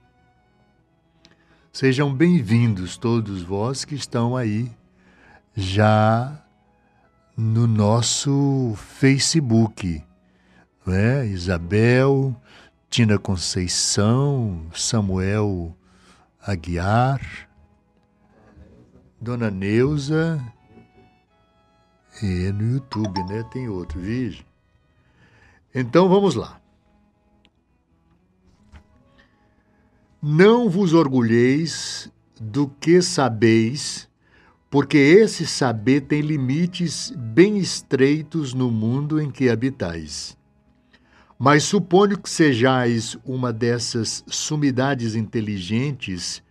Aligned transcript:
Sejam 1.73 2.13
bem-vindos 2.13 2.97
todos 2.97 3.43
vós 3.43 3.85
que 3.85 3.95
estão 3.95 4.37
aí 4.37 4.69
já 5.55 6.45
no 7.37 7.65
nosso 7.65 8.75
Facebook, 8.77 10.03
não 10.85 10.93
é? 10.93 11.25
Isabel, 11.29 12.35
Tina 12.91 13.21
Conceição, 13.21 14.67
Samuel 14.75 15.73
Aguiar, 16.45 17.21
Dona 19.21 19.49
Neuza, 19.49 20.43
e 22.21 22.51
no 22.51 22.73
YouTube, 22.75 23.23
né? 23.29 23.45
Tem 23.45 23.69
outro 23.69 24.01
vídeo. 24.01 24.45
Então 25.73 26.09
vamos 26.09 26.35
lá. 26.35 26.60
Não 30.23 30.69
vos 30.69 30.93
orgulheis 30.93 32.13
do 32.39 32.69
que 32.69 33.01
sabeis, 33.01 34.07
porque 34.69 34.99
esse 34.99 35.47
saber 35.47 36.03
tem 36.03 36.21
limites 36.21 37.11
bem 37.17 37.57
estreitos 37.57 38.53
no 38.53 38.71
mundo 38.71 39.19
em 39.19 39.31
que 39.31 39.49
habitais. 39.49 40.37
Mas 41.39 41.63
suponho 41.63 42.19
que 42.19 42.29
sejais 42.29 43.17
uma 43.25 43.51
dessas 43.51 44.23
sumidades 44.27 45.15
inteligentes 45.15 46.43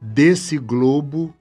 desse 0.00 0.56
globo 0.56 1.34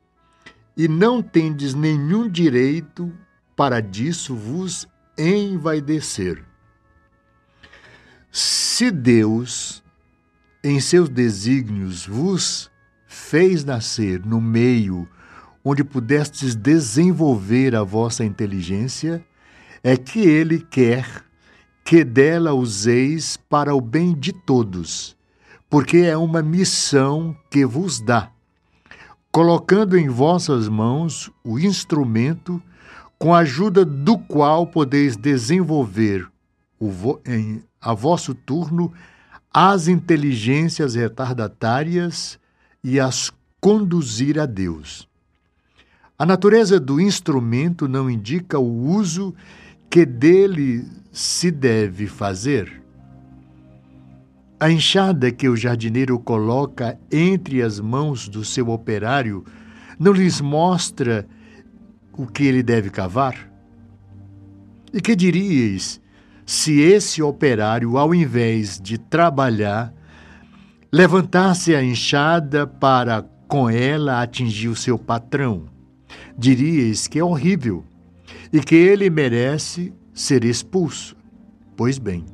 e 0.76 0.90
não 0.90 1.22
tendes 1.22 1.74
nenhum 1.74 2.30
direito 2.30 3.10
para 3.56 3.80
disso 3.80 4.36
vos 4.36 4.86
envaidecer. 5.18 6.44
Se 8.30 8.92
Deus 8.92 9.83
em 10.64 10.80
seus 10.80 11.10
desígnios 11.10 12.08
vos 12.08 12.72
fez 13.06 13.66
nascer 13.66 14.26
no 14.26 14.40
meio 14.40 15.08
onde 15.64 15.84
pudestes 15.84 16.56
desenvolver 16.56 17.76
a 17.76 17.84
vossa 17.84 18.26
inteligência, 18.26 19.26
é 19.84 19.96
que 19.96 20.20
ele 20.20 20.60
quer 20.60 21.24
que 21.84 22.04
dela 22.04 22.54
useis 22.54 23.38
para 23.38 23.76
o 23.76 23.82
bem 23.82 24.14
de 24.14 24.34
todos, 24.34 25.16
porque 25.70 25.98
é 25.98 26.18
uma 26.18 26.42
missão 26.42 27.36
que 27.50 27.66
vos 27.66 28.00
dá, 28.00 28.30
colocando 29.32 29.98
em 29.98 30.10
vossas 30.10 30.68
mãos 30.68 31.32
o 31.44 31.60
instrumento 31.60 32.62
com 33.18 33.34
a 33.34 33.40
ajuda 33.40 33.86
do 33.86 34.18
qual 34.18 34.68
podeis 34.68 35.16
desenvolver 35.16 36.28
vo 36.80 37.22
em, 37.26 37.64
a 37.80 37.94
vosso 37.94 38.34
turno 38.34 38.92
as 39.54 39.88
inteligências 39.88 40.96
retardatárias 40.96 42.40
e 42.84 43.00
as 43.00 43.32
conduzir 43.62 44.40
a 44.40 44.48
Deus. 44.48 45.08
A 46.18 46.26
natureza 46.26 46.80
do 46.80 47.00
instrumento 47.00 47.88
não 47.88 48.10
indica 48.10 48.58
o 48.58 48.88
uso 48.88 49.34
que 49.90 50.06
dele 50.06 50.86
se 51.12 51.52
deve 51.52 52.08
fazer. 52.08 52.82
A 54.60 54.72
enxada 54.72 55.32
que 55.32 55.48
o 55.48 55.56
jardineiro 55.56 56.18
coloca 56.18 56.98
entre 57.12 57.62
as 57.62 57.80
mãos 57.80 58.28
do 58.28 58.44
seu 58.44 58.70
operário 58.70 59.46
não 60.00 60.14
lhes 60.14 60.42
mostra 60.42 61.28
o 62.14 62.26
que 62.26 62.44
ele 62.44 62.64
deve 62.64 62.90
cavar? 62.90 63.52
E 64.92 65.02
que 65.02 65.16
diríeis 65.16 66.02
se 66.46 66.80
esse 66.82 67.22
operário, 67.22 67.98
ao 67.98 68.14
invés 68.14 68.80
de 68.80 68.98
trabalhar, 68.98 69.94
levantasse 70.92 71.74
a 71.74 71.84
enxada 71.84 72.68
para 72.68 73.26
com 73.48 73.70
ela 73.70 74.22
atingir 74.22 74.68
o 74.68 74.76
seu 74.76 74.98
patrão. 74.98 75.66
Diríeis 76.38 77.08
que 77.08 77.20
é 77.20 77.24
horrível 77.24 77.84
e 78.52 78.60
que 78.60 78.76
ele 78.76 79.10
merece 79.10 79.94
ser 80.14 80.44
expulso. 80.44 81.16
Pois 81.76 81.98
bem, 81.98 82.26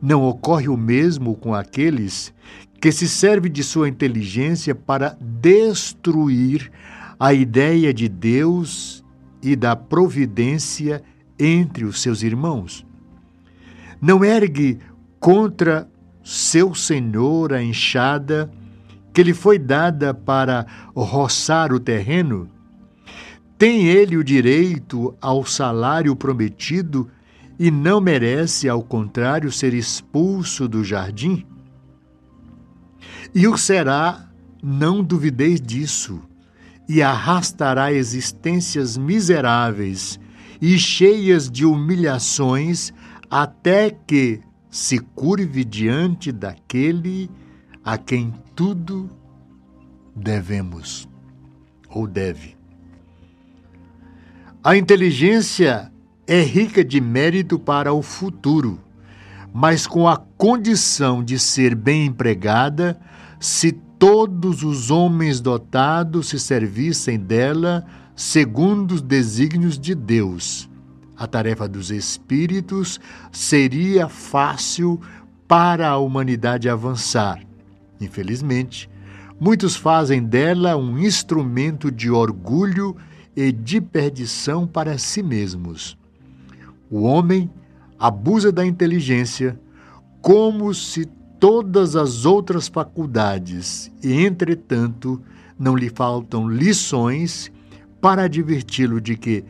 não 0.00 0.24
ocorre 0.24 0.68
o 0.68 0.76
mesmo 0.76 1.36
com 1.36 1.54
aqueles 1.54 2.32
que 2.80 2.90
se 2.90 3.08
servem 3.08 3.50
de 3.50 3.62
sua 3.62 3.88
inteligência 3.88 4.74
para 4.74 5.16
destruir 5.20 6.70
a 7.18 7.34
ideia 7.34 7.92
de 7.92 8.08
Deus 8.08 9.04
e 9.42 9.54
da 9.54 9.74
providência 9.76 11.02
entre 11.38 11.84
os 11.84 12.00
seus 12.00 12.22
irmãos 12.22 12.87
não 14.00 14.24
ergue 14.24 14.78
contra 15.18 15.88
seu 16.22 16.74
senhor 16.74 17.52
a 17.52 17.62
enxada 17.62 18.50
que 19.12 19.22
lhe 19.22 19.34
foi 19.34 19.58
dada 19.58 20.14
para 20.14 20.66
roçar 20.94 21.72
o 21.72 21.80
terreno? 21.80 22.48
Tem 23.56 23.88
ele 23.88 24.16
o 24.16 24.22
direito 24.22 25.16
ao 25.20 25.44
salário 25.44 26.14
prometido 26.14 27.10
e 27.58 27.70
não 27.70 28.00
merece, 28.00 28.68
ao 28.68 28.82
contrário, 28.82 29.50
ser 29.50 29.74
expulso 29.74 30.68
do 30.68 30.84
jardim? 30.84 31.44
E 33.34 33.48
o 33.48 33.56
será, 33.56 34.28
não 34.62 35.02
duvideis 35.02 35.60
disso, 35.60 36.22
e 36.88 37.02
arrastará 37.02 37.92
existências 37.92 38.96
miseráveis 38.96 40.18
e 40.60 40.78
cheias 40.78 41.50
de 41.50 41.64
humilhações 41.66 42.92
até 43.30 43.90
que 43.90 44.40
se 44.70 44.98
curve 44.98 45.64
diante 45.64 46.30
daquele 46.32 47.30
a 47.84 47.96
quem 47.96 48.32
tudo 48.54 49.08
devemos 50.14 51.08
ou 51.88 52.06
deve. 52.06 52.56
A 54.62 54.76
inteligência 54.76 55.92
é 56.26 56.42
rica 56.42 56.84
de 56.84 57.00
mérito 57.00 57.58
para 57.58 57.92
o 57.92 58.02
futuro, 58.02 58.78
mas 59.52 59.86
com 59.86 60.06
a 60.06 60.16
condição 60.16 61.24
de 61.24 61.38
ser 61.38 61.74
bem 61.74 62.06
empregada, 62.06 63.00
se 63.40 63.72
todos 63.72 64.62
os 64.62 64.90
homens 64.90 65.40
dotados 65.40 66.28
se 66.28 66.38
servissem 66.38 67.18
dela 67.18 67.84
segundo 68.14 68.92
os 68.92 69.00
desígnios 69.00 69.78
de 69.78 69.94
Deus. 69.94 70.67
A 71.18 71.26
tarefa 71.26 71.66
dos 71.66 71.90
espíritos 71.90 73.00
seria 73.32 74.08
fácil 74.08 75.00
para 75.48 75.88
a 75.88 75.98
humanidade 75.98 76.68
avançar. 76.68 77.42
Infelizmente, 78.00 78.88
muitos 79.40 79.74
fazem 79.74 80.22
dela 80.22 80.76
um 80.76 80.96
instrumento 80.96 81.90
de 81.90 82.08
orgulho 82.08 82.96
e 83.34 83.50
de 83.50 83.80
perdição 83.80 84.64
para 84.64 84.96
si 84.96 85.20
mesmos. 85.20 85.98
O 86.88 87.02
homem 87.02 87.50
abusa 87.98 88.52
da 88.52 88.64
inteligência 88.64 89.58
como 90.22 90.72
se 90.72 91.04
todas 91.40 91.96
as 91.96 92.24
outras 92.24 92.68
faculdades, 92.68 93.90
e 94.02 94.24
entretanto 94.24 95.20
não 95.58 95.76
lhe 95.76 95.88
faltam 95.88 96.48
lições 96.48 97.50
para 98.00 98.24
adverti-lo 98.24 99.00
de 99.00 99.16
que 99.16 99.44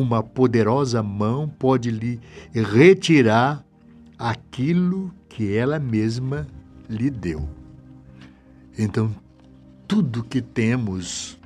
uma 0.00 0.22
poderosa 0.22 1.02
mão 1.02 1.48
pode 1.48 1.90
lhe 1.90 2.20
retirar 2.52 3.64
aquilo 4.18 5.12
que 5.28 5.56
ela 5.56 5.78
mesma 5.78 6.46
lhe 6.88 7.10
deu. 7.10 7.48
Então, 8.78 9.14
tudo 9.86 10.24
que 10.24 10.42
temos 10.42 11.38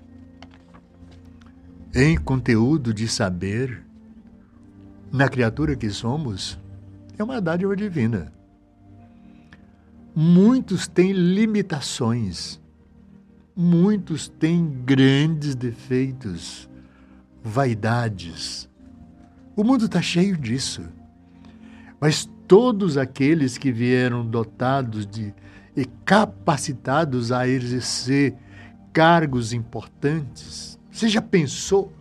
em 1.94 2.16
conteúdo 2.16 2.94
de 2.94 3.06
saber 3.08 3.84
na 5.12 5.28
criatura 5.28 5.76
que 5.76 5.90
somos 5.90 6.58
é 7.18 7.22
uma 7.22 7.40
dádiva 7.40 7.74
divina. 7.76 8.32
Muitos 10.14 10.88
têm 10.88 11.12
limitações, 11.12 12.60
muitos 13.54 14.28
têm 14.28 14.68
grandes 14.84 15.54
defeitos, 15.54 16.69
vaidades. 17.42 18.68
O 19.56 19.64
mundo 19.64 19.86
está 19.86 20.00
cheio 20.00 20.36
disso. 20.36 20.82
Mas 22.00 22.28
todos 22.48 22.96
aqueles 22.96 23.58
que 23.58 23.70
vieram 23.70 24.26
dotados 24.26 25.06
de 25.06 25.34
e 25.76 25.84
capacitados 26.04 27.30
a 27.30 27.46
exercer 27.46 28.34
cargos 28.92 29.52
importantes, 29.52 30.78
você 30.90 31.08
já 31.08 31.22
pensou 31.22 31.92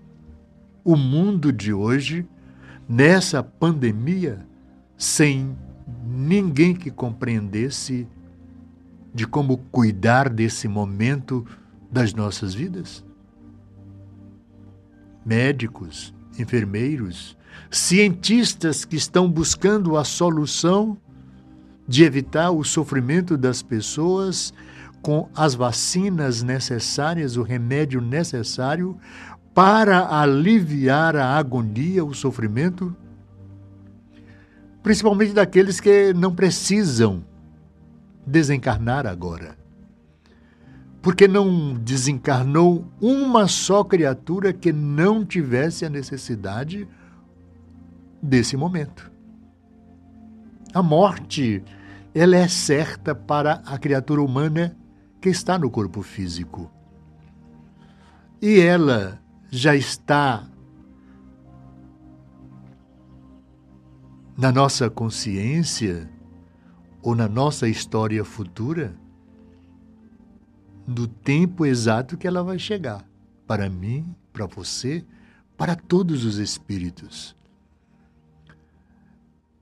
o 0.83 0.95
mundo 0.95 1.53
de 1.53 1.71
hoje 1.71 2.27
nessa 2.87 3.43
pandemia 3.43 4.45
sem 4.97 5.55
ninguém 6.03 6.73
que 6.73 6.89
compreendesse 6.89 8.07
de 9.13 9.27
como 9.27 9.57
cuidar 9.71 10.29
desse 10.29 10.67
momento 10.67 11.45
das 11.91 12.13
nossas 12.13 12.53
vidas? 12.53 13.03
Médicos, 15.29 16.11
enfermeiros, 16.39 17.37
cientistas 17.69 18.83
que 18.83 18.95
estão 18.95 19.29
buscando 19.29 19.95
a 19.95 20.03
solução 20.03 20.97
de 21.87 22.03
evitar 22.03 22.49
o 22.49 22.63
sofrimento 22.63 23.37
das 23.37 23.61
pessoas 23.61 24.51
com 25.03 25.29
as 25.35 25.53
vacinas 25.53 26.41
necessárias, 26.41 27.37
o 27.37 27.43
remédio 27.43 28.01
necessário 28.01 28.97
para 29.53 30.19
aliviar 30.19 31.15
a 31.15 31.37
agonia, 31.37 32.03
o 32.03 32.15
sofrimento, 32.15 32.97
principalmente 34.81 35.33
daqueles 35.33 35.79
que 35.79 36.11
não 36.11 36.33
precisam 36.33 37.23
desencarnar 38.25 39.05
agora. 39.05 39.58
Porque 41.01 41.27
não 41.27 41.73
desencarnou 41.75 42.85
uma 43.01 43.47
só 43.47 43.83
criatura 43.83 44.51
que 44.51 44.73
não 44.73 45.25
tivesse 45.25 45.85
a 45.85 45.89
necessidade 45.89 46.87
desse 48.21 48.57
momento. 48.57 49.09
A 50.73 50.83
morte, 50.83 51.63
ela 52.13 52.35
é 52.35 52.47
certa 52.47 53.15
para 53.15 53.61
a 53.65 53.77
criatura 53.77 54.21
humana 54.21 54.75
que 55.21 55.29
está 55.29 55.57
no 55.57 55.69
corpo 55.69 56.01
físico. 56.01 56.69
E 58.41 58.59
ela 58.59 59.19
já 59.49 59.75
está 59.75 60.47
na 64.37 64.51
nossa 64.51 64.89
consciência 64.89 66.09
ou 67.01 67.15
na 67.15 67.27
nossa 67.27 67.67
história 67.67 68.23
futura 68.23 68.95
do 70.89 71.07
tempo 71.07 71.65
exato 71.65 72.17
que 72.17 72.27
ela 72.27 72.43
vai 72.43 72.57
chegar 72.57 73.05
para 73.45 73.69
mim, 73.69 74.15
para 74.33 74.45
você, 74.45 75.05
para 75.55 75.75
todos 75.75 76.25
os 76.25 76.37
espíritos. 76.37 77.35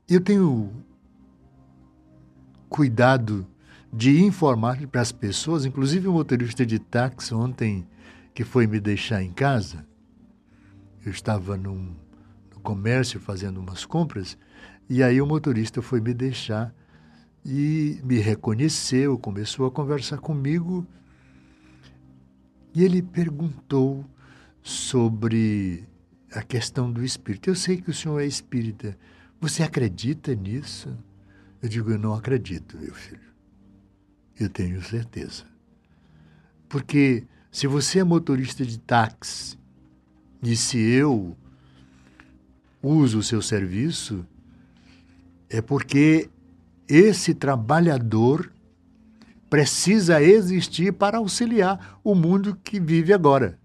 Eu 0.08 0.22
tenho 0.22 0.72
cuidado 2.70 3.46
de 3.92 4.24
informar 4.24 4.86
para 4.88 5.02
as 5.02 5.12
pessoas, 5.12 5.66
inclusive 5.66 6.08
o 6.08 6.14
motorista 6.14 6.66
de 6.66 6.80
táxi 6.80 7.34
ontem 7.34 7.88
que 8.34 8.44
foi 8.44 8.68
me 8.68 8.80
deixar 8.80 9.24
em 9.24 9.32
casa, 9.32 9.86
eu 11.06 11.12
estava 11.12 11.58
num, 11.58 11.96
no 12.54 12.60
comércio 12.62 13.20
fazendo 13.20 13.60
umas 13.60 13.86
compras, 13.86 14.38
e 14.90 15.02
aí 15.02 15.22
o 15.22 15.26
motorista 15.26 15.82
foi 15.82 16.00
me 16.00 16.14
deixar 16.14 16.74
e 17.46 18.00
me 18.04 18.20
reconheceu, 18.20 19.18
começou 19.18 19.66
a 19.66 19.72
conversar 19.72 20.20
comigo, 20.20 20.86
e 22.78 22.84
ele 22.84 23.02
perguntou 23.02 24.06
sobre 24.62 25.84
a 26.32 26.44
questão 26.44 26.92
do 26.92 27.04
espírito. 27.04 27.50
Eu 27.50 27.56
sei 27.56 27.82
que 27.82 27.90
o 27.90 27.94
senhor 27.94 28.20
é 28.20 28.28
espírita. 28.28 28.96
Você 29.42 29.64
acredita 29.64 30.36
nisso? 30.36 30.96
Eu 31.60 31.68
digo, 31.68 31.90
eu 31.90 31.98
não 31.98 32.14
acredito, 32.14 32.78
meu 32.78 32.94
filho. 32.94 33.34
Eu 34.40 34.48
tenho 34.48 34.80
certeza. 34.84 35.44
Porque 36.70 37.26
se 37.52 37.66
você 37.66 37.98
é 37.98 38.04
motorista 38.04 38.64
de 38.64 38.78
táxi 38.78 39.58
e 40.44 40.56
se 40.56 40.78
eu 40.78 41.36
uso 42.84 43.18
o 43.18 43.24
seu 43.24 43.42
serviço, 43.42 44.24
é 45.50 45.64
porque 45.64 46.30
esse 46.88 47.34
trabalhador 47.34 48.54
precisa 49.50 50.22
existir 50.22 50.94
para 50.94 51.18
auxiliar 51.18 52.00
o 52.04 52.14
mundo 52.14 52.58
que 52.64 52.80
vive 52.80 53.14
agora. 53.14 53.60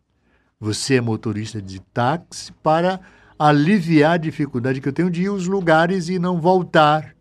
Você 0.59 0.97
é 0.97 1.01
motorista 1.01 1.61
de 1.61 1.81
táxi 1.81 2.53
para 2.63 3.01
aliviar 3.39 4.13
a 4.13 4.17
dificuldade 4.17 4.81
que 4.81 4.89
eu 4.89 4.93
tenho 4.93 5.11
de 5.11 5.23
ir 5.23 5.27
aos 5.27 5.47
lugares 5.47 6.09
e 6.09 6.19
não 6.19 6.41
voltar 6.41 7.17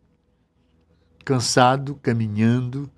cansado, 1.24 1.96
caminhando, 2.01 2.89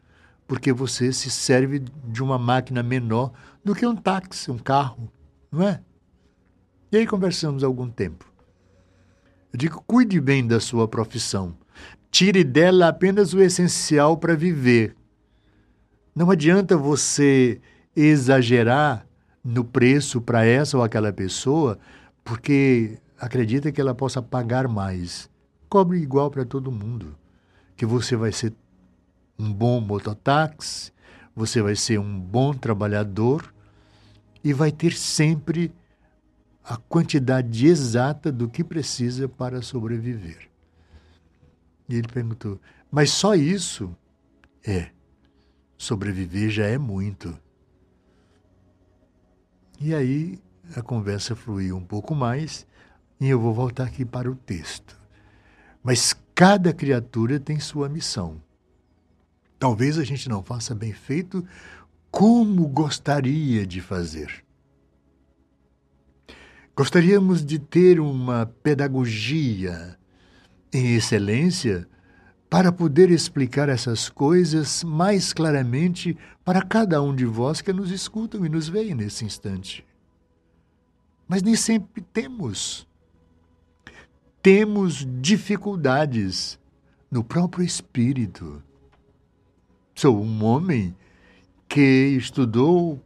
porque 0.47 0.73
você 0.73 1.11
se 1.13 1.29
serve 1.29 1.79
de 1.79 2.23
uma 2.23 2.37
máquina 2.37 2.81
menor 2.81 3.31
do 3.63 3.75
que 3.75 3.85
um 3.85 3.95
táxi, 3.95 4.51
um 4.51 4.57
carro, 4.57 5.11
não 5.51 5.67
é? 5.67 5.81
E 6.91 6.97
aí 6.97 7.07
conversamos 7.07 7.63
algum 7.63 7.89
tempo. 7.89 8.31
Eu 9.51 9.57
digo, 9.57 9.83
cuide 9.85 10.19
bem 10.19 10.45
da 10.45 10.59
sua 10.59 10.87
profissão. 10.87 11.55
Tire 12.11 12.43
dela 12.43 12.87
apenas 12.87 13.33
o 13.33 13.41
essencial 13.41 14.17
para 14.17 14.35
viver. 14.35 14.95
Não 16.15 16.29
adianta 16.29 16.77
você 16.77 17.59
exagerar 17.95 19.05
no 19.43 19.63
preço 19.63 20.21
para 20.21 20.45
essa 20.45 20.77
ou 20.77 20.83
aquela 20.83 21.11
pessoa, 21.11 21.79
porque 22.23 22.99
acredita 23.19 23.71
que 23.71 23.81
ela 23.81 23.95
possa 23.95 24.21
pagar 24.21 24.67
mais. 24.67 25.29
Cobre 25.67 25.97
igual 25.99 26.29
para 26.29 26.45
todo 26.45 26.71
mundo. 26.71 27.15
Que 27.75 27.85
você 27.85 28.15
vai 28.15 28.31
ser 28.31 28.53
um 29.37 29.51
bom 29.51 29.81
mototáxi, 29.81 30.91
você 31.35 31.61
vai 31.61 31.75
ser 31.75 31.99
um 31.99 32.19
bom 32.19 32.53
trabalhador 32.53 33.53
e 34.43 34.53
vai 34.53 34.71
ter 34.71 34.93
sempre 34.93 35.73
a 36.63 36.77
quantidade 36.77 37.65
exata 37.65 38.31
do 38.31 38.47
que 38.47 38.63
precisa 38.63 39.27
para 39.27 39.61
sobreviver. 39.61 40.49
E 41.89 41.95
ele 41.95 42.07
perguntou: 42.07 42.61
Mas 42.91 43.09
só 43.09 43.33
isso? 43.33 43.93
É. 44.65 44.92
Sobreviver 45.83 46.49
já 46.49 46.65
é 46.65 46.77
muito. 46.77 47.37
E 49.81 49.93
aí 49.93 50.39
a 50.77 50.81
conversa 50.81 51.35
fluiu 51.35 51.75
um 51.75 51.83
pouco 51.83 52.15
mais 52.15 52.65
e 53.19 53.27
eu 53.27 53.37
vou 53.37 53.53
voltar 53.53 53.83
aqui 53.83 54.05
para 54.05 54.31
o 54.31 54.35
texto. 54.35 54.97
Mas 55.83 56.15
cada 56.33 56.71
criatura 56.71 57.37
tem 57.37 57.59
sua 57.59 57.89
missão. 57.89 58.41
Talvez 59.59 59.97
a 59.97 60.05
gente 60.05 60.29
não 60.29 60.41
faça 60.41 60.73
bem 60.73 60.93
feito 60.93 61.45
como 62.09 62.65
gostaria 62.65 63.67
de 63.67 63.81
fazer. 63.81 64.41
Gostaríamos 66.77 67.45
de 67.45 67.59
ter 67.59 67.99
uma 67.99 68.45
pedagogia 68.45 69.99
em 70.71 70.95
excelência 70.95 71.85
para 72.53 72.71
poder 72.71 73.09
explicar 73.09 73.67
essas 73.67 74.09
coisas 74.09 74.83
mais 74.83 75.33
claramente 75.33 76.15
para 76.45 76.61
cada 76.61 77.01
um 77.01 77.15
de 77.15 77.25
vós 77.25 77.61
que 77.61 77.73
nos 77.73 77.89
escutam 77.89 78.45
e 78.45 78.49
nos 78.49 78.69
veem 78.69 78.93
nesse 78.93 79.25
instante. 79.25 79.83
Mas 81.27 81.41
nem 81.41 81.55
sempre 81.55 82.03
temos. 82.13 82.87
Temos 84.39 85.03
dificuldades 85.19 86.59
no 87.09 87.23
próprio 87.23 87.65
espírito. 87.65 88.61
Sou 89.95 90.23
um 90.23 90.43
homem 90.43 90.95
que 91.67 91.81
estudou 92.15 93.03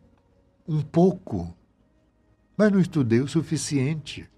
um 0.67 0.81
pouco, 0.81 1.55
mas 2.57 2.69
não 2.69 2.81
estudei 2.81 3.21
o 3.21 3.29
suficiente, 3.29 4.29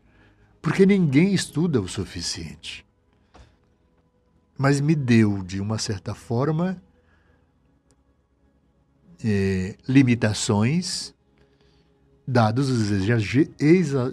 porque 0.61 0.85
ninguém 0.85 1.33
estuda 1.33 1.81
o 1.81 1.87
suficiente. 1.87 2.87
Mas 4.61 4.81
me 4.81 4.93
deu, 4.93 5.41
de 5.41 5.61
uma 5.61 5.77
certa 5.77 6.13
forma, 6.13 6.75
eh, 9.23 9.77
limitações, 9.87 11.13
dados 12.27 12.69
os 12.69 12.91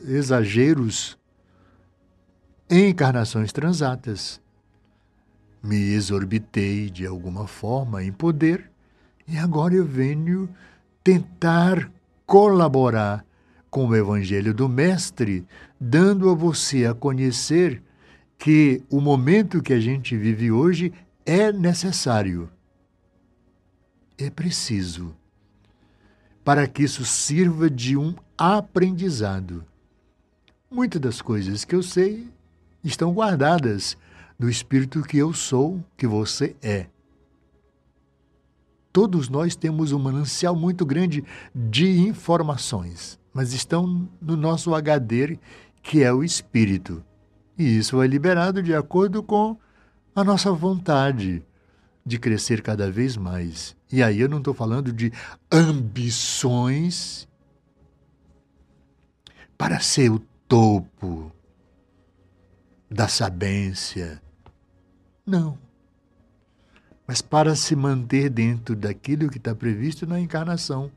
exageros 0.08 1.18
em 2.70 2.90
encarnações 2.90 3.50
transatas. 3.50 4.40
Me 5.60 5.92
exorbitei 5.94 6.90
de 6.90 7.04
alguma 7.04 7.48
forma 7.48 8.04
em 8.04 8.12
poder 8.12 8.70
e 9.26 9.36
agora 9.36 9.74
eu 9.74 9.84
venho 9.84 10.48
tentar 11.02 11.90
colaborar 12.24 13.26
com 13.68 13.88
o 13.88 13.96
Evangelho 13.96 14.54
do 14.54 14.68
Mestre, 14.68 15.44
dando 15.80 16.30
a 16.30 16.34
você 16.34 16.86
a 16.86 16.94
conhecer 16.94 17.82
que 18.38 18.82
o 18.90 19.00
momento 19.00 19.62
que 19.62 19.72
a 19.72 19.80
gente 19.80 20.16
vive 20.16 20.50
hoje 20.50 20.92
é 21.24 21.52
necessário. 21.52 22.48
É 24.18 24.30
preciso. 24.30 25.14
Para 26.44 26.66
que 26.68 26.84
isso 26.84 27.04
sirva 27.04 27.68
de 27.68 27.96
um 27.96 28.14
aprendizado. 28.38 29.64
Muitas 30.70 31.00
das 31.00 31.20
coisas 31.20 31.64
que 31.64 31.74
eu 31.74 31.82
sei 31.82 32.28
estão 32.84 33.12
guardadas 33.12 33.96
no 34.38 34.48
espírito 34.48 35.02
que 35.02 35.18
eu 35.18 35.32
sou, 35.32 35.82
que 35.96 36.06
você 36.06 36.54
é. 36.62 36.86
Todos 38.92 39.28
nós 39.28 39.54
temos 39.54 39.92
um 39.92 39.98
manancial 39.98 40.56
muito 40.56 40.86
grande 40.86 41.24
de 41.54 41.98
informações, 42.00 43.18
mas 43.32 43.52
estão 43.52 44.08
no 44.20 44.36
nosso 44.36 44.74
HD, 44.74 45.38
que 45.82 46.02
é 46.02 46.12
o 46.12 46.24
espírito. 46.24 47.04
E 47.58 47.78
isso 47.78 48.02
é 48.02 48.06
liberado 48.06 48.62
de 48.62 48.74
acordo 48.74 49.22
com 49.22 49.56
a 50.14 50.22
nossa 50.22 50.52
vontade 50.52 51.42
de 52.04 52.18
crescer 52.18 52.62
cada 52.62 52.90
vez 52.90 53.16
mais. 53.16 53.76
E 53.90 54.02
aí 54.02 54.20
eu 54.20 54.28
não 54.28 54.38
estou 54.38 54.54
falando 54.54 54.92
de 54.92 55.12
ambições 55.50 57.26
para 59.56 59.80
ser 59.80 60.10
o 60.10 60.18
topo 60.46 61.32
da 62.90 63.08
sabência. 63.08 64.22
Não 65.26 65.58
mas 67.06 67.22
para 67.22 67.54
se 67.54 67.76
manter 67.76 68.28
dentro 68.28 68.74
daquilo 68.74 69.30
que 69.30 69.38
está 69.38 69.54
previsto 69.54 70.06
na 70.06 70.18
encarnação, 70.18 70.90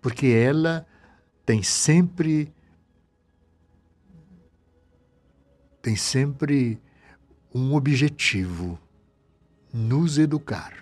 porque 0.00 0.28
ela 0.28 0.86
tem 1.44 1.62
sempre 1.62 2.52
tem 5.86 5.94
sempre 5.94 6.80
um 7.54 7.72
objetivo: 7.76 8.76
nos 9.72 10.18
educar. 10.18 10.72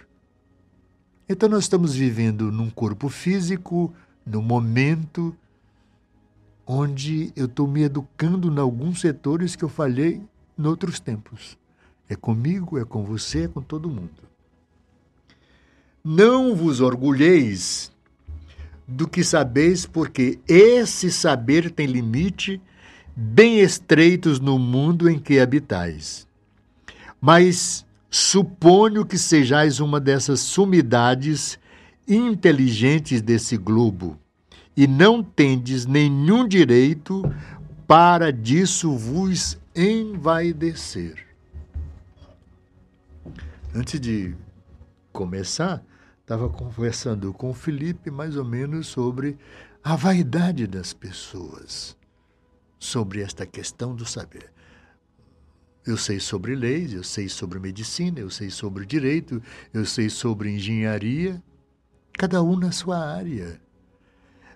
Então 1.28 1.46
nós 1.46 1.64
estamos 1.64 1.94
vivendo 1.94 2.50
num 2.50 2.70
corpo 2.70 3.10
físico, 3.10 3.92
no 4.24 4.40
momento 4.40 5.36
onde 6.66 7.30
eu 7.36 7.44
estou 7.44 7.68
me 7.68 7.82
educando 7.82 8.50
em 8.50 8.58
alguns 8.58 9.02
setores 9.02 9.54
que 9.54 9.62
eu 9.62 9.68
falhei 9.68 10.22
em 10.58 10.66
outros 10.66 10.98
tempos. 10.98 11.58
É 12.08 12.16
comigo, 12.16 12.78
é 12.78 12.84
com 12.86 13.04
você, 13.04 13.44
é 13.44 13.48
com 13.48 13.60
todo 13.60 13.90
mundo. 13.90 14.22
Não 16.02 16.56
vos 16.56 16.80
orgulheis 16.80 17.92
do 18.88 19.06
que 19.06 19.22
sabeis, 19.22 19.84
porque 19.84 20.38
esse 20.48 21.10
saber 21.12 21.70
tem 21.70 21.86
limite 21.86 22.58
bem 23.16 23.60
estreitos 23.60 24.40
no 24.40 24.58
mundo 24.58 25.08
em 25.08 25.18
que 25.18 25.38
habitais. 25.38 26.26
Mas 27.20 27.86
suponho 28.10 29.04
que 29.04 29.18
sejais 29.18 29.80
uma 29.80 30.00
dessas 30.00 30.40
sumidades 30.40 31.58
inteligentes 32.06 33.22
desse 33.22 33.56
globo, 33.56 34.18
e 34.76 34.86
não 34.86 35.22
tendes 35.22 35.86
nenhum 35.86 36.46
direito 36.46 37.22
para 37.86 38.32
disso 38.32 38.96
vos 38.96 39.58
envaidecer. 39.74 41.26
Antes 43.74 44.00
de 44.00 44.34
começar, 45.12 45.82
estava 46.20 46.48
conversando 46.48 47.32
com 47.32 47.50
o 47.50 47.54
Felipe 47.54 48.10
mais 48.10 48.36
ou 48.36 48.44
menos 48.44 48.86
sobre 48.86 49.36
a 49.82 49.96
vaidade 49.96 50.66
das 50.66 50.92
pessoas, 50.92 51.96
sobre 52.84 53.22
esta 53.22 53.46
questão 53.46 53.94
do 53.94 54.04
saber. 54.04 54.52
Eu 55.86 55.96
sei 55.96 56.20
sobre 56.20 56.54
leis, 56.54 56.92
eu 56.92 57.02
sei 57.02 57.28
sobre 57.28 57.58
medicina, 57.58 58.20
eu 58.20 58.30
sei 58.30 58.50
sobre 58.50 58.84
direito, 58.86 59.42
eu 59.72 59.84
sei 59.84 60.08
sobre 60.08 60.50
engenharia, 60.50 61.42
cada 62.12 62.42
um 62.42 62.56
na 62.56 62.72
sua 62.72 62.98
área. 62.98 63.60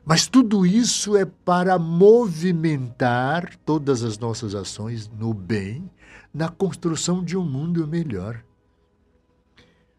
Mas 0.04 0.26
tudo 0.26 0.64
isso 0.64 1.16
é 1.16 1.24
para 1.24 1.78
movimentar 1.78 3.56
todas 3.64 4.02
as 4.02 4.18
nossas 4.18 4.54
ações 4.54 5.08
no 5.08 5.34
bem, 5.34 5.90
na 6.32 6.48
construção 6.48 7.22
de 7.22 7.36
um 7.36 7.44
mundo 7.44 7.86
melhor. 7.86 8.42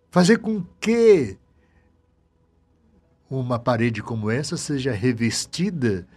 Fazer 0.09 0.37
com 0.37 0.63
que 0.79 1.37
uma 3.29 3.59
parede 3.59 4.01
como 4.01 4.31
essa 4.31 4.57
seja 4.57 4.91
revestida 4.91 6.07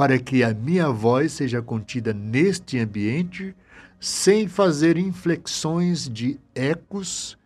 para 0.00 0.18
que 0.18 0.42
a 0.42 0.54
minha 0.54 0.88
voz 0.88 1.30
seja 1.30 1.60
contida 1.60 2.14
neste 2.14 2.78
ambiente, 2.78 3.54
sem 4.00 4.48
fazer 4.48 4.96
inflexões 4.96 6.08
de 6.08 6.40
ecos 6.54 7.36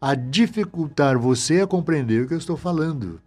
a 0.00 0.14
dificultar 0.14 1.18
você 1.18 1.60
a 1.60 1.66
compreender 1.66 2.22
o 2.22 2.26
que 2.26 2.32
eu 2.32 2.38
estou 2.38 2.56
falando. 2.56 3.20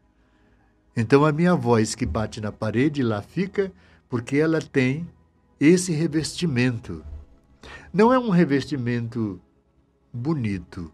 Então 0.98 1.24
a 1.24 1.32
minha 1.32 1.54
voz 1.54 1.94
que 1.94 2.08
bate 2.08 2.42
na 2.42 2.52
parede 2.52 3.04
lá 3.04 3.22
fica 3.22 3.72
porque 4.10 4.38
ela 4.38 4.60
tem 4.60 5.08
esse 5.60 5.92
revestimento. 5.92 7.06
Não 7.94 8.12
é 8.12 8.18
um 8.18 8.32
revestimento 8.32 9.40
bonito. 10.12 10.92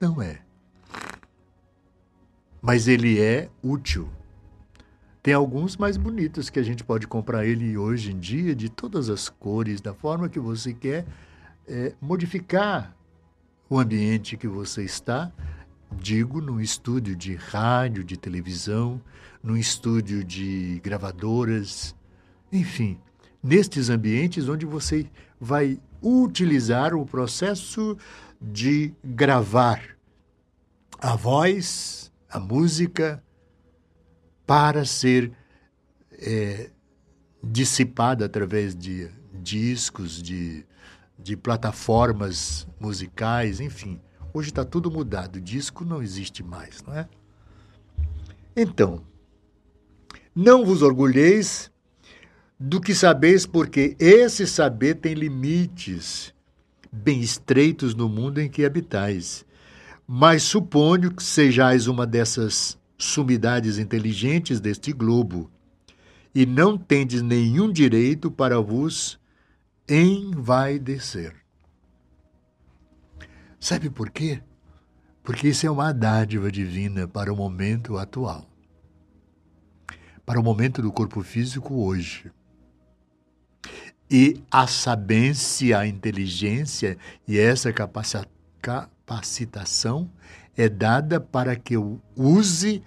Não 0.00 0.20
é 0.20 0.40
mas 2.60 2.88
ele 2.88 3.20
é 3.20 3.48
útil. 3.62 4.10
Tem 5.22 5.34
alguns 5.34 5.76
mais 5.76 5.98
bonitos 5.98 6.48
que 6.48 6.58
a 6.58 6.62
gente 6.62 6.82
pode 6.82 7.06
comprar 7.06 7.44
ele 7.44 7.76
hoje 7.76 8.12
em 8.12 8.18
dia, 8.18 8.54
de 8.54 8.70
todas 8.70 9.10
as 9.10 9.28
cores, 9.28 9.80
da 9.80 9.92
forma 9.92 10.30
que 10.30 10.40
você 10.40 10.72
quer 10.72 11.04
é, 11.68 11.94
modificar 12.00 12.96
o 13.68 13.78
ambiente 13.78 14.36
que 14.36 14.48
você 14.48 14.82
está. 14.82 15.30
Digo, 15.92 16.40
num 16.40 16.58
estúdio 16.58 17.14
de 17.14 17.34
rádio, 17.34 18.02
de 18.02 18.16
televisão, 18.16 19.00
num 19.42 19.58
estúdio 19.58 20.24
de 20.24 20.80
gravadoras, 20.82 21.94
enfim, 22.50 22.98
nestes 23.42 23.90
ambientes 23.90 24.48
onde 24.48 24.64
você 24.64 25.06
vai 25.38 25.78
utilizar 26.02 26.94
o 26.94 27.04
processo 27.04 27.96
de 28.40 28.94
gravar 29.04 29.82
a 30.98 31.14
voz, 31.14 32.10
a 32.30 32.40
música 32.40 33.22
para 34.50 34.84
ser 34.84 35.30
é, 36.10 36.70
dissipada 37.40 38.24
através 38.24 38.74
de 38.74 39.08
discos, 39.32 40.20
de, 40.20 40.66
de 41.16 41.36
plataformas 41.36 42.66
musicais, 42.80 43.60
enfim. 43.60 44.00
Hoje 44.34 44.48
está 44.48 44.64
tudo 44.64 44.90
mudado, 44.90 45.40
disco 45.40 45.84
não 45.84 46.02
existe 46.02 46.42
mais, 46.42 46.82
não 46.82 46.92
é? 46.92 47.08
Então, 48.56 49.04
não 50.34 50.64
vos 50.64 50.82
orgulheis 50.82 51.70
do 52.58 52.80
que 52.80 52.92
sabeis, 52.92 53.46
porque 53.46 53.94
esse 54.00 54.48
saber 54.48 54.96
tem 54.96 55.14
limites 55.14 56.34
bem 56.90 57.20
estreitos 57.20 57.94
no 57.94 58.08
mundo 58.08 58.40
em 58.40 58.50
que 58.50 58.64
habitais 58.64 59.46
mas 60.12 60.42
suponho 60.42 61.14
que 61.14 61.22
sejais 61.22 61.86
uma 61.86 62.04
dessas 62.04 62.76
sumidades 63.00 63.78
inteligentes 63.78 64.60
deste 64.60 64.92
globo, 64.92 65.50
e 66.34 66.46
não 66.46 66.78
tendes 66.78 67.22
nenhum 67.22 67.72
direito 67.72 68.30
para 68.30 68.60
vos 68.60 69.18
envaidecer. 69.88 71.34
Sabe 73.58 73.90
por 73.90 74.10
quê? 74.10 74.40
Porque 75.22 75.48
isso 75.48 75.66
é 75.66 75.70
uma 75.70 75.92
dádiva 75.92 76.52
divina 76.52 77.08
para 77.08 77.32
o 77.32 77.36
momento 77.36 77.98
atual, 77.98 78.48
para 80.24 80.38
o 80.38 80.42
momento 80.42 80.80
do 80.80 80.92
corpo 80.92 81.22
físico 81.22 81.82
hoje. 81.82 82.30
E 84.10 84.42
a 84.50 84.66
sabência, 84.66 85.78
a 85.78 85.86
inteligência 85.86 86.98
e 87.26 87.38
essa 87.38 87.72
capacitação 88.60 90.10
é 90.56 90.68
dada 90.68 91.20
para 91.20 91.56
que 91.56 91.74
eu 91.74 92.00
use 92.16 92.82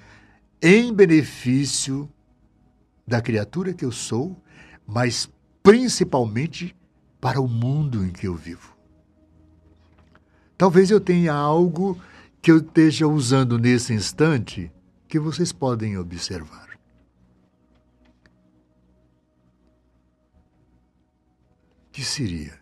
em 0.62 0.94
benefício 0.94 2.10
da 3.06 3.22
criatura 3.22 3.74
que 3.74 3.84
eu 3.84 3.92
sou, 3.92 4.42
mas 4.86 5.30
principalmente 5.62 6.76
para 7.20 7.42
o 7.42 7.48
mundo 7.48 8.06
em 8.06 8.12
que 8.12 8.28
eu 8.28 8.36
vivo. 8.36 8.76
Talvez 10.58 10.92
eu 10.92 11.00
tenha 11.00 11.34
algo 11.34 12.00
que 12.42 12.52
eu 12.52 12.58
esteja 12.58 13.08
usando 13.08 13.58
nesse 13.58 13.94
instante 13.94 14.72
que 15.08 15.18
vocês 15.20 15.52
podem 15.52 15.98
observar. 15.98 16.70
Que 21.92 22.04
seria 22.04 22.60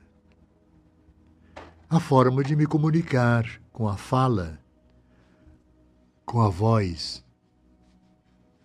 a 1.90 2.00
forma 2.00 2.44
de 2.44 2.56
me 2.56 2.66
comunicar 2.66 3.46
com 3.74 3.88
a 3.88 3.98
fala, 3.98 4.61
com 6.32 6.40
a 6.40 6.48
voz. 6.48 7.22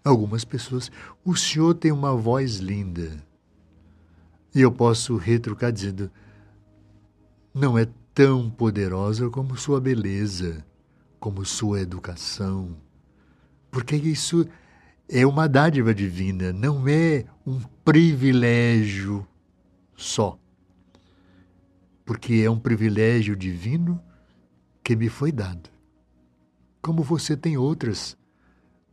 Algumas 0.04 0.44
pessoas, 0.44 0.88
o 1.24 1.34
senhor 1.34 1.74
tem 1.74 1.90
uma 1.90 2.14
voz 2.14 2.58
linda. 2.58 3.10
E 4.54 4.60
eu 4.60 4.70
posso 4.70 5.16
retrucar 5.16 5.72
dizendo: 5.72 6.08
não 7.52 7.76
é 7.76 7.88
tão 8.14 8.48
poderosa 8.48 9.28
como 9.30 9.56
sua 9.56 9.80
beleza, 9.80 10.64
como 11.18 11.44
sua 11.44 11.80
educação. 11.80 12.76
Porque 13.68 13.96
isso 13.96 14.46
é 15.08 15.26
uma 15.26 15.48
dádiva 15.48 15.92
divina, 15.92 16.52
não 16.52 16.86
é 16.86 17.24
um 17.44 17.58
privilégio 17.84 19.26
só. 19.96 20.38
Porque 22.04 22.34
é 22.44 22.48
um 22.48 22.60
privilégio 22.60 23.34
divino 23.34 24.00
que 24.84 24.94
me 24.94 25.08
foi 25.08 25.32
dado. 25.32 25.75
Como 26.86 27.02
você 27.02 27.36
tem 27.36 27.56
outras 27.56 28.16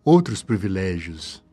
outros 0.03 0.41
privilégios. 0.41 1.43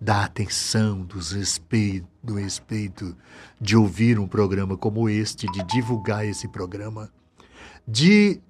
Da 0.00 0.24
atenção, 0.24 1.02
dos 1.04 1.30
respeito, 1.30 2.08
do 2.20 2.34
respeito 2.34 3.16
de 3.60 3.76
ouvir 3.76 4.18
um 4.18 4.26
programa 4.26 4.76
como 4.76 5.08
este, 5.08 5.46
de 5.52 5.64
divulgar 5.68 6.26
esse 6.26 6.48
programa, 6.48 7.12
de 7.86 8.40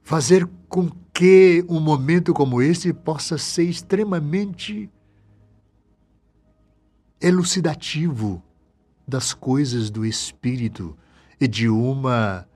fazer 0.00 0.48
com 0.68 0.88
que 1.12 1.64
um 1.68 1.80
momento 1.80 2.32
como 2.32 2.62
este 2.62 2.92
possa 2.92 3.36
ser 3.36 3.64
extremamente 3.64 4.88
elucidativo 7.20 8.40
das 9.06 9.34
coisas 9.34 9.90
do 9.90 10.06
espírito 10.06 10.96
e 11.40 11.48
de 11.48 11.68
uma 11.68 12.48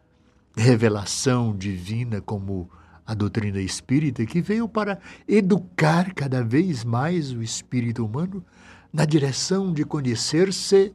revelação 0.56 1.56
divina 1.56 2.20
como 2.20 2.70
a 3.06 3.14
doutrina 3.14 3.60
espírita, 3.60 4.24
que 4.24 4.40
veio 4.40 4.68
para 4.68 4.98
educar 5.28 6.14
cada 6.14 6.42
vez 6.42 6.84
mais 6.84 7.32
o 7.32 7.42
espírito 7.42 8.04
humano 8.04 8.44
na 8.92 9.04
direção 9.04 9.72
de 9.72 9.84
conhecer-se 9.84 10.94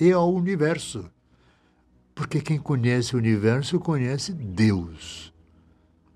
e 0.00 0.12
ao 0.12 0.32
universo. 0.32 1.10
Porque 2.14 2.40
quem 2.40 2.58
conhece 2.58 3.14
o 3.14 3.18
universo 3.18 3.78
conhece 3.78 4.32
Deus. 4.32 5.32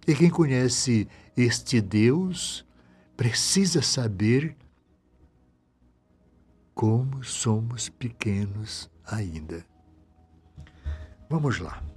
E 0.06 0.14
quem 0.14 0.30
conhece 0.30 1.06
este 1.36 1.80
Deus 1.80 2.66
precisa 3.16 3.80
saber 3.82 4.56
como 6.74 7.22
somos 7.22 7.88
pequenos 7.88 8.90
ainda. 9.06 9.64
Vamos 11.28 11.58
lá. 11.60 11.91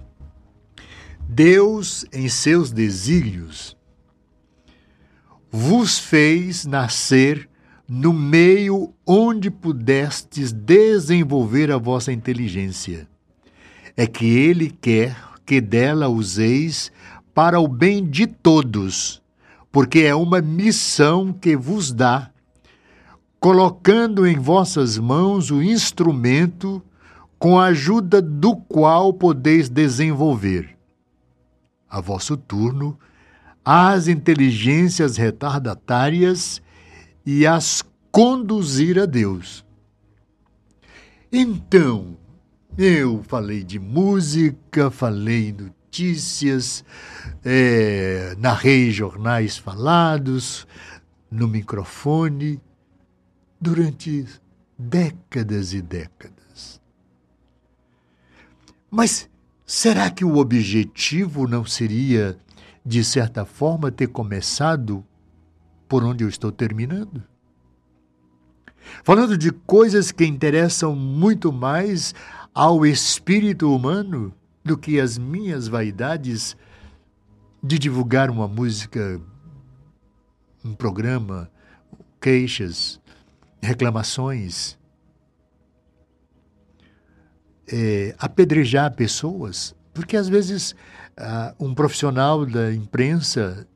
Deus, 1.28 2.06
em 2.12 2.28
seus 2.28 2.70
desígnios, 2.70 3.76
vos 5.50 5.98
fez 5.98 6.64
nascer 6.64 7.48
no 7.88 8.12
meio 8.12 8.94
onde 9.04 9.50
pudestes 9.50 10.52
desenvolver 10.52 11.72
a 11.72 11.78
vossa 11.78 12.12
inteligência. 12.12 13.08
É 13.96 14.06
que 14.06 14.24
Ele 14.24 14.70
quer 14.70 15.16
que 15.44 15.60
dela 15.60 16.08
useis 16.08 16.92
para 17.34 17.58
o 17.58 17.66
bem 17.66 18.08
de 18.08 18.28
todos, 18.28 19.20
porque 19.72 20.00
é 20.00 20.14
uma 20.14 20.40
missão 20.40 21.32
que 21.32 21.56
vos 21.56 21.92
dá, 21.92 22.30
colocando 23.40 24.26
em 24.26 24.38
vossas 24.38 24.96
mãos 24.96 25.50
o 25.50 25.60
instrumento 25.60 26.80
com 27.36 27.58
a 27.58 27.66
ajuda 27.66 28.22
do 28.22 28.54
qual 28.54 29.12
podeis 29.12 29.68
desenvolver 29.68 30.75
a 31.88 32.00
vosso 32.00 32.36
turno, 32.36 32.98
as 33.64 34.08
inteligências 34.08 35.16
retardatárias 35.16 36.62
e 37.24 37.46
as 37.46 37.82
conduzir 38.10 38.98
a 38.98 39.06
Deus. 39.06 39.64
Então, 41.32 42.16
eu 42.78 43.22
falei 43.24 43.64
de 43.64 43.78
música, 43.78 44.90
falei 44.90 45.52
notícias, 45.52 46.84
é, 47.44 48.34
narrei 48.38 48.90
jornais 48.90 49.56
falados 49.56 50.66
no 51.30 51.48
microfone 51.48 52.60
durante 53.60 54.26
décadas 54.78 55.72
e 55.72 55.80
décadas. 55.80 56.80
Mas 58.90 59.28
Será 59.66 60.08
que 60.12 60.24
o 60.24 60.36
objetivo 60.36 61.48
não 61.48 61.64
seria, 61.64 62.38
de 62.84 63.02
certa 63.02 63.44
forma, 63.44 63.90
ter 63.90 64.06
começado 64.06 65.04
por 65.88 66.04
onde 66.04 66.22
eu 66.22 66.28
estou 66.28 66.52
terminando? 66.52 67.20
Falando 69.02 69.36
de 69.36 69.50
coisas 69.50 70.12
que 70.12 70.24
interessam 70.24 70.94
muito 70.94 71.52
mais 71.52 72.14
ao 72.54 72.86
espírito 72.86 73.74
humano 73.74 74.32
do 74.64 74.78
que 74.78 75.00
as 75.00 75.18
minhas 75.18 75.66
vaidades 75.66 76.56
de 77.60 77.76
divulgar 77.76 78.30
uma 78.30 78.46
música, 78.46 79.20
um 80.64 80.74
programa, 80.74 81.50
queixas, 82.20 83.00
reclamações, 83.60 84.78
é, 87.70 88.14
apedrejar 88.18 88.94
pessoas, 88.94 89.74
porque 89.92 90.16
às 90.16 90.28
vezes 90.28 90.72
uh, 91.18 91.64
um 91.64 91.74
profissional 91.74 92.44
da 92.44 92.72
imprensa 92.72 93.66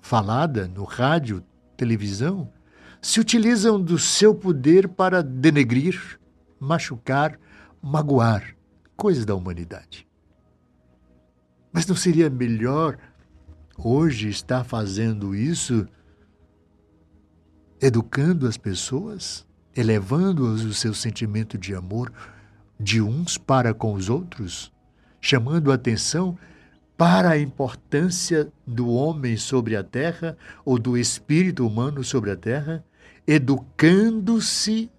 falada 0.00 0.66
no 0.68 0.84
rádio, 0.84 1.42
televisão, 1.76 2.50
se 3.00 3.20
utilizam 3.20 3.80
do 3.80 3.98
seu 3.98 4.34
poder 4.34 4.88
para 4.88 5.22
denegrir, 5.22 6.18
machucar, 6.58 7.38
magoar 7.80 8.56
coisas 8.96 9.24
da 9.24 9.34
humanidade. 9.34 10.06
Mas 11.72 11.86
não 11.86 11.94
seria 11.94 12.28
melhor 12.28 12.98
hoje 13.76 14.28
estar 14.28 14.64
fazendo 14.64 15.34
isso, 15.34 15.86
educando 17.80 18.48
as 18.48 18.56
pessoas, 18.56 19.46
elevando-as 19.76 20.62
o 20.62 20.74
seu 20.74 20.92
sentimento 20.92 21.56
de 21.56 21.74
amor, 21.74 22.12
de 22.78 23.00
uns 23.00 23.36
para 23.36 23.74
com 23.74 23.92
os 23.94 24.08
outros, 24.08 24.72
chamando 25.20 25.72
a 25.72 25.74
atenção 25.74 26.38
para 26.96 27.30
a 27.30 27.38
importância 27.38 28.52
do 28.66 28.88
homem 28.88 29.36
sobre 29.36 29.76
a 29.76 29.84
terra 29.84 30.36
ou 30.64 30.78
do 30.78 30.96
espírito 30.96 31.66
humano 31.66 32.02
sobre 32.02 32.30
a 32.30 32.36
terra, 32.36 32.84
educando-se 33.26 34.90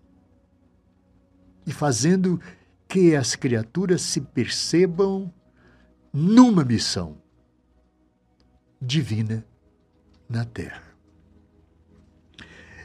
e 1.66 1.72
fazendo 1.72 2.40
que 2.88 3.16
as 3.16 3.36
criaturas 3.36 4.02
se 4.02 4.22
percebam 4.22 5.32
numa 6.12 6.64
missão 6.64 7.18
divina 8.82 9.46
na 10.28 10.46
terra. 10.46 10.84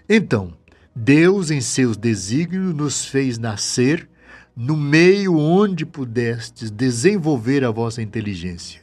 Então, 0.08 0.56
Deus, 0.94 1.50
em 1.50 1.60
seus 1.60 1.96
desígnios, 1.96 2.74
nos 2.74 3.04
fez 3.06 3.38
nascer 3.38 4.08
no 4.56 4.76
meio 4.76 5.36
onde 5.36 5.84
pudestes 5.84 6.70
desenvolver 6.70 7.64
a 7.64 7.70
vossa 7.70 8.00
inteligência. 8.00 8.80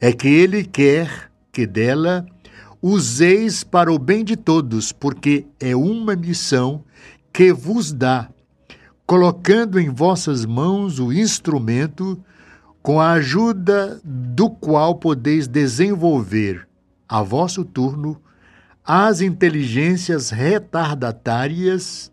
É 0.00 0.12
que 0.12 0.28
Ele 0.28 0.64
quer 0.64 1.30
que 1.52 1.66
dela 1.66 2.26
useis 2.82 3.62
para 3.64 3.92
o 3.92 3.98
bem 3.98 4.24
de 4.24 4.36
todos, 4.36 4.92
porque 4.92 5.46
é 5.58 5.74
uma 5.76 6.16
missão 6.16 6.84
que 7.32 7.52
vos 7.52 7.92
dá, 7.92 8.28
colocando 9.06 9.78
em 9.78 9.90
vossas 9.90 10.46
mãos 10.46 10.98
o 10.98 11.12
instrumento 11.12 12.22
com 12.82 13.00
a 13.00 13.12
ajuda 13.12 14.00
do 14.04 14.48
qual 14.48 14.94
podeis 14.94 15.46
desenvolver, 15.46 16.66
a 17.08 17.22
vosso 17.22 17.64
turno, 17.64 18.20
as 18.84 19.20
inteligências 19.20 20.30
retardatárias 20.30 22.10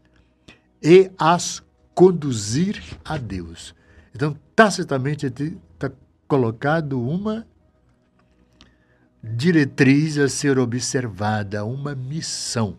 e 0.83 1.09
as 1.17 1.63
conduzir 1.97 2.79
a 3.03 3.17
Deus. 3.17 3.73
Então, 4.13 4.37
tacitamente 4.55 5.25
está 5.25 5.91
colocado 6.27 7.01
uma 7.01 7.43
diretriz 9.23 10.19
a 10.19 10.29
ser 10.29 10.59
observada, 10.59 11.65
uma 11.65 11.95
missão. 11.95 12.77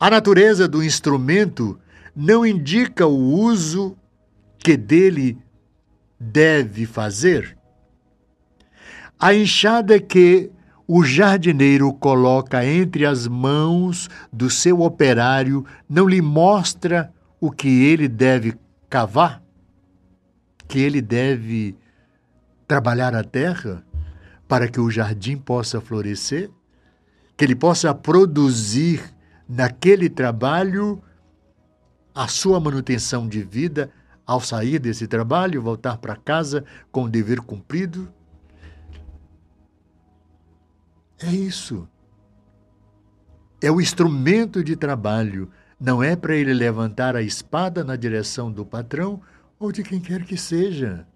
A 0.00 0.10
natureza 0.10 0.66
do 0.66 0.82
instrumento 0.82 1.78
não 2.14 2.44
indica 2.44 3.06
o 3.06 3.16
uso 3.16 3.96
que 4.58 4.76
dele 4.76 5.38
deve 6.18 6.86
fazer. 6.86 7.56
A 9.16 9.32
enxada 9.32 10.00
que 10.00 10.50
o 10.88 11.04
jardineiro 11.04 11.92
coloca 11.92 12.66
entre 12.66 13.06
as 13.06 13.28
mãos 13.28 14.10
do 14.32 14.50
seu 14.50 14.80
operário 14.80 15.64
não 15.88 16.08
lhe 16.08 16.20
mostra 16.20 17.13
o 17.44 17.50
que 17.50 17.68
ele 17.84 18.08
deve 18.08 18.58
cavar? 18.88 19.42
Que 20.66 20.78
ele 20.78 21.02
deve 21.02 21.76
trabalhar 22.66 23.14
a 23.14 23.22
terra 23.22 23.84
para 24.48 24.66
que 24.66 24.80
o 24.80 24.90
jardim 24.90 25.36
possa 25.36 25.78
florescer? 25.78 26.50
Que 27.36 27.44
ele 27.44 27.54
possa 27.54 27.94
produzir 27.94 29.14
naquele 29.46 30.08
trabalho 30.08 31.02
a 32.14 32.28
sua 32.28 32.58
manutenção 32.58 33.28
de 33.28 33.42
vida 33.42 33.90
ao 34.26 34.40
sair 34.40 34.78
desse 34.78 35.06
trabalho, 35.06 35.60
voltar 35.60 35.98
para 35.98 36.16
casa 36.16 36.64
com 36.90 37.02
o 37.02 37.10
dever 37.10 37.42
cumprido? 37.42 38.10
É 41.18 41.30
isso. 41.30 41.86
É 43.60 43.70
o 43.70 43.82
instrumento 43.82 44.64
de 44.64 44.76
trabalho. 44.76 45.50
Não 45.84 46.02
é 46.02 46.16
para 46.16 46.34
ele 46.34 46.54
levantar 46.54 47.14
a 47.14 47.20
espada 47.20 47.84
na 47.84 47.94
direção 47.94 48.50
do 48.50 48.64
patrão 48.64 49.20
ou 49.58 49.70
de 49.70 49.82
quem 49.82 50.00
quer 50.00 50.24
que 50.24 50.34
seja. 50.34 51.06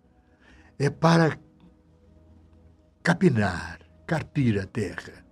É 0.79 0.91
para 0.91 1.39
capinar, 3.03 3.81
carpir 4.07 4.61
a 4.61 4.67
terra, 4.67 5.25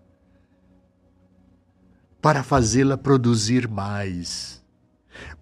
para 2.23 2.43
fazê-la 2.43 2.97
produzir 2.97 3.69
mais, 3.69 4.65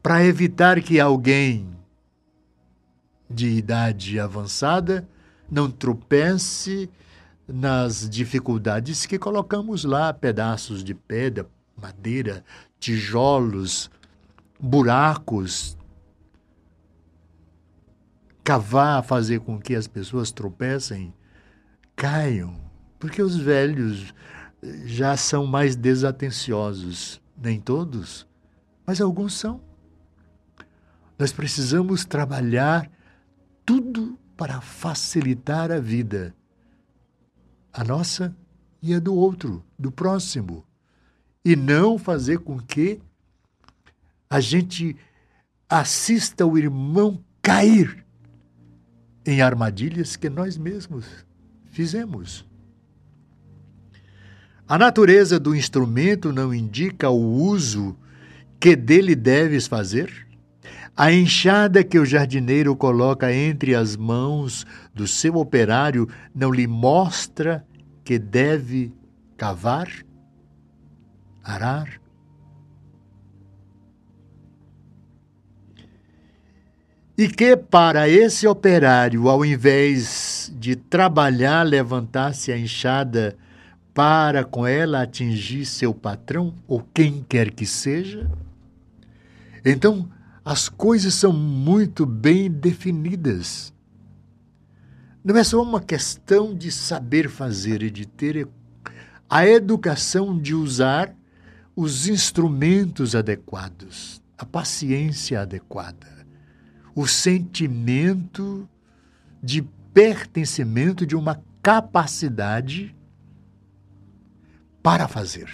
para 0.02 0.24
evitar 0.24 0.80
que 0.82 0.98
alguém 0.98 1.72
de 3.30 3.46
idade 3.46 4.18
avançada 4.18 5.08
não 5.48 5.70
tropece 5.70 6.90
nas 7.46 8.10
dificuldades 8.10 9.06
que 9.06 9.20
colocamos 9.20 9.84
lá, 9.84 10.12
pedaços 10.12 10.82
de 10.82 10.94
pedra, 10.94 11.48
madeira, 11.76 12.44
tijolos, 12.78 13.90
buracos, 14.60 15.76
cavar, 18.42 19.02
fazer 19.02 19.40
com 19.40 19.58
que 19.58 19.74
as 19.74 19.86
pessoas 19.86 20.30
tropecem, 20.30 21.14
caiam, 21.96 22.60
porque 22.98 23.22
os 23.22 23.36
velhos 23.36 24.14
já 24.84 25.16
são 25.16 25.46
mais 25.46 25.76
desatenciosos, 25.76 27.20
nem 27.36 27.60
todos, 27.60 28.26
mas 28.86 29.00
alguns 29.00 29.34
são. 29.34 29.60
Nós 31.18 31.32
precisamos 31.32 32.04
trabalhar 32.04 32.90
tudo 33.64 34.18
para 34.36 34.60
facilitar 34.60 35.70
a 35.70 35.78
vida 35.78 36.34
a 37.74 37.82
nossa 37.82 38.34
e 38.80 38.94
a 38.94 39.00
do 39.00 39.12
outro, 39.12 39.64
do 39.76 39.90
próximo. 39.90 40.64
E 41.44 41.54
não 41.54 41.98
fazer 41.98 42.38
com 42.38 42.58
que 42.58 43.00
a 44.30 44.40
gente 44.40 44.96
assista 45.68 46.46
o 46.46 46.56
irmão 46.56 47.22
cair 47.42 48.04
em 49.26 49.40
armadilhas 49.40 50.16
que 50.16 50.28
nós 50.28 50.56
mesmos 50.56 51.04
fizemos. 51.66 52.44
A 54.66 54.78
natureza 54.78 55.38
do 55.38 55.54
instrumento 55.54 56.32
não 56.32 56.54
indica 56.54 57.10
o 57.10 57.20
uso 57.20 57.96
que 58.58 58.74
dele 58.74 59.14
deves 59.14 59.66
fazer? 59.66 60.26
A 60.96 61.12
enxada 61.12 61.84
que 61.84 61.98
o 61.98 62.06
jardineiro 62.06 62.74
coloca 62.74 63.32
entre 63.32 63.74
as 63.74 63.96
mãos 63.96 64.64
do 64.94 65.06
seu 65.06 65.34
operário 65.36 66.08
não 66.34 66.50
lhe 66.50 66.66
mostra 66.66 67.66
que 68.02 68.18
deve 68.18 68.92
cavar, 69.36 69.88
arar? 71.44 72.00
E 77.16 77.28
que 77.28 77.56
para 77.56 78.08
esse 78.08 78.44
operário, 78.46 79.28
ao 79.28 79.44
invés 79.44 80.52
de 80.58 80.74
trabalhar, 80.74 81.62
levantasse 81.62 82.50
a 82.50 82.58
enxada 82.58 83.36
para 83.92 84.42
com 84.42 84.66
ela 84.66 85.02
atingir 85.02 85.64
seu 85.64 85.94
patrão 85.94 86.52
ou 86.66 86.84
quem 86.92 87.24
quer 87.28 87.52
que 87.52 87.64
seja? 87.64 88.28
Então, 89.64 90.08
as 90.44 90.68
coisas 90.68 91.14
são 91.14 91.32
muito 91.32 92.04
bem 92.04 92.50
definidas. 92.50 93.72
Não 95.22 95.36
é 95.36 95.44
só 95.44 95.62
uma 95.62 95.80
questão 95.80 96.52
de 96.52 96.72
saber 96.72 97.30
fazer 97.30 97.82
e 97.82 97.90
de 97.90 98.06
ter 98.06 98.48
a 99.30 99.46
educação 99.46 100.36
de 100.36 100.52
usar 100.52 101.14
os 101.76 102.06
instrumentos 102.06 103.14
adequados, 103.14 104.22
a 104.38 104.44
paciência 104.44 105.40
adequada, 105.40 106.26
o 106.94 107.06
sentimento 107.06 108.68
de 109.42 109.62
pertencimento 109.92 111.06
de 111.06 111.16
uma 111.16 111.42
capacidade 111.62 112.94
para 114.82 115.08
fazer. 115.08 115.48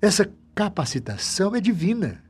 Essa 0.00 0.30
capacitação 0.54 1.54
é 1.56 1.60
divina. 1.60 2.22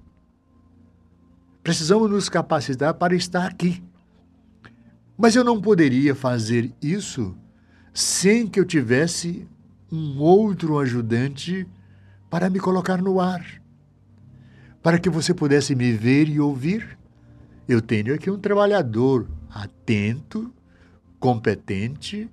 Precisamos 1.62 2.10
nos 2.10 2.28
capacitar 2.28 2.94
para 2.94 3.14
estar 3.14 3.46
aqui. 3.46 3.82
Mas 5.16 5.36
eu 5.36 5.44
não 5.44 5.60
poderia 5.60 6.14
fazer 6.14 6.72
isso 6.80 7.36
sem 7.92 8.46
que 8.46 8.58
eu 8.58 8.64
tivesse 8.64 9.46
um 9.90 10.18
outro 10.18 10.78
ajudante 10.78 11.66
para 12.32 12.48
me 12.48 12.58
colocar 12.58 13.02
no 13.02 13.20
ar, 13.20 13.44
para 14.82 14.98
que 14.98 15.10
você 15.10 15.34
pudesse 15.34 15.74
me 15.74 15.92
ver 15.92 16.30
e 16.30 16.40
ouvir. 16.40 16.98
Eu 17.68 17.82
tenho 17.82 18.14
aqui 18.14 18.30
um 18.30 18.38
trabalhador 18.38 19.28
atento, 19.50 20.50
competente, 21.20 22.30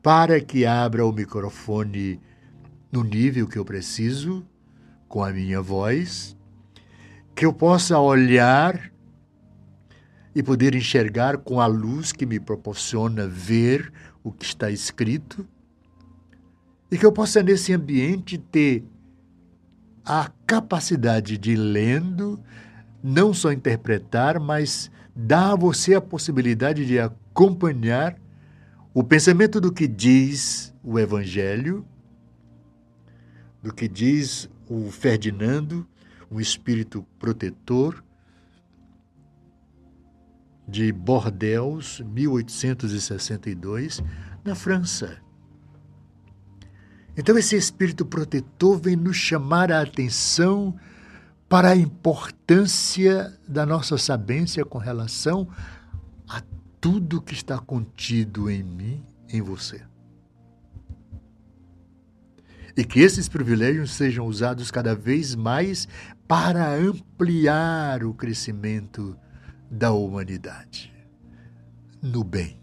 para 0.00 0.40
que 0.40 0.64
abra 0.64 1.04
o 1.04 1.10
microfone 1.10 2.20
no 2.92 3.02
nível 3.02 3.48
que 3.48 3.58
eu 3.58 3.64
preciso, 3.64 4.46
com 5.08 5.24
a 5.24 5.32
minha 5.32 5.60
voz, 5.60 6.36
que 7.34 7.44
eu 7.44 7.52
possa 7.52 7.98
olhar 7.98 8.92
e 10.36 10.40
poder 10.40 10.72
enxergar 10.72 11.38
com 11.38 11.60
a 11.60 11.66
luz 11.66 12.12
que 12.12 12.24
me 12.24 12.38
proporciona 12.38 13.26
ver 13.26 13.92
o 14.22 14.30
que 14.30 14.44
está 14.44 14.70
escrito, 14.70 15.44
e 16.92 16.96
que 16.96 17.04
eu 17.04 17.10
possa, 17.10 17.42
nesse 17.42 17.72
ambiente, 17.72 18.38
ter 18.38 18.84
a 20.06 20.30
capacidade 20.46 21.36
de, 21.36 21.56
lendo, 21.56 22.40
não 23.02 23.34
só 23.34 23.50
interpretar, 23.50 24.38
mas 24.38 24.88
dar 25.14 25.52
a 25.52 25.56
você 25.56 25.94
a 25.94 26.00
possibilidade 26.00 26.86
de 26.86 27.00
acompanhar 27.00 28.16
o 28.94 29.02
pensamento 29.02 29.60
do 29.60 29.72
que 29.72 29.88
diz 29.88 30.72
o 30.82 30.96
Evangelho, 30.96 31.84
do 33.60 33.74
que 33.74 33.88
diz 33.88 34.48
o 34.68 34.92
Ferdinando, 34.92 35.84
um 36.30 36.40
espírito 36.40 37.04
protetor, 37.18 38.04
de 40.68 40.92
Bordeaux, 40.92 42.00
1862, 42.00 44.02
na 44.44 44.54
França. 44.54 45.25
Então, 47.16 47.38
esse 47.38 47.56
espírito 47.56 48.04
protetor 48.04 48.78
vem 48.78 48.96
nos 48.96 49.16
chamar 49.16 49.72
a 49.72 49.80
atenção 49.80 50.76
para 51.48 51.70
a 51.70 51.76
importância 51.76 53.32
da 53.48 53.64
nossa 53.64 53.96
sabência 53.96 54.64
com 54.64 54.78
relação 54.78 55.48
a 56.28 56.42
tudo 56.80 57.22
que 57.22 57.34
está 57.34 57.58
contido 57.58 58.50
em 58.50 58.62
mim, 58.62 59.02
em 59.28 59.40
você. 59.40 59.82
e 62.76 62.84
que 62.84 63.00
esses 63.00 63.28
privilégios 63.28 63.92
sejam 63.92 64.26
usados 64.26 64.70
cada 64.70 64.94
vez 64.94 65.34
mais 65.34 65.88
para 66.28 66.74
ampliar 66.74 68.04
o 68.04 68.12
crescimento 68.12 69.16
da 69.70 69.92
humanidade 69.92 70.92
no 72.02 72.22
bem, 72.22 72.60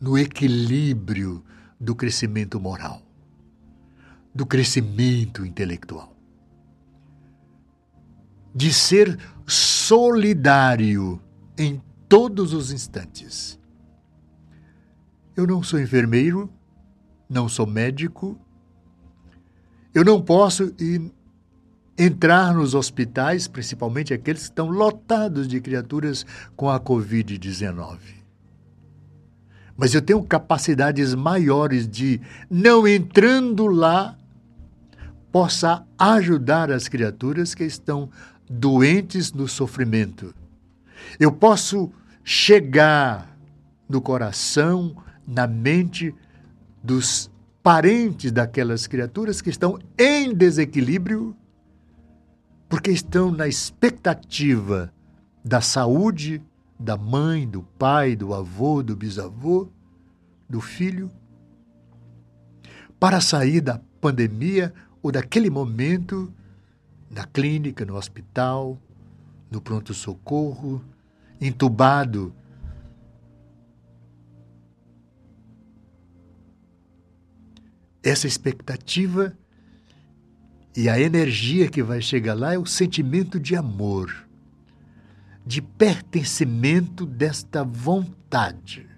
no 0.00 0.18
equilíbrio 0.18 1.44
do 1.84 1.94
crescimento 1.94 2.58
moral, 2.58 3.02
do 4.34 4.44
crescimento 4.44 5.44
intelectual, 5.44 6.16
de 8.54 8.72
ser 8.72 9.18
solidário 9.46 11.20
em 11.56 11.80
todos 12.08 12.52
os 12.52 12.72
instantes. 12.72 13.60
Eu 15.36 15.46
não 15.46 15.62
sou 15.62 15.78
enfermeiro, 15.78 16.50
não 17.28 17.48
sou 17.48 17.66
médico, 17.66 18.38
eu 19.92 20.04
não 20.04 20.20
posso 20.20 20.74
ir 20.78 21.12
entrar 21.96 22.54
nos 22.54 22.74
hospitais, 22.74 23.46
principalmente 23.46 24.12
aqueles 24.12 24.42
que 24.42 24.48
estão 24.48 24.68
lotados 24.68 25.46
de 25.46 25.60
criaturas 25.60 26.26
com 26.56 26.68
a 26.68 26.80
Covid-19. 26.80 28.23
Mas 29.76 29.94
eu 29.94 30.02
tenho 30.02 30.22
capacidades 30.22 31.14
maiores 31.14 31.88
de, 31.88 32.20
não 32.48 32.86
entrando 32.86 33.66
lá, 33.66 34.16
possa 35.32 35.84
ajudar 35.98 36.70
as 36.70 36.86
criaturas 36.86 37.54
que 37.54 37.64
estão 37.64 38.08
doentes 38.48 39.32
no 39.32 39.48
sofrimento. 39.48 40.34
Eu 41.18 41.32
posso 41.32 41.92
chegar 42.22 43.36
no 43.88 44.00
coração, 44.00 44.96
na 45.26 45.46
mente 45.46 46.14
dos 46.82 47.30
parentes 47.62 48.30
daquelas 48.30 48.86
criaturas 48.86 49.40
que 49.40 49.50
estão 49.50 49.78
em 49.98 50.34
desequilíbrio 50.34 51.36
porque 52.68 52.90
estão 52.90 53.30
na 53.30 53.46
expectativa 53.46 54.92
da 55.44 55.60
saúde 55.60 56.42
da 56.84 56.96
mãe, 56.96 57.48
do 57.48 57.62
pai, 57.62 58.14
do 58.14 58.34
avô, 58.34 58.82
do 58.82 58.94
bisavô, 58.94 59.68
do 60.48 60.60
filho, 60.60 61.10
para 63.00 63.20
sair 63.20 63.60
da 63.60 63.80
pandemia 64.00 64.72
ou 65.02 65.10
daquele 65.10 65.50
momento 65.50 66.32
na 67.10 67.26
clínica, 67.26 67.84
no 67.84 67.96
hospital, 67.96 68.78
no 69.50 69.60
pronto-socorro, 69.60 70.84
entubado. 71.40 72.34
Essa 78.02 78.26
expectativa 78.26 79.36
e 80.76 80.88
a 80.88 81.00
energia 81.00 81.70
que 81.70 81.82
vai 81.82 82.02
chegar 82.02 82.34
lá 82.34 82.52
é 82.52 82.58
o 82.58 82.66
sentimento 82.66 83.38
de 83.38 83.54
amor, 83.54 84.23
de 85.46 85.60
pertencimento 85.60 87.04
desta 87.04 87.62
vontade, 87.62 88.88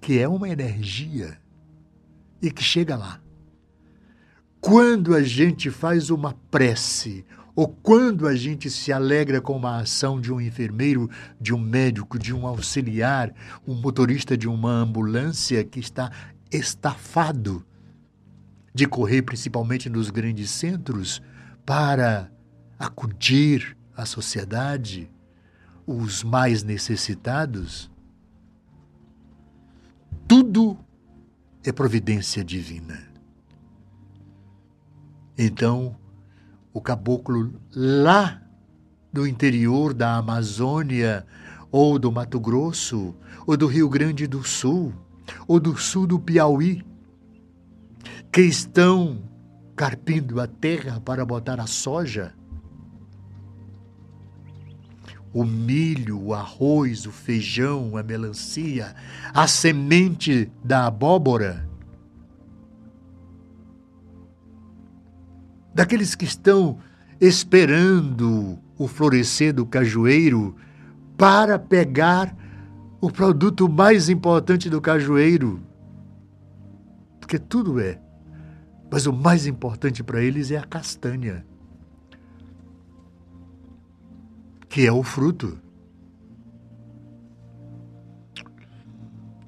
que 0.00 0.18
é 0.18 0.28
uma 0.28 0.48
energia 0.48 1.38
e 2.42 2.50
que 2.50 2.62
chega 2.62 2.96
lá. 2.96 3.20
Quando 4.60 5.14
a 5.14 5.22
gente 5.22 5.70
faz 5.70 6.10
uma 6.10 6.34
prece, 6.50 7.24
ou 7.56 7.68
quando 7.68 8.26
a 8.26 8.34
gente 8.34 8.68
se 8.68 8.92
alegra 8.92 9.40
com 9.40 9.56
uma 9.56 9.80
ação 9.80 10.20
de 10.20 10.32
um 10.32 10.40
enfermeiro, 10.40 11.08
de 11.40 11.54
um 11.54 11.58
médico, 11.58 12.18
de 12.18 12.34
um 12.34 12.46
auxiliar, 12.46 13.32
um 13.66 13.74
motorista 13.74 14.36
de 14.36 14.48
uma 14.48 14.70
ambulância 14.70 15.64
que 15.64 15.80
está 15.80 16.10
estafado 16.50 17.64
de 18.74 18.86
correr 18.86 19.22
principalmente 19.22 19.88
nos 19.88 20.10
grandes 20.10 20.50
centros 20.50 21.20
para 21.66 22.30
acudir 22.78 23.76
a 23.96 24.06
sociedade, 24.06 25.10
os 25.86 26.22
mais 26.22 26.62
necessitados. 26.62 27.90
Tudo 30.26 30.78
é 31.64 31.72
providência 31.72 32.44
divina. 32.44 32.98
Então, 35.36 35.96
o 36.72 36.80
caboclo 36.80 37.54
lá 37.74 38.42
do 39.12 39.26
interior 39.26 39.92
da 39.92 40.16
Amazônia, 40.16 41.26
ou 41.70 41.98
do 41.98 42.12
Mato 42.12 42.38
Grosso, 42.38 43.14
ou 43.46 43.56
do 43.56 43.66
Rio 43.66 43.88
Grande 43.88 44.26
do 44.26 44.44
Sul, 44.44 44.92
ou 45.46 45.58
do 45.58 45.76
sul 45.76 46.06
do 46.06 46.18
Piauí, 46.18 46.84
que 48.32 48.42
estão 48.42 49.22
carpindo 49.74 50.40
a 50.40 50.46
terra 50.46 51.00
para 51.00 51.24
botar 51.24 51.60
a 51.60 51.66
soja, 51.66 52.34
o 55.32 55.44
milho, 55.44 56.20
o 56.20 56.34
arroz, 56.34 57.06
o 57.06 57.12
feijão, 57.12 57.96
a 57.96 58.02
melancia, 58.02 58.94
a 59.32 59.46
semente 59.46 60.50
da 60.64 60.86
abóbora, 60.86 61.68
daqueles 65.74 66.14
que 66.14 66.24
estão 66.24 66.78
esperando 67.20 68.58
o 68.76 68.88
florescer 68.88 69.54
do 69.54 69.64
cajueiro 69.64 70.56
para 71.16 71.58
pegar 71.58 72.34
o 73.00 73.10
produto 73.10 73.68
mais 73.68 74.08
importante 74.08 74.68
do 74.68 74.80
cajueiro, 74.80 75.60
porque 77.20 77.38
tudo 77.38 77.78
é 77.78 78.00
mas 78.90 79.06
o 79.06 79.12
mais 79.12 79.46
importante 79.46 80.02
para 80.02 80.20
eles 80.20 80.50
é 80.50 80.56
a 80.56 80.64
castanha, 80.64 81.46
que 84.70 84.86
é 84.86 84.92
o 84.92 85.02
fruto. 85.02 85.58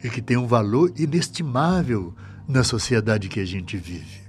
E 0.03 0.11
que 0.11 0.21
tem 0.21 0.37
um 0.37 0.49
valor 0.49 0.93
inestimável 0.99 2.13
na 2.49 2.65
sociedade 2.65 3.29
que 3.29 3.39
a 3.39 3.45
gente 3.45 3.77
vive. 3.77 4.21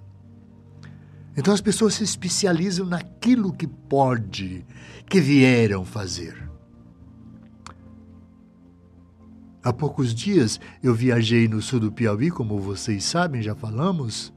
Então 1.35 1.51
as 1.51 1.61
pessoas 1.61 1.95
se 1.95 2.03
especializam 2.03 2.85
naquilo 2.85 3.51
que 3.51 3.65
pode, 3.65 4.63
que 5.09 5.19
vieram 5.19 5.83
fazer. 5.83 6.47
Há 9.63 9.73
poucos 9.73 10.13
dias 10.13 10.59
eu 10.83 10.93
viajei 10.93 11.47
no 11.47 11.59
sul 11.59 11.79
do 11.79 11.91
Piauí, 11.91 12.29
como 12.29 12.59
vocês 12.59 13.03
sabem, 13.03 13.41
já 13.41 13.55
falamos, 13.55 14.31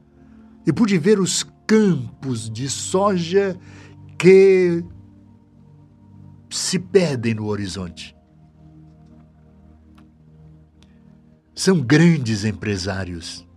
e 0.65 0.73
pude 0.73 0.97
ver 0.97 1.19
os 1.19 1.45
campos 1.67 2.49
de 2.49 2.67
soja 2.67 3.55
que 4.17 4.83
se 6.49 6.79
perdem 6.79 7.33
no 7.33 7.47
horizonte. 7.47 8.15
São 11.53 11.81
grandes 11.81 12.45
empresários, 12.45 13.47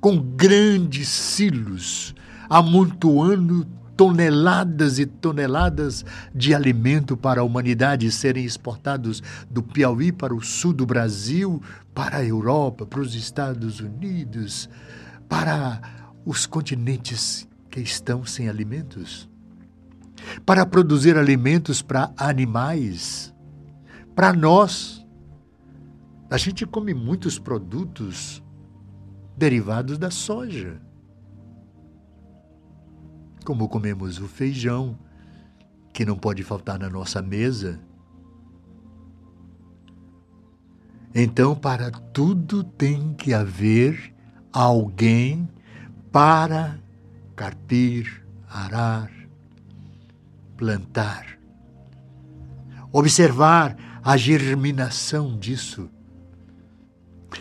com 0.00 0.18
grandes 0.20 1.08
silos, 1.08 2.14
amontoando 2.48 3.64
toneladas 3.96 4.98
e 4.98 5.06
toneladas 5.06 6.04
de 6.34 6.54
alimento 6.54 7.16
para 7.16 7.40
a 7.40 7.44
humanidade 7.44 8.10
serem 8.10 8.44
exportados 8.44 9.22
do 9.48 9.62
Piauí 9.62 10.10
para 10.10 10.34
o 10.34 10.42
sul 10.42 10.72
do 10.72 10.84
Brasil, 10.84 11.62
para 11.94 12.18
a 12.18 12.24
Europa, 12.24 12.84
para 12.84 13.00
os 13.00 13.14
Estados 13.14 13.80
Unidos, 13.80 14.68
para 15.28 15.80
os 16.24 16.46
continentes 16.46 17.46
que 17.70 17.80
estão 17.80 18.24
sem 18.24 18.48
alimentos, 18.48 19.28
para 20.44 20.66
produzir 20.66 21.16
alimentos 21.16 21.82
para 21.82 22.12
animais, 22.16 23.34
para 24.14 24.32
nós. 24.32 25.04
A 26.30 26.36
gente 26.36 26.66
come 26.66 26.94
muitos 26.94 27.38
produtos 27.38 28.42
derivados 29.36 29.98
da 29.98 30.10
soja. 30.10 30.80
Como 33.44 33.68
comemos 33.68 34.18
o 34.20 34.26
feijão, 34.26 34.98
que 35.92 36.04
não 36.04 36.16
pode 36.16 36.42
faltar 36.42 36.78
na 36.78 36.88
nossa 36.88 37.22
mesa. 37.22 37.80
Então, 41.14 41.54
para 41.54 41.90
tudo 41.90 42.64
tem 42.64 43.14
que 43.14 43.32
haver 43.32 44.12
alguém 44.52 45.48
para 46.10 46.78
carpir, 47.36 48.24
arar, 48.48 49.10
plantar. 50.56 51.38
Observar 52.92 53.76
a 54.02 54.16
germinação 54.16 55.38
disso. 55.38 55.90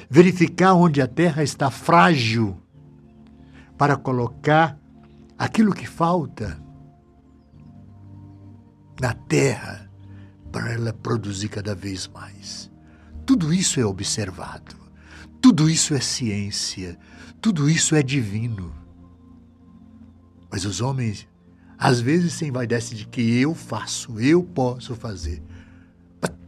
Verificar 0.09 0.73
onde 0.73 1.01
a 1.01 1.07
terra 1.07 1.43
está 1.43 1.69
frágil 1.69 2.57
para 3.77 3.95
colocar 3.95 4.79
aquilo 5.37 5.73
que 5.73 5.87
falta 5.87 6.61
na 8.99 9.13
terra 9.13 9.89
para 10.51 10.71
ela 10.71 10.93
produzir 10.93 11.49
cada 11.49 11.75
vez 11.75 12.07
mais. 12.07 12.71
Tudo 13.25 13.53
isso 13.53 13.79
é 13.79 13.85
observado. 13.85 14.83
Tudo 15.41 15.69
isso 15.69 15.93
é 15.93 15.99
ciência, 15.99 16.97
tudo 17.41 17.69
isso 17.69 17.95
é 17.95 18.01
divino. 18.01 18.73
Mas 20.49 20.63
os 20.63 20.79
homens, 20.79 21.27
às 21.85 21.99
vezes, 21.99 22.31
se 22.31 22.45
envaidecem 22.45 22.97
de 22.97 23.05
que 23.05 23.41
eu 23.41 23.53
faço, 23.53 24.17
eu 24.17 24.41
posso 24.41 24.95
fazer. 24.95 25.43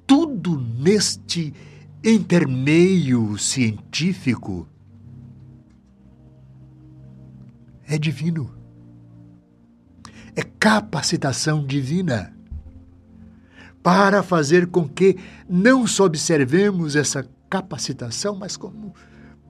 Tudo 0.08 0.58
neste 0.58 1.54
intermeio 2.02 3.38
científico 3.38 4.65
é 7.86 7.98
divino. 7.98 8.56
É 10.38 10.41
capacitação 10.41 11.65
divina 11.65 12.34
para 13.84 14.24
fazer 14.24 14.67
com 14.67 14.88
que 14.88 15.17
não 15.50 15.86
só 15.86 16.06
observemos 16.06 16.95
essa 16.95 17.28
capacitação, 17.50 18.38
mas 18.38 18.56
como 18.56 18.93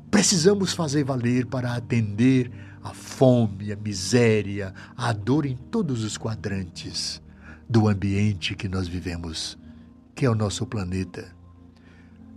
precisamos 0.09 0.73
fazer 0.73 1.03
valer 1.03 1.45
para 1.45 1.75
atender 1.75 2.51
fome, 3.15 3.71
a 3.71 3.77
miséria, 3.77 4.73
a 4.95 5.13
dor 5.13 5.45
em 5.45 5.55
todos 5.55 6.03
os 6.03 6.17
quadrantes 6.17 7.21
do 7.67 7.87
ambiente 7.87 8.55
que 8.55 8.67
nós 8.67 8.89
vivemos, 8.89 9.57
que 10.13 10.25
é 10.25 10.29
o 10.29 10.35
nosso 10.35 10.65
planeta. 10.65 11.33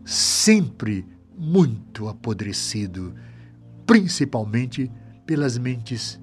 Sempre 0.04 1.04
muito 1.36 2.08
apodrecido, 2.08 3.12
principalmente 3.84 4.90
pelas 5.26 5.58
mentes 5.58 6.20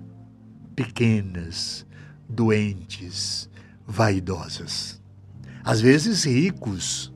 pequenas, 0.73 1.85
doentes, 2.27 3.49
vaidosas. 3.85 5.01
Às 5.65 5.81
vezes 5.81 6.23
ricos, 6.23 7.13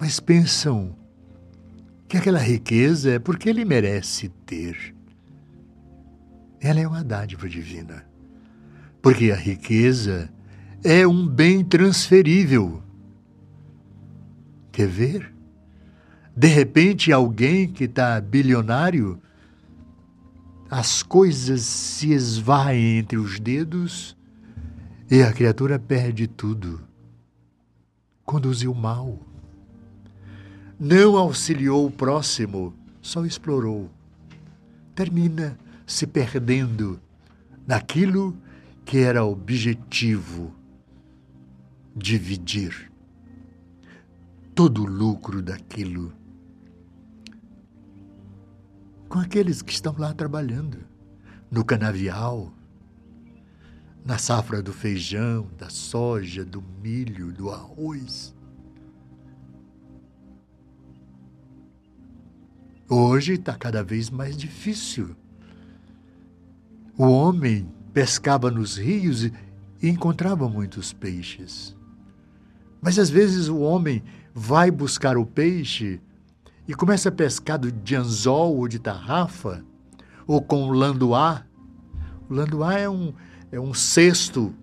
mas 0.00 0.18
pensam 0.18 0.96
que 2.08 2.16
aquela 2.16 2.38
riqueza 2.38 3.12
é 3.12 3.18
porque 3.18 3.50
ele 3.50 3.66
merece 3.66 4.30
ter. 4.46 4.94
Ela 6.58 6.80
é 6.80 6.88
uma 6.88 7.04
dádiva 7.04 7.46
divina. 7.46 8.06
Porque 9.02 9.30
a 9.30 9.36
riqueza 9.36 10.32
é 10.82 11.06
um 11.06 11.26
bem 11.26 11.62
transferível. 11.62 12.82
Quer 14.72 14.88
ver? 14.88 15.34
De 16.34 16.48
repente, 16.48 17.12
alguém 17.12 17.68
que 17.68 17.84
está 17.84 18.18
bilionário, 18.20 19.20
as 20.70 21.02
coisas 21.02 21.60
se 21.60 22.12
esvaem 22.12 22.98
entre 22.98 23.18
os 23.18 23.38
dedos 23.38 24.16
e 25.10 25.22
a 25.22 25.32
criatura 25.32 25.78
perde 25.78 26.26
tudo. 26.26 26.80
Conduziu 28.24 28.72
mal 28.74 29.27
não 30.78 31.16
auxiliou 31.16 31.86
o 31.86 31.90
próximo, 31.90 32.74
só 33.00 33.24
explorou. 33.24 33.90
Termina 34.94 35.58
se 35.86 36.06
perdendo 36.06 37.00
naquilo 37.66 38.36
que 38.84 38.98
era 38.98 39.24
objetivo 39.24 40.54
dividir 41.94 42.90
todo 44.54 44.82
o 44.82 44.86
lucro 44.86 45.42
daquilo 45.42 46.12
com 49.08 49.18
aqueles 49.18 49.62
que 49.62 49.72
estão 49.72 49.94
lá 49.98 50.12
trabalhando 50.12 50.78
no 51.50 51.64
canavial, 51.64 52.52
na 54.04 54.18
safra 54.18 54.62
do 54.62 54.72
feijão, 54.72 55.48
da 55.56 55.70
soja, 55.70 56.44
do 56.44 56.62
milho, 56.82 57.32
do 57.32 57.50
arroz. 57.50 58.34
Hoje 62.90 63.34
está 63.34 63.52
cada 63.52 63.84
vez 63.84 64.08
mais 64.08 64.34
difícil. 64.34 65.14
O 66.96 67.04
homem 67.04 67.68
pescava 67.92 68.50
nos 68.50 68.78
rios 68.78 69.24
e 69.24 69.32
encontrava 69.82 70.48
muitos 70.48 70.90
peixes. 70.94 71.76
Mas 72.80 72.98
às 72.98 73.10
vezes 73.10 73.48
o 73.48 73.58
homem 73.58 74.02
vai 74.32 74.70
buscar 74.70 75.18
o 75.18 75.26
peixe 75.26 76.00
e 76.66 76.72
começa 76.72 77.10
a 77.10 77.12
pescar 77.12 77.58
de 77.58 77.94
anzol 77.94 78.56
ou 78.56 78.66
de 78.66 78.78
tarrafa, 78.78 79.62
ou 80.26 80.40
com 80.40 80.70
landuá. 80.70 81.44
O 82.26 82.32
landuá 82.32 82.78
é 82.78 82.88
um, 82.88 83.12
é 83.52 83.60
um 83.60 83.74
cesto 83.74 84.54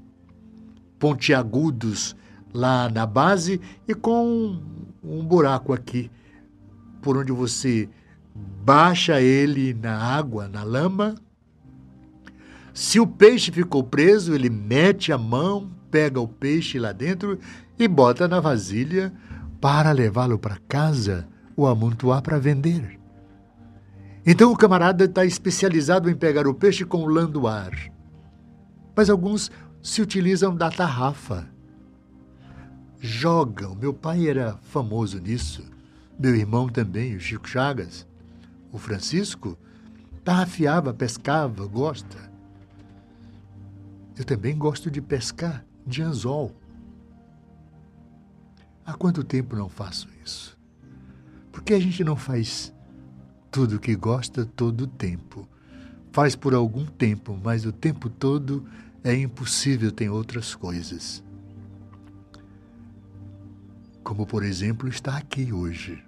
pontiagudos 0.98 2.16
lá 2.52 2.90
na 2.90 3.06
base 3.06 3.62
e 3.88 3.94
com 3.94 4.26
um, 4.26 4.62
um 5.04 5.24
buraco 5.24 5.74
aqui, 5.74 6.10
por 7.04 7.18
onde 7.18 7.32
você 7.32 7.88
baixa 8.66 9.22
ele 9.22 9.76
na 9.76 9.96
água, 9.96 10.48
na 10.48 10.64
lama. 10.64 11.14
Se 12.74 13.00
o 13.00 13.06
peixe 13.06 13.52
ficou 13.52 13.84
preso, 13.84 14.34
ele 14.34 14.50
mete 14.50 15.12
a 15.12 15.20
mão, 15.20 15.72
pega 15.92 16.20
o 16.20 16.28
peixe 16.28 16.80
lá 16.80 16.92
dentro 16.92 17.38
e 17.78 17.88
bota 17.88 18.28
na 18.28 18.40
vasilha 18.40 19.14
para 19.62 19.92
levá-lo 19.92 20.40
para 20.40 20.58
casa 20.68 21.28
ou 21.56 21.68
amontoar 21.68 22.24
para 22.24 22.40
vender. 22.40 23.00
Então 24.26 24.52
o 24.52 24.58
camarada 24.58 25.06
está 25.06 25.24
especializado 25.24 26.10
em 26.10 26.16
pegar 26.16 26.48
o 26.48 26.54
peixe 26.54 26.84
com 26.84 27.04
o 27.04 27.08
landuar. 27.08 27.72
Mas 28.96 29.12
alguns 29.12 29.52
se 29.80 30.02
utilizam 30.02 30.56
da 30.56 30.72
tarrafa. 30.72 31.48
Jogam. 33.00 33.76
Meu 33.76 33.94
pai 33.94 34.28
era 34.28 34.58
famoso 34.64 35.20
nisso. 35.20 35.64
Meu 36.18 36.36
irmão 36.36 36.68
também, 36.68 37.16
o 37.16 37.20
Chico 37.20 37.48
Chagas. 37.48 38.08
O 38.76 38.78
Francisco 38.78 39.58
tarrafiava, 40.22 40.94
pescava, 40.94 41.66
gosta. 41.66 42.30
Eu 44.18 44.26
também 44.26 44.58
gosto 44.58 44.92
de 44.92 45.02
pescar 45.02 45.66
de 45.88 46.02
anzol. 46.02 46.54
Há 48.86 48.94
quanto 48.94 49.24
tempo 49.24 49.56
não 49.56 49.70
faço 49.70 50.10
isso? 50.26 50.58
Por 51.54 51.64
que 51.64 51.74
a 51.74 51.80
gente 51.80 52.04
não 52.04 52.18
faz 52.18 52.74
tudo 53.50 53.78
o 53.78 53.80
que 53.80 53.96
gosta 53.96 54.46
todo 54.46 54.82
o 54.82 54.88
tempo? 54.88 55.48
Faz 56.12 56.36
por 56.36 56.54
algum 56.54 56.86
tempo, 56.86 57.40
mas 57.42 57.66
o 57.66 57.72
tempo 57.72 58.10
todo 58.10 58.68
é 59.06 59.16
impossível, 59.16 59.90
tem 59.90 60.10
outras 60.10 60.54
coisas. 60.54 61.24
Como, 64.04 64.26
por 64.26 64.44
exemplo, 64.44 64.90
está 64.90 65.16
aqui 65.16 65.54
hoje, 65.54 66.04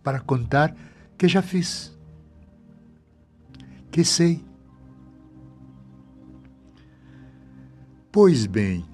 para 0.00 0.20
contar 0.20 0.76
que 1.22 1.28
já 1.28 1.40
fiz, 1.40 1.96
que 3.92 4.04
sei. 4.04 4.44
Pois 8.10 8.44
bem, 8.44 8.84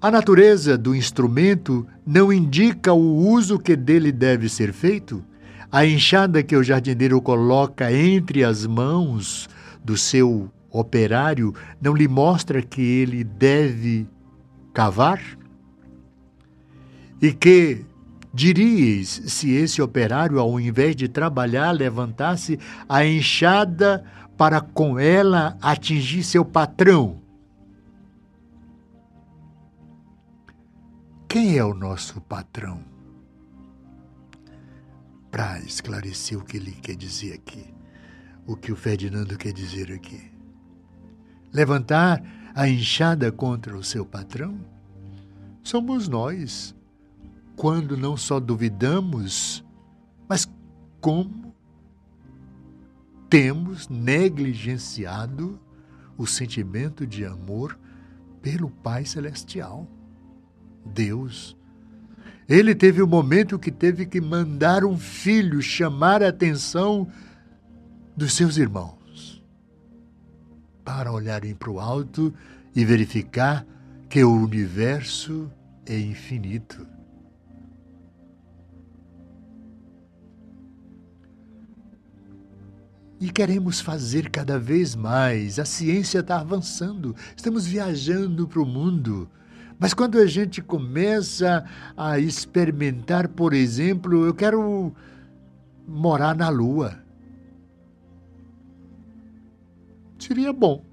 a 0.00 0.10
natureza 0.10 0.78
do 0.78 0.94
instrumento 0.94 1.86
não 2.06 2.32
indica 2.32 2.94
o 2.94 3.18
uso 3.28 3.58
que 3.58 3.76
dele 3.76 4.10
deve 4.10 4.48
ser 4.48 4.72
feito? 4.72 5.22
A 5.70 5.84
enxada 5.84 6.42
que 6.42 6.56
o 6.56 6.64
jardineiro 6.64 7.20
coloca 7.20 7.92
entre 7.92 8.42
as 8.42 8.64
mãos 8.64 9.46
do 9.84 9.98
seu 9.98 10.50
operário 10.70 11.54
não 11.82 11.92
lhe 11.92 12.08
mostra 12.08 12.62
que 12.62 12.80
ele 12.80 13.22
deve 13.22 14.08
cavar? 14.72 15.20
E 17.20 17.30
que 17.30 17.84
Diríeis 18.32 19.08
se 19.08 19.50
esse 19.50 19.82
operário, 19.82 20.38
ao 20.38 20.60
invés 20.60 20.94
de 20.94 21.08
trabalhar, 21.08 21.72
levantasse 21.72 22.58
a 22.88 23.04
enxada 23.04 24.04
para 24.36 24.60
com 24.60 24.98
ela 24.98 25.58
atingir 25.60 26.22
seu 26.22 26.44
patrão. 26.44 27.20
Quem 31.28 31.58
é 31.58 31.64
o 31.64 31.74
nosso 31.74 32.20
patrão? 32.20 32.82
Para 35.30 35.58
esclarecer 35.60 36.38
o 36.38 36.44
que 36.44 36.56
ele 36.56 36.72
quer 36.72 36.96
dizer 36.96 37.34
aqui, 37.34 37.72
o 38.46 38.56
que 38.56 38.72
o 38.72 38.76
Ferdinando 38.76 39.36
quer 39.36 39.52
dizer 39.52 39.92
aqui. 39.92 40.30
Levantar 41.52 42.22
a 42.54 42.68
enxada 42.68 43.30
contra 43.30 43.76
o 43.76 43.82
seu 43.82 44.04
patrão? 44.04 44.58
Somos 45.62 46.08
nós 46.08 46.74
quando 47.60 47.94
não 47.94 48.16
só 48.16 48.40
duvidamos, 48.40 49.62
mas 50.26 50.50
como 50.98 51.54
temos 53.28 53.86
negligenciado 53.86 55.60
o 56.16 56.26
sentimento 56.26 57.06
de 57.06 57.22
amor 57.22 57.78
pelo 58.40 58.70
Pai 58.70 59.04
Celestial, 59.04 59.86
Deus. 60.86 61.54
Ele 62.48 62.74
teve 62.74 63.02
o 63.02 63.04
um 63.04 63.08
momento 63.10 63.58
que 63.58 63.70
teve 63.70 64.06
que 64.06 64.22
mandar 64.22 64.82
um 64.82 64.96
filho 64.96 65.60
chamar 65.60 66.22
a 66.22 66.28
atenção 66.28 67.08
dos 68.16 68.32
seus 68.32 68.56
irmãos 68.56 69.44
para 70.82 71.12
olharem 71.12 71.54
para 71.54 71.70
o 71.70 71.78
alto 71.78 72.32
e 72.74 72.86
verificar 72.86 73.66
que 74.08 74.24
o 74.24 74.32
universo 74.32 75.52
é 75.84 76.00
infinito 76.00 76.88
E 83.20 83.30
queremos 83.30 83.80
fazer 83.80 84.30
cada 84.30 84.58
vez 84.58 84.96
mais. 84.96 85.58
A 85.58 85.64
ciência 85.66 86.20
está 86.20 86.40
avançando, 86.40 87.14
estamos 87.36 87.66
viajando 87.66 88.48
para 88.48 88.62
o 88.62 88.66
mundo. 88.66 89.28
Mas 89.78 89.92
quando 89.92 90.18
a 90.18 90.26
gente 90.26 90.62
começa 90.62 91.64
a 91.96 92.18
experimentar, 92.18 93.28
por 93.28 93.52
exemplo, 93.52 94.24
eu 94.26 94.34
quero 94.34 94.92
morar 95.86 96.34
na 96.34 96.48
Lua. 96.48 96.98
Seria 100.18 100.52
bom. 100.52 100.84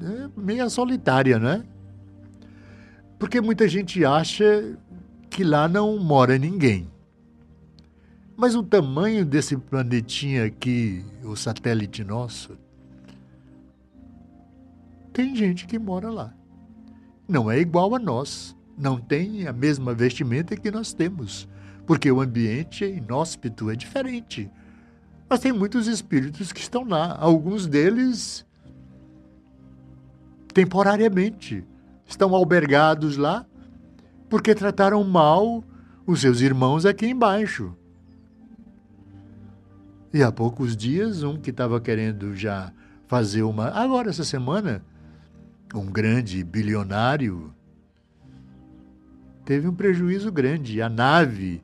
É 0.00 0.28
meia 0.40 0.68
solitária, 0.68 1.38
né? 1.38 1.64
Porque 3.18 3.40
muita 3.40 3.68
gente 3.68 4.04
acha 4.04 4.76
que 5.30 5.44
lá 5.44 5.68
não 5.68 5.98
mora 5.98 6.36
ninguém. 6.38 6.93
Mas 8.36 8.54
o 8.56 8.62
tamanho 8.62 9.24
desse 9.24 9.56
planetinha 9.56 10.44
aqui, 10.44 11.04
o 11.22 11.36
satélite 11.36 12.02
nosso, 12.02 12.58
tem 15.12 15.36
gente 15.36 15.66
que 15.66 15.78
mora 15.78 16.10
lá. 16.10 16.34
Não 17.28 17.50
é 17.50 17.60
igual 17.60 17.94
a 17.94 17.98
nós. 17.98 18.56
Não 18.76 18.98
tem 18.98 19.46
a 19.46 19.52
mesma 19.52 19.94
vestimenta 19.94 20.56
que 20.56 20.70
nós 20.70 20.92
temos. 20.92 21.48
Porque 21.86 22.10
o 22.10 22.20
ambiente 22.20 22.84
inóspito 22.84 23.70
é 23.70 23.76
diferente. 23.76 24.50
Mas 25.28 25.40
tem 25.40 25.52
muitos 25.52 25.86
espíritos 25.86 26.52
que 26.52 26.60
estão 26.60 26.84
lá. 26.84 27.16
Alguns 27.18 27.66
deles 27.66 28.44
temporariamente 30.52 31.64
estão 32.06 32.34
albergados 32.34 33.16
lá 33.16 33.46
porque 34.28 34.54
trataram 34.54 35.02
mal 35.04 35.62
os 36.06 36.20
seus 36.20 36.40
irmãos 36.40 36.84
aqui 36.84 37.06
embaixo. 37.06 37.76
E 40.14 40.22
há 40.22 40.30
poucos 40.30 40.76
dias, 40.76 41.24
um 41.24 41.36
que 41.36 41.50
estava 41.50 41.80
querendo 41.80 42.36
já 42.36 42.72
fazer 43.08 43.42
uma. 43.42 43.70
Agora, 43.70 44.10
essa 44.10 44.22
semana, 44.22 44.80
um 45.74 45.86
grande 45.86 46.44
bilionário 46.44 47.52
teve 49.44 49.66
um 49.66 49.74
prejuízo 49.74 50.30
grande. 50.30 50.80
A 50.80 50.88
nave 50.88 51.60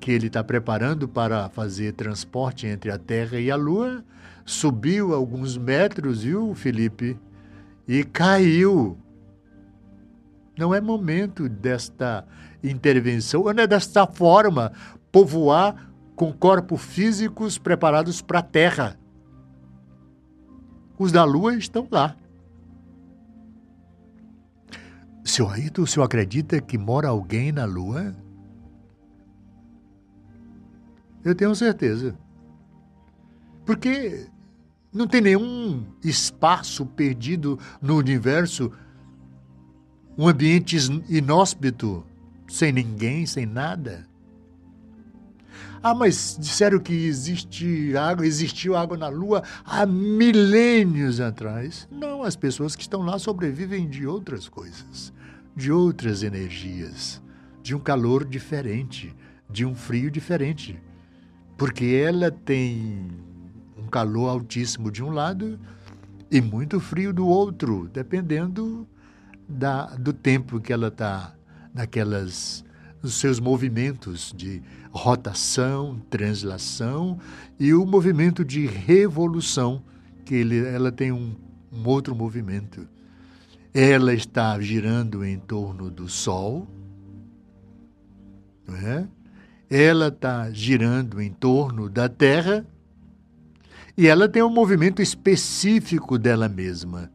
que 0.00 0.10
ele 0.10 0.28
está 0.28 0.42
preparando 0.42 1.06
para 1.06 1.50
fazer 1.50 1.92
transporte 1.92 2.66
entre 2.66 2.90
a 2.90 2.96
Terra 2.96 3.38
e 3.38 3.50
a 3.50 3.56
Lua 3.56 4.02
subiu 4.42 5.12
alguns 5.12 5.58
metros, 5.58 6.22
viu, 6.22 6.54
Felipe? 6.54 7.18
E 7.86 8.04
caiu. 8.04 8.96
Não 10.58 10.74
é 10.74 10.80
momento 10.80 11.46
desta 11.46 12.24
intervenção, 12.64 13.44
não 13.52 13.62
é 13.62 13.66
desta 13.66 14.06
forma 14.06 14.72
povoar 15.12 15.91
com 16.22 16.32
corpos 16.32 16.80
físicos 16.80 17.58
preparados 17.58 18.22
para 18.22 18.38
a 18.38 18.42
Terra. 18.42 18.96
Os 20.96 21.10
da 21.10 21.24
Lua 21.24 21.56
estão 21.56 21.88
lá. 21.90 22.16
Seu 25.24 25.48
Aito, 25.48 25.82
o 25.82 25.86
senhor 25.88 26.04
acredita 26.06 26.60
que 26.60 26.78
mora 26.78 27.08
alguém 27.08 27.50
na 27.50 27.64
Lua? 27.64 28.14
Eu 31.24 31.34
tenho 31.34 31.56
certeza. 31.56 32.16
Porque 33.66 34.28
não 34.92 35.08
tem 35.08 35.22
nenhum 35.22 35.84
espaço 36.04 36.86
perdido 36.86 37.58
no 37.80 37.96
universo, 37.96 38.70
um 40.16 40.28
ambiente 40.28 40.76
inóspito, 41.08 42.06
sem 42.46 42.70
ninguém, 42.70 43.26
sem 43.26 43.44
nada. 43.44 44.11
Ah, 45.82 45.94
mas 45.94 46.36
disseram 46.38 46.78
que 46.78 46.92
existe 46.92 47.96
água, 47.96 48.24
existiu 48.24 48.76
água 48.76 48.96
na 48.96 49.08
Lua 49.08 49.42
há 49.64 49.84
milênios 49.84 51.20
atrás. 51.20 51.88
Não, 51.90 52.22
as 52.22 52.36
pessoas 52.36 52.76
que 52.76 52.82
estão 52.82 53.02
lá 53.02 53.18
sobrevivem 53.18 53.88
de 53.88 54.06
outras 54.06 54.48
coisas, 54.48 55.12
de 55.56 55.72
outras 55.72 56.22
energias, 56.22 57.20
de 57.64 57.74
um 57.74 57.80
calor 57.80 58.24
diferente, 58.24 59.12
de 59.50 59.66
um 59.66 59.74
frio 59.74 60.08
diferente. 60.08 60.80
Porque 61.58 61.84
ela 61.86 62.30
tem 62.30 63.08
um 63.76 63.88
calor 63.88 64.28
altíssimo 64.28 64.88
de 64.88 65.02
um 65.02 65.10
lado 65.10 65.58
e 66.30 66.40
muito 66.40 66.78
frio 66.78 67.12
do 67.12 67.26
outro, 67.26 67.90
dependendo 67.92 68.86
da, 69.48 69.86
do 69.96 70.12
tempo 70.12 70.60
que 70.60 70.72
ela 70.72 70.88
está 70.88 71.34
naquelas 71.74 72.64
os 73.02 73.14
seus 73.14 73.40
movimentos 73.40 74.32
de 74.36 74.62
rotação, 74.90 76.00
translação 76.08 77.18
e 77.58 77.74
o 77.74 77.84
movimento 77.84 78.44
de 78.44 78.66
revolução, 78.66 79.82
que 80.24 80.34
ele, 80.34 80.64
ela 80.64 80.92
tem 80.92 81.10
um, 81.10 81.34
um 81.72 81.86
outro 81.88 82.14
movimento. 82.14 82.86
Ela 83.74 84.14
está 84.14 84.60
girando 84.60 85.24
em 85.24 85.38
torno 85.38 85.90
do 85.90 86.08
Sol, 86.08 86.68
não 88.66 88.76
é? 88.76 89.08
ela 89.68 90.08
está 90.08 90.50
girando 90.50 91.20
em 91.20 91.32
torno 91.32 91.88
da 91.88 92.06
Terra 92.06 92.66
e 93.96 94.06
ela 94.06 94.28
tem 94.28 94.42
um 94.42 94.50
movimento 94.50 95.00
específico 95.00 96.18
dela 96.18 96.48
mesma. 96.48 97.10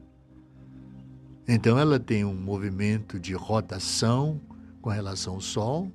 Então, 1.48 1.78
ela 1.78 2.00
tem 2.00 2.26
um 2.26 2.34
movimento 2.34 3.20
de 3.20 3.34
rotação 3.34 4.42
com 4.88 4.92
relação 4.92 5.34
ao 5.34 5.42
Sol, 5.42 5.92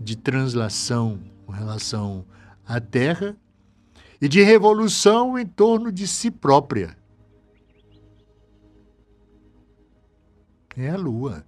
de 0.00 0.16
translação 0.16 1.20
com 1.46 1.52
relação 1.52 2.26
à 2.66 2.80
Terra 2.80 3.36
e 4.20 4.28
de 4.28 4.42
revolução 4.42 5.38
em 5.38 5.46
torno 5.46 5.92
de 5.92 6.08
si 6.08 6.28
própria. 6.28 6.96
É 10.76 10.90
a 10.90 10.96
Lua. 10.96 11.46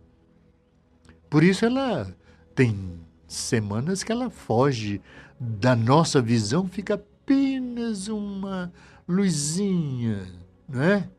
Por 1.29 1.43
isso 1.43 1.65
ela 1.65 2.17
tem 2.55 3.01
semanas 3.27 4.05
que 4.05 4.13
ela 4.13 4.31
foge 4.31 5.03
da 5.41 5.75
nossa 5.75 6.23
visão, 6.23 6.69
fica 6.69 6.95
apenas 6.95 8.07
uma 8.07 8.73
luzinha, 9.09 10.33
não 10.69 10.81
é? 10.81 11.11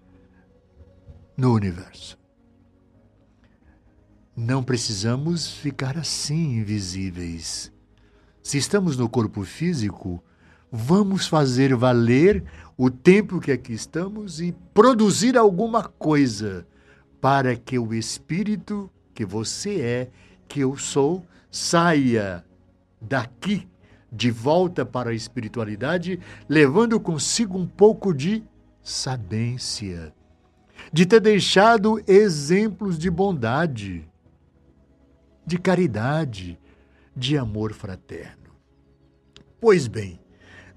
No 1.35 1.53
universo. 1.53 2.17
Não 4.37 4.61
precisamos 4.61 5.49
ficar 5.49 5.97
assim 5.97 6.57
invisíveis. 6.57 7.71
Se 8.43 8.57
estamos 8.57 8.97
no 8.97 9.07
corpo 9.07 9.45
físico, 9.45 10.21
vamos 10.69 11.25
fazer 11.25 11.73
valer 11.73 12.43
o 12.75 12.89
tempo 12.89 13.39
que 13.39 13.49
aqui 13.49 13.71
estamos 13.71 14.41
e 14.41 14.51
produzir 14.73 15.37
alguma 15.37 15.83
coisa 15.83 16.67
para 17.21 17.55
que 17.55 17.79
o 17.79 17.93
espírito 17.93 18.91
que 19.13 19.25
você 19.25 19.79
é, 19.79 20.09
que 20.49 20.59
eu 20.59 20.75
sou, 20.75 21.25
saia 21.49 22.43
daqui 22.99 23.65
de 24.11 24.29
volta 24.31 24.85
para 24.85 25.11
a 25.11 25.15
espiritualidade, 25.15 26.19
levando 26.49 26.99
consigo 26.99 27.57
um 27.57 27.65
pouco 27.65 28.13
de 28.13 28.43
sabência, 28.83 30.13
de 30.91 31.05
ter 31.05 31.21
deixado 31.21 32.03
exemplos 32.05 32.99
de 32.99 33.09
bondade 33.09 34.05
de 35.45 35.57
caridade, 35.57 36.59
de 37.15 37.37
amor 37.37 37.73
fraterno. 37.73 38.51
Pois 39.59 39.87
bem, 39.87 40.19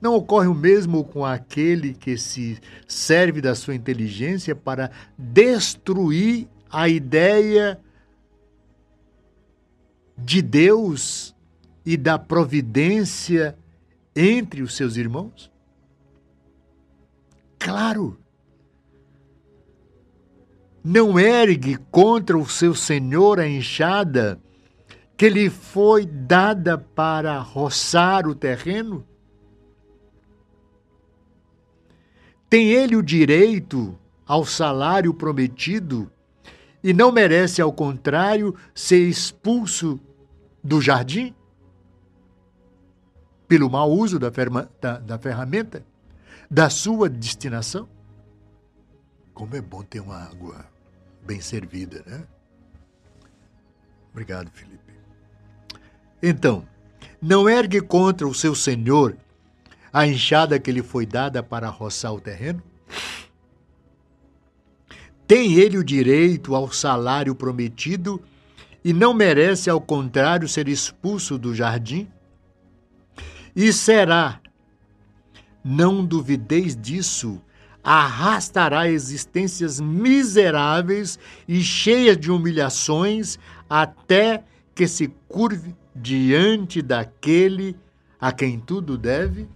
não 0.01 0.15
ocorre 0.15 0.47
o 0.47 0.55
mesmo 0.55 1.05
com 1.05 1.25
aquele 1.25 1.95
que 1.95 2.17
se 2.17 2.59
serve 2.87 3.41
da 3.41 3.55
sua 3.55 3.75
inteligência 3.75 4.55
para 4.55 4.91
destruir 5.17 6.49
a 6.71 6.89
ideia 6.89 7.81
de 10.17 10.43
Deus 10.43 11.35
e 11.85 11.97
da 11.97 12.19
providência 12.19 13.57
entre 14.15 14.63
os 14.63 14.77
seus 14.77 14.97
irmãos? 14.97 15.51
Claro! 17.59 18.19
Não 20.83 21.19
ergue 21.19 21.77
contra 21.91 22.39
o 22.39 22.49
seu 22.49 22.75
senhor 22.75 23.41
a 23.41 23.49
enxada 23.49 24.41
que 25.19 25.29
lhe 25.29 25.51
foi 25.51 26.07
dada 26.07 26.79
para 26.79 27.41
roçar 27.41 28.25
o 28.29 28.37
terreno? 28.37 29.05
Tem 32.49 32.71
ele 32.71 32.95
o 32.95 33.03
direito 33.03 33.99
ao 34.25 34.47
salário 34.47 35.13
prometido 35.13 36.09
e 36.85 36.93
não 36.93 37.11
merece, 37.11 37.61
ao 37.61 37.73
contrário, 37.73 38.55
ser 38.73 39.09
expulso 39.09 39.99
do 40.63 40.81
jardim? 40.81 41.35
Pelo 43.49 43.69
mau 43.69 43.91
uso 43.91 44.21
da, 44.21 44.31
da, 44.81 44.99
da 45.01 45.19
ferramenta? 45.19 45.85
Da 46.49 46.71
sua 46.71 47.09
destinação? 47.09 47.89
Como 49.35 49.57
é 49.57 49.61
bom 49.61 49.83
ter 49.83 49.99
uma 49.99 50.23
água 50.23 50.65
bem 51.27 51.41
servida, 51.41 52.05
né? 52.07 52.25
Obrigado, 54.13 54.49
Felipe. 54.53 54.98
Então, 56.23 56.67
não 57.21 57.49
ergue 57.49 57.81
contra 57.81 58.27
o 58.27 58.35
seu 58.35 58.55
senhor 58.55 59.17
a 59.93 60.07
enxada 60.07 60.59
que 60.59 60.71
lhe 60.71 60.83
foi 60.83 61.07
dada 61.07 61.43
para 61.43 61.69
roçar 61.69 62.13
o 62.13 62.21
terreno? 62.21 62.63
Tem 65.27 65.55
ele 65.55 65.77
o 65.77 65.85
direito 65.85 66.55
ao 66.55 66.73
salário 66.73 67.35
prometido 67.35 68.23
e 68.85 68.93
não 68.93 69.13
merece, 69.13 69.69
ao 69.69 69.81
contrário, 69.81 70.49
ser 70.49 70.69
expulso 70.69 71.37
do 71.37 71.55
jardim? 71.55 72.09
E 73.55 73.73
será, 73.73 74.41
não 75.63 76.05
duvideis 76.05 76.77
disso, 76.77 77.43
arrastará 77.83 78.89
existências 78.89 79.81
miseráveis 79.81 81.19
e 81.47 81.63
cheias 81.63 82.17
de 82.17 82.31
humilhações 82.31 83.39
até 83.69 84.45
que 84.75 84.87
se 84.87 85.09
curve 85.29 85.75
diante 86.01 86.81
daquele 86.81 87.77
a 88.21 88.33
quem 88.33 88.59
tudo 88.59 88.97
deve? 88.97 89.49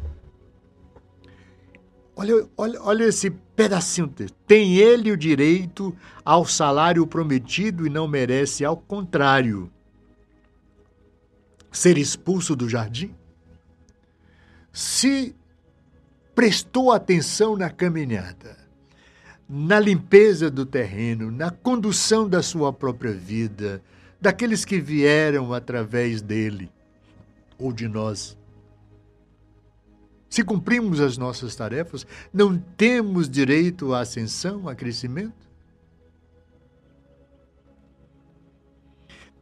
Olha, 2.14 2.46
olha, 2.56 2.82
olha 2.82 3.04
esse 3.04 3.30
pedacinho. 3.30 4.12
Tem 4.46 4.76
ele 4.76 5.10
o 5.10 5.16
direito 5.16 5.96
ao 6.24 6.44
salário 6.44 7.06
prometido 7.06 7.86
e 7.86 7.90
não 7.90 8.06
merece, 8.06 8.64
ao 8.64 8.76
contrário, 8.76 9.70
ser 11.70 11.96
expulso 11.96 12.54
do 12.54 12.68
jardim? 12.68 13.14
Se 14.72 15.34
prestou 16.34 16.92
atenção 16.92 17.56
na 17.56 17.70
caminhada, 17.70 18.56
na 19.48 19.78
limpeza 19.78 20.50
do 20.50 20.64
terreno, 20.64 21.30
na 21.30 21.50
condução 21.50 22.28
da 22.28 22.42
sua 22.42 22.72
própria 22.72 23.12
vida, 23.12 23.82
daqueles 24.22 24.64
que 24.64 24.80
vieram 24.80 25.52
através 25.52 26.22
dele 26.22 26.70
ou 27.58 27.72
de 27.72 27.88
nós. 27.88 28.38
Se 30.30 30.44
cumprimos 30.44 31.00
as 31.00 31.18
nossas 31.18 31.56
tarefas, 31.56 32.06
não 32.32 32.56
temos 32.56 33.28
direito 33.28 33.92
à 33.92 34.00
ascensão, 34.00 34.68
a 34.68 34.76
crescimento? 34.76 35.50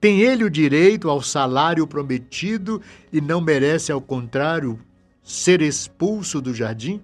Tem 0.00 0.22
ele 0.22 0.44
o 0.44 0.50
direito 0.50 1.10
ao 1.10 1.20
salário 1.20 1.86
prometido 1.86 2.80
e 3.12 3.20
não 3.20 3.38
merece, 3.38 3.92
ao 3.92 4.00
contrário, 4.00 4.80
ser 5.22 5.60
expulso 5.60 6.40
do 6.40 6.54
jardim? 6.54 7.02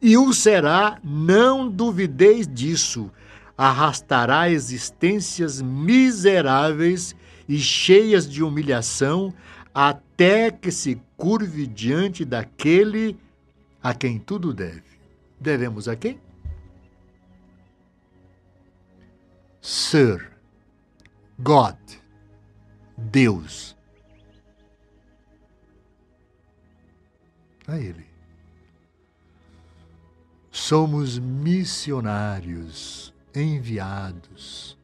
E 0.00 0.16
o 0.16 0.32
será, 0.32 1.00
não 1.02 1.68
duvideis 1.68 2.46
disso, 2.46 3.10
arrastará 3.56 4.50
existências 4.50 5.60
miseráveis 5.60 7.14
e 7.48 7.58
cheias 7.58 8.28
de 8.28 8.42
humilhação 8.42 9.34
até 9.74 10.50
que 10.50 10.70
se 10.70 11.00
curve 11.16 11.66
diante 11.66 12.24
daquele 12.24 13.18
a 13.82 13.94
quem 13.94 14.18
tudo 14.18 14.52
deve. 14.52 14.82
Devemos 15.40 15.88
a 15.88 15.96
quem? 15.96 16.20
Sir, 19.60 20.32
God, 21.38 21.76
Deus. 22.96 23.76
A 27.66 27.78
Ele. 27.78 28.06
Somos 30.50 31.18
missionários 31.18 33.11
enviados. 33.34 34.76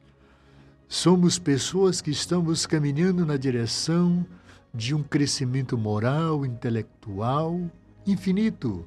Somos 0.89 1.39
pessoas 1.39 2.01
que 2.01 2.11
estamos 2.11 2.67
caminhando 2.67 3.27
na 3.27 3.37
direção 3.37 4.27
de 4.73 4.95
um 4.95 5.03
crescimento 5.03 5.77
moral, 5.77 6.47
intelectual 6.47 7.61
infinito. 8.07 8.85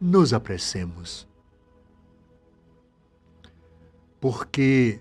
Nos 0.00 0.32
apressemos. 0.32 1.26
Porque 4.20 5.00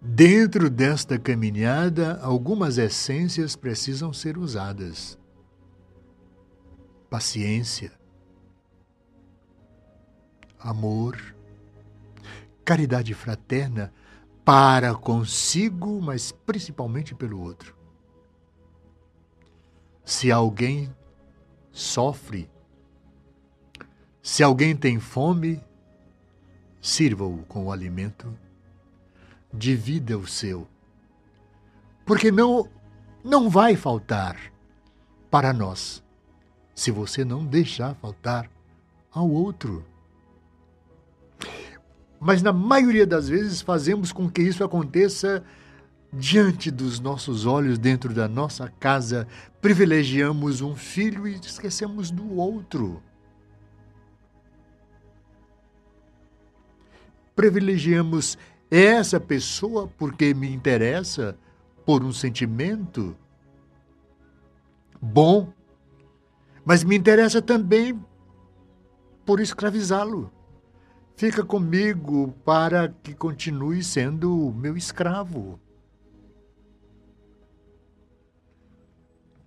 dentro 0.00 0.70
desta 0.70 1.18
caminhada, 1.18 2.18
algumas 2.22 2.78
essências 2.78 3.56
precisam 3.56 4.12
ser 4.12 4.38
usadas. 4.38 5.18
Paciência, 7.10 7.92
amor, 10.64 11.36
caridade 12.64 13.12
fraterna 13.12 13.92
para 14.42 14.94
consigo, 14.94 16.00
mas 16.00 16.32
principalmente 16.32 17.14
pelo 17.14 17.38
outro. 17.40 17.76
Se 20.04 20.32
alguém 20.32 20.94
sofre, 21.70 22.50
se 24.22 24.42
alguém 24.42 24.74
tem 24.74 24.98
fome, 24.98 25.62
sirva-o 26.80 27.44
com 27.44 27.66
o 27.66 27.72
alimento, 27.72 28.36
divida 29.52 30.16
o 30.16 30.26
seu, 30.26 30.66
porque 32.06 32.32
não 32.32 32.68
não 33.22 33.48
vai 33.48 33.74
faltar 33.74 34.36
para 35.30 35.50
nós, 35.52 36.02
se 36.74 36.90
você 36.90 37.24
não 37.24 37.44
deixar 37.44 37.94
faltar 37.94 38.50
ao 39.10 39.30
outro 39.30 39.84
mas 42.24 42.40
na 42.40 42.54
maioria 42.54 43.06
das 43.06 43.28
vezes 43.28 43.60
fazemos 43.60 44.10
com 44.10 44.30
que 44.30 44.40
isso 44.40 44.64
aconteça 44.64 45.44
diante 46.10 46.70
dos 46.70 46.98
nossos 46.98 47.44
olhos, 47.44 47.78
dentro 47.78 48.14
da 48.14 48.26
nossa 48.26 48.66
casa, 48.80 49.28
privilegiamos 49.60 50.62
um 50.62 50.74
filho 50.74 51.28
e 51.28 51.34
esquecemos 51.34 52.10
do 52.10 52.38
outro. 52.38 53.02
Privilegiamos 57.36 58.38
essa 58.70 59.20
pessoa 59.20 59.86
porque 59.98 60.32
me 60.32 60.50
interessa 60.50 61.36
por 61.84 62.02
um 62.02 62.12
sentimento 62.12 63.14
bom, 64.98 65.52
mas 66.64 66.82
me 66.82 66.96
interessa 66.96 67.42
também 67.42 68.02
por 69.26 69.40
escravizá-lo. 69.40 70.32
Fica 71.16 71.44
comigo 71.44 72.32
para 72.44 72.88
que 72.88 73.14
continue 73.14 73.84
sendo 73.84 74.52
meu 74.52 74.76
escravo. 74.76 75.60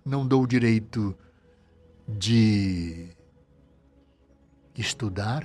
Não 0.02 0.26
dou 0.26 0.44
o 0.44 0.46
direito 0.46 1.14
de 2.08 3.10
estudar, 4.74 5.44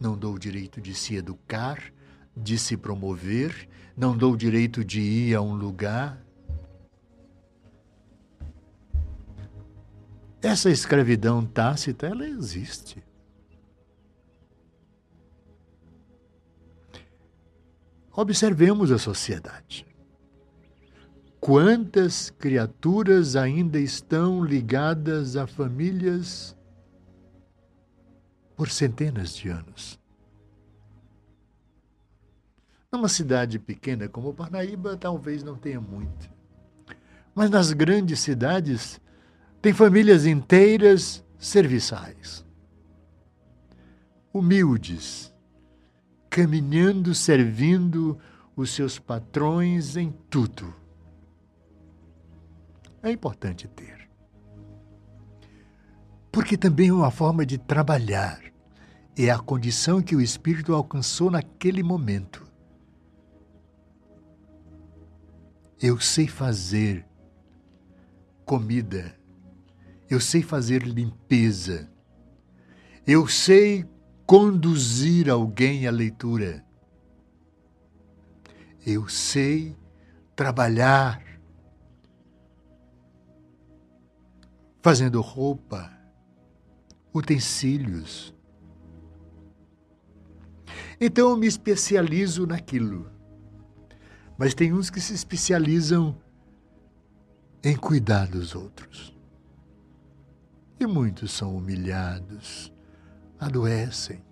não 0.00 0.18
dou 0.18 0.34
o 0.34 0.38
direito 0.38 0.80
de 0.80 0.92
se 0.92 1.14
educar, 1.14 1.92
de 2.36 2.58
se 2.58 2.76
promover, 2.76 3.68
não 3.96 4.16
dou 4.16 4.32
o 4.32 4.36
direito 4.36 4.84
de 4.84 5.00
ir 5.00 5.36
a 5.36 5.40
um 5.40 5.54
lugar. 5.54 6.20
Essa 10.42 10.68
escravidão 10.68 11.46
tácita, 11.46 12.08
ela 12.08 12.26
existe. 12.26 13.04
Observemos 18.20 18.92
a 18.92 18.98
sociedade. 18.98 19.86
Quantas 21.40 22.28
criaturas 22.28 23.34
ainda 23.34 23.80
estão 23.80 24.44
ligadas 24.44 25.36
a 25.36 25.46
famílias 25.46 26.54
por 28.54 28.68
centenas 28.68 29.34
de 29.34 29.48
anos? 29.48 29.98
Numa 32.92 33.08
cidade 33.08 33.58
pequena 33.58 34.06
como 34.06 34.34
Parnaíba, 34.34 34.98
talvez 34.98 35.42
não 35.42 35.56
tenha 35.56 35.80
muito. 35.80 36.30
Mas 37.34 37.48
nas 37.48 37.72
grandes 37.72 38.20
cidades, 38.20 39.00
tem 39.62 39.72
famílias 39.72 40.26
inteiras 40.26 41.24
serviçais. 41.38 42.44
Humildes, 44.30 45.29
caminhando, 46.30 47.12
servindo 47.12 48.16
os 48.56 48.70
seus 48.70 48.98
patrões 48.98 49.96
em 49.96 50.12
tudo. 50.30 50.72
É 53.02 53.10
importante 53.10 53.66
ter. 53.66 54.08
Porque 56.30 56.56
também 56.56 56.88
é 56.88 56.92
uma 56.92 57.10
forma 57.10 57.44
de 57.44 57.58
trabalhar. 57.58 58.40
É 59.18 59.28
a 59.28 59.38
condição 59.38 60.00
que 60.00 60.14
o 60.14 60.20
espírito 60.20 60.72
alcançou 60.72 61.30
naquele 61.30 61.82
momento. 61.82 62.46
Eu 65.82 65.98
sei 65.98 66.28
fazer 66.28 67.04
comida. 68.44 69.18
Eu 70.08 70.20
sei 70.20 70.42
fazer 70.42 70.82
limpeza. 70.82 71.90
Eu 73.06 73.26
sei 73.26 73.84
conduzir 74.30 75.28
alguém 75.28 75.88
à 75.88 75.90
leitura. 75.90 76.64
Eu 78.86 79.08
sei 79.08 79.76
trabalhar, 80.36 81.20
fazendo 84.80 85.20
roupa, 85.20 85.92
utensílios. 87.12 88.32
Então 91.00 91.30
eu 91.30 91.36
me 91.36 91.48
especializo 91.48 92.46
naquilo. 92.46 93.10
Mas 94.38 94.54
tem 94.54 94.72
uns 94.72 94.90
que 94.90 95.00
se 95.00 95.12
especializam 95.12 96.16
em 97.64 97.76
cuidar 97.76 98.28
dos 98.28 98.54
outros. 98.54 99.12
E 100.78 100.86
muitos 100.86 101.32
são 101.32 101.56
humilhados, 101.56 102.72
adoecem. 103.40 104.22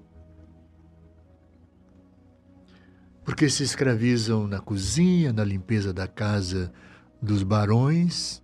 Porque 3.25 3.49
se 3.49 3.63
escravizam 3.63 4.47
na 4.47 4.61
cozinha, 4.61 5.33
na 5.33 5.45
limpeza 5.45 5.93
da 5.93 6.07
casa 6.07 6.73
dos 7.21 7.43
barões, 7.43 8.43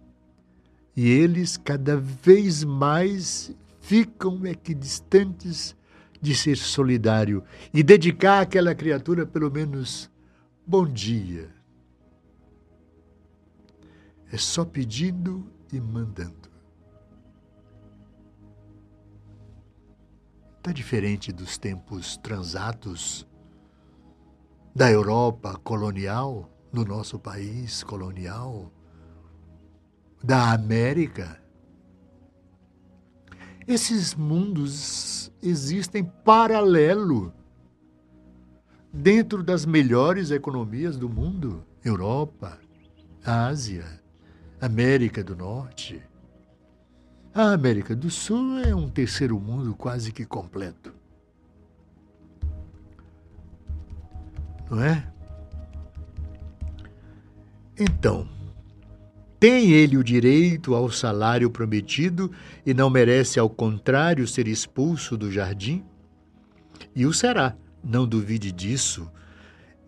e 0.97 1.09
eles 1.09 1.57
cada 1.57 1.97
vez 1.97 2.65
mais 2.65 3.55
ficam 3.81 4.47
equidistantes 4.47 5.77
de 6.21 6.35
ser 6.35 6.57
solidário 6.57 7.45
e 7.73 7.83
dedicar 7.83 8.41
àquela 8.41 8.75
criatura 8.75 9.27
pelo 9.27 9.51
menos 9.51 10.11
bom 10.67 10.87
dia. 10.87 11.51
É 14.33 14.39
só 14.39 14.65
pedindo 14.65 15.47
e 15.73 15.81
mandando. 15.81 16.44
Está 20.65 20.73
diferente 20.73 21.31
dos 21.31 21.59
tempos 21.59 22.17
transatos 22.17 23.29
da 24.75 24.91
Europa 24.91 25.59
colonial, 25.59 26.51
no 26.73 26.87
nosso 26.87 27.19
país 27.19 27.85
colonial, 27.85 28.73
da 30.23 30.55
América. 30.55 31.39
Esses 33.67 34.15
mundos 34.15 35.31
existem 35.43 36.03
paralelo 36.03 37.31
dentro 38.91 39.43
das 39.43 39.67
melhores 39.67 40.31
economias 40.31 40.97
do 40.97 41.11
mundo, 41.11 41.63
Europa, 41.85 42.59
Ásia, 43.23 44.03
América 44.63 45.23
do 45.23 45.37
Norte. 45.37 46.03
A 47.35 47.51
América 47.51 47.97
do 47.97 48.09
Sul 48.11 48.61
é 48.61 48.73
um 48.73 48.89
terceiro 48.89 49.41
mundo 49.41 49.75
quase 49.75 50.13
que 50.13 50.25
completo. 50.25 50.95
Não 54.71 54.81
é? 54.81 55.05
Então, 57.77 58.29
tem 59.41 59.73
ele 59.73 59.97
o 59.97 60.05
direito 60.05 60.77
ao 60.77 60.89
salário 60.89 61.51
prometido 61.51 62.31
e 62.65 62.73
não 62.73 62.89
merece, 62.89 63.41
ao 63.41 63.51
contrário, 63.51 64.29
ser 64.29 64.47
expulso 64.47 65.17
do 65.17 65.29
jardim? 65.29 65.85
E 66.95 67.05
o 67.05 67.13
será, 67.13 67.57
não 67.83 68.07
duvide 68.07 68.53
disso, 68.53 69.11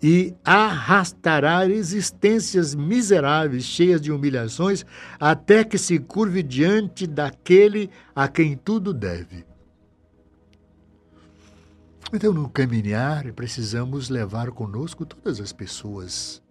e 0.03 0.35
arrastará 0.45 1.67
existências 1.67 2.75
miseráveis, 2.75 3.65
cheias 3.65 4.01
de 4.01 4.13
humilhações, 4.13 4.85
até 5.19 5.65
que 5.65 5.79
se 5.79 5.99
curve 5.99 6.43
diante 6.43 7.07
daquele 7.07 7.91
a 8.15 8.29
quem 8.29 8.57
tudo 8.57 8.93
deve. 8.93 9.45
Então, 12.13 12.33
no 12.33 12.49
caminhar, 12.49 13.33
precisamos 13.33 14.09
levar 14.09 14.51
conosco 14.53 15.05
todas 15.05 15.41
as 15.41 15.53
pessoas 15.53 16.43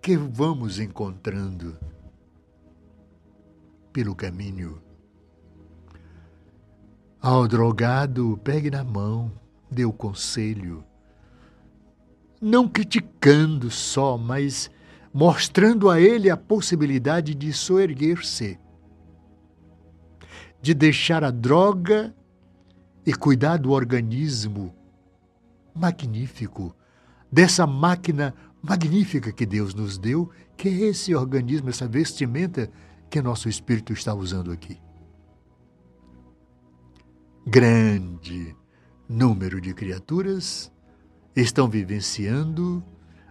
que 0.00 0.16
vamos 0.16 0.78
encontrando 0.78 1.76
pelo 3.92 4.14
caminho. 4.14 4.80
Ao 7.20 7.46
drogado, 7.46 8.40
pegue 8.42 8.70
na 8.70 8.82
mão, 8.82 9.30
dê 9.70 9.84
o 9.84 9.92
conselho 9.92 10.82
não 12.40 12.66
criticando 12.66 13.70
só, 13.70 14.16
mas 14.16 14.70
mostrando 15.12 15.90
a 15.90 16.00
ele 16.00 16.30
a 16.30 16.36
possibilidade 16.36 17.34
de 17.34 17.52
soerguer-se, 17.52 18.58
de 20.62 20.72
deixar 20.72 21.22
a 21.22 21.30
droga 21.30 22.14
e 23.04 23.12
cuidar 23.12 23.58
do 23.58 23.72
organismo 23.72 24.74
magnífico, 25.74 26.74
dessa 27.30 27.66
máquina 27.66 28.34
magnífica 28.62 29.32
que 29.32 29.46
Deus 29.46 29.74
nos 29.74 29.98
deu, 29.98 30.30
que 30.56 30.68
é 30.68 30.72
esse 30.72 31.14
organismo, 31.14 31.70
essa 31.70 31.88
vestimenta 31.88 32.70
que 33.08 33.20
nosso 33.20 33.48
espírito 33.48 33.92
está 33.92 34.14
usando 34.14 34.52
aqui. 34.52 34.80
Grande 37.46 38.54
número 39.08 39.60
de 39.60 39.74
criaturas 39.74 40.70
estão 41.40 41.68
vivenciando 41.68 42.82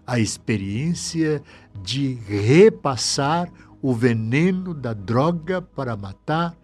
a 0.06 0.20
experiência 0.20 1.42
de 1.82 2.14
repassar 2.14 3.52
o 3.82 3.94
veneno 3.94 4.74
da 4.74 4.94
droga 4.94 5.62
para 5.62 5.96
matar 5.96 6.58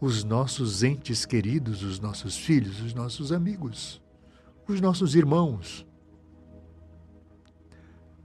os 0.00 0.22
nossos 0.22 0.82
entes 0.82 1.24
queridos, 1.24 1.82
os 1.82 1.98
nossos 1.98 2.36
filhos, 2.36 2.80
os 2.80 2.92
nossos 2.92 3.32
amigos, 3.32 4.02
os 4.68 4.80
nossos 4.80 5.14
irmãos. 5.14 5.86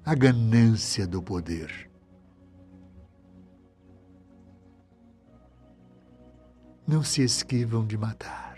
A 0.03 0.13
ganância 0.15 1.07
do 1.07 1.21
poder. 1.21 1.89
Não 6.87 7.03
se 7.03 7.21
esquivam 7.21 7.85
de 7.85 7.97
matar, 7.97 8.57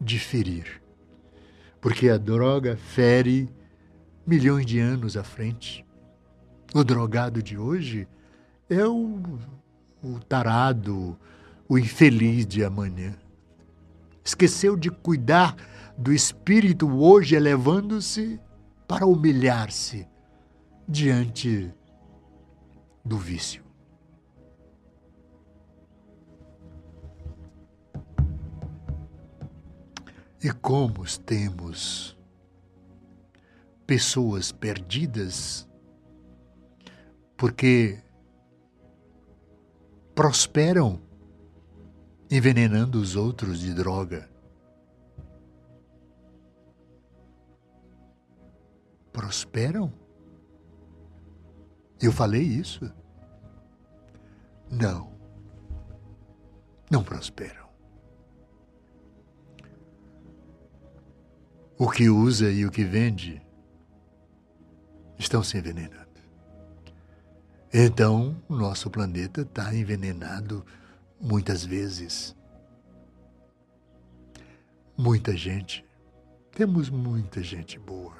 de 0.00 0.18
ferir 0.18 0.79
porque 1.80 2.08
a 2.08 2.18
droga 2.18 2.76
fere 2.76 3.48
milhões 4.26 4.66
de 4.66 4.78
anos 4.78 5.16
à 5.16 5.24
frente. 5.24 5.84
O 6.74 6.84
drogado 6.84 7.42
de 7.42 7.58
hoje 7.58 8.06
é 8.68 8.86
o, 8.86 9.20
o 10.02 10.20
tarado, 10.20 11.18
o 11.68 11.78
infeliz 11.78 12.46
de 12.46 12.64
amanhã. 12.64 13.16
Esqueceu 14.24 14.76
de 14.76 14.90
cuidar 14.90 15.56
do 15.96 16.12
espírito 16.12 16.88
hoje, 16.88 17.34
elevando-se 17.34 18.40
para 18.86 19.06
humilhar-se 19.06 20.06
diante 20.86 21.72
do 23.04 23.18
vício. 23.18 23.69
E 30.42 30.50
como 30.50 31.04
temos 31.26 32.16
pessoas 33.86 34.52
perdidas 34.52 35.68
porque 37.36 37.98
prosperam 40.14 41.00
envenenando 42.30 43.00
os 43.00 43.16
outros 43.16 43.60
de 43.60 43.72
droga. 43.72 44.30
Prosperam? 49.12 49.90
Eu 52.00 52.12
falei 52.12 52.42
isso? 52.42 52.92
Não. 54.70 55.10
Não 56.90 57.02
prosperam. 57.02 57.69
O 61.80 61.88
que 61.88 62.10
usa 62.10 62.50
e 62.50 62.66
o 62.66 62.70
que 62.70 62.84
vende 62.84 63.40
estão 65.18 65.42
se 65.42 65.56
envenenando. 65.56 66.10
Então, 67.72 68.36
o 68.46 68.54
nosso 68.54 68.90
planeta 68.90 69.40
está 69.40 69.74
envenenado 69.74 70.62
muitas 71.18 71.64
vezes. 71.64 72.36
Muita 74.94 75.34
gente, 75.34 75.82
temos 76.52 76.90
muita 76.90 77.42
gente 77.42 77.78
boa, 77.78 78.18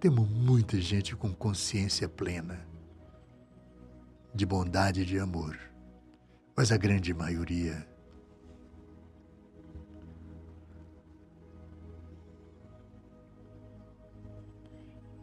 temos 0.00 0.28
muita 0.28 0.80
gente 0.80 1.14
com 1.14 1.32
consciência 1.32 2.08
plena 2.08 2.66
de 4.34 4.44
bondade 4.44 5.02
e 5.02 5.06
de 5.06 5.20
amor, 5.20 5.56
mas 6.56 6.72
a 6.72 6.76
grande 6.76 7.14
maioria 7.14 7.86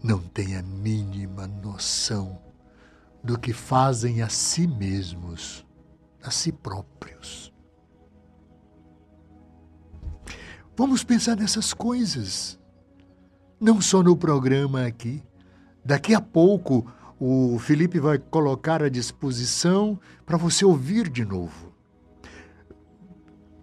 não 0.02 0.20
têm 0.20 0.56
a 0.56 0.62
mínima 0.62 1.48
noção 1.48 2.40
do 3.24 3.38
que 3.38 3.52
fazem 3.54 4.22
a 4.22 4.30
si 4.30 4.66
mesmos, 4.66 5.66
a 6.24 6.32
si 6.32 6.52
próprios. 6.52 7.54
Vamos 10.76 11.04
pensar 11.04 11.36
nessas 11.36 11.74
coisas, 11.74 12.58
não 13.60 13.82
só 13.82 14.02
no 14.02 14.16
programa 14.16 14.86
aqui. 14.86 15.22
Daqui 15.84 16.14
a 16.16 16.22
pouco 16.22 16.90
o 17.20 17.60
Felipe 17.60 18.00
vai 18.00 18.18
colocar 18.18 18.82
à 18.82 18.88
disposição 18.88 20.00
para 20.26 20.38
você 20.38 20.64
ouvir 20.64 21.10
de 21.10 21.26
novo. 21.26 21.74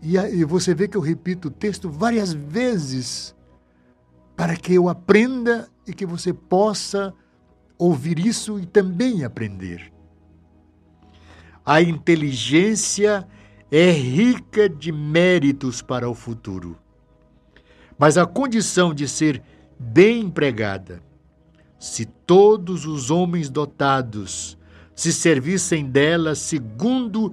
E, 0.02 0.16
e 0.18 0.44
você 0.44 0.74
vê 0.74 0.86
que 0.86 0.96
eu 0.96 1.00
repito 1.00 1.48
o 1.48 1.50
texto 1.50 1.88
várias 1.88 2.34
vezes 2.34 3.34
para 4.36 4.54
que 4.54 4.74
eu 4.74 4.88
aprenda 4.90 5.66
e 5.86 5.94
que 5.94 6.04
você 6.04 6.32
possa 6.32 7.14
ouvir 7.78 8.18
isso 8.18 8.58
e 8.58 8.66
também 8.66 9.24
aprender. 9.24 9.92
A 11.64 11.82
inteligência 11.82 13.26
é 13.70 13.90
rica 13.90 14.68
de 14.68 14.92
méritos 14.92 15.82
para 15.82 16.08
o 16.08 16.14
futuro, 16.14 16.78
mas 17.98 18.16
a 18.16 18.26
condição 18.26 18.94
de 18.94 19.08
ser 19.08 19.42
bem 19.78 20.20
empregada, 20.20 21.02
se 21.78 22.04
todos 22.04 22.86
os 22.86 23.10
homens 23.10 23.50
dotados 23.50 24.56
se 24.94 25.12
servissem 25.12 25.84
dela 25.84 26.34
segundo 26.34 27.32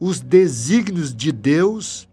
os 0.00 0.20
desígnios 0.20 1.14
de 1.14 1.30
Deus, 1.30 2.08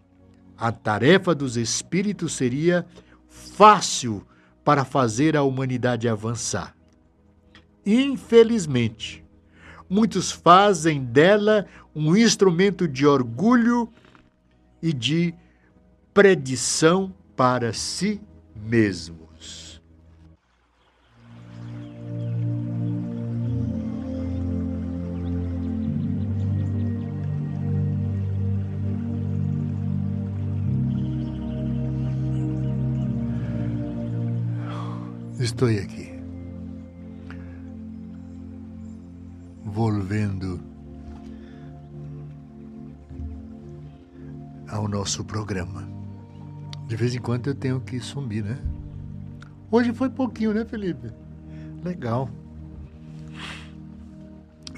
a 0.56 0.70
tarefa 0.70 1.34
dos 1.34 1.56
espíritos 1.56 2.34
seria 2.34 2.86
fácil 3.28 4.24
para 4.64 4.84
fazer 4.84 5.36
a 5.36 5.42
humanidade 5.42 6.08
avançar. 6.08 6.74
Infelizmente, 7.84 9.22
muitos 9.88 10.32
fazem 10.32 11.04
dela 11.04 11.66
um 11.94 12.16
instrumento 12.16 12.88
de 12.88 13.06
orgulho 13.06 13.88
e 14.82 14.92
de 14.92 15.34
predição 16.12 17.12
para 17.36 17.72
si 17.72 18.20
mesmo. 18.56 19.23
Estou 35.44 35.68
aqui, 35.68 36.10
volvendo 39.62 40.58
ao 44.70 44.88
nosso 44.88 45.22
programa. 45.22 45.86
De 46.88 46.96
vez 46.96 47.14
em 47.14 47.18
quando 47.18 47.48
eu 47.48 47.54
tenho 47.54 47.78
que 47.78 48.00
sumir, 48.00 48.42
né? 48.42 48.58
Hoje 49.70 49.92
foi 49.92 50.08
pouquinho, 50.08 50.54
né, 50.54 50.64
Felipe? 50.64 51.12
Legal. 51.84 52.30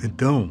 Então, 0.02 0.50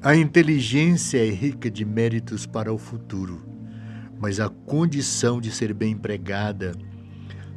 a 0.00 0.16
inteligência 0.16 1.18
é 1.18 1.28
rica 1.28 1.70
de 1.70 1.84
méritos 1.84 2.46
para 2.46 2.72
o 2.72 2.78
futuro 2.78 3.54
mas 4.18 4.40
a 4.40 4.48
condição 4.48 5.40
de 5.40 5.50
ser 5.50 5.74
bem 5.74 5.92
empregada. 5.92 6.72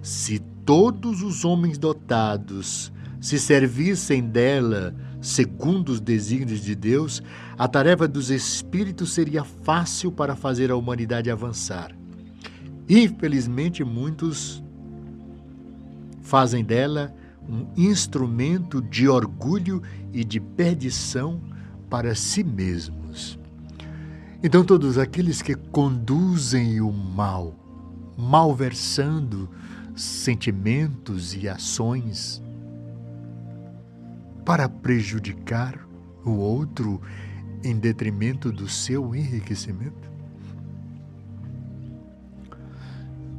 Se 0.01 0.39
todos 0.65 1.21
os 1.21 1.43
homens 1.43 1.77
dotados 1.77 2.91
se 3.19 3.39
servissem 3.39 4.21
dela 4.21 4.95
segundo 5.21 5.89
os 5.89 5.99
desígnios 5.99 6.61
de 6.61 6.73
Deus, 6.73 7.21
a 7.57 7.67
tarefa 7.67 8.07
dos 8.07 8.29
espíritos 8.29 9.11
seria 9.11 9.43
fácil 9.43 10.11
para 10.11 10.35
fazer 10.35 10.71
a 10.71 10.75
humanidade 10.75 11.29
avançar. 11.29 11.93
Infelizmente, 12.87 13.83
muitos 13.83 14.63
fazem 16.21 16.63
dela 16.63 17.13
um 17.47 17.67
instrumento 17.75 18.81
de 18.81 19.09
orgulho 19.09 19.81
e 20.13 20.23
de 20.23 20.39
perdição 20.39 21.41
para 21.89 22.15
si 22.15 22.43
mesmos. 22.43 23.39
Então, 24.41 24.63
todos 24.63 24.97
aqueles 24.97 25.41
que 25.41 25.55
conduzem 25.55 26.79
o 26.79 26.91
mal, 26.91 27.55
malversando 28.17 29.49
sentimentos 29.99 31.35
e 31.35 31.49
ações 31.49 32.41
para 34.45 34.69
prejudicar 34.69 35.77
o 36.23 36.31
outro 36.31 37.01
em 37.63 37.77
detrimento 37.77 38.51
do 38.51 38.67
seu 38.67 39.13
enriquecimento? 39.13 40.09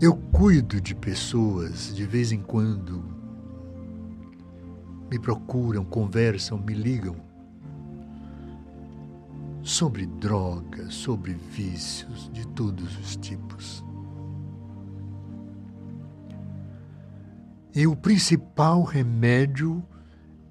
Eu 0.01 0.17
cuido 0.17 0.81
de 0.81 0.95
pessoas 0.95 1.95
de 1.95 2.05
vez 2.05 2.33
em 2.33 2.41
quando, 2.41 3.05
me 5.11 5.19
procuram, 5.19 5.85
conversam, 5.85 6.59
me 6.59 6.75
ligam 6.75 7.17
sobre 9.63 10.07
drogas, 10.07 10.95
sobre 10.95 11.33
vícios 11.33 12.31
de 12.33 12.47
todos 12.49 12.99
os 12.99 13.17
tipos. 13.17 13.85
E 17.75 17.87
o 17.87 17.95
principal 17.95 18.83
remédio 18.83 19.83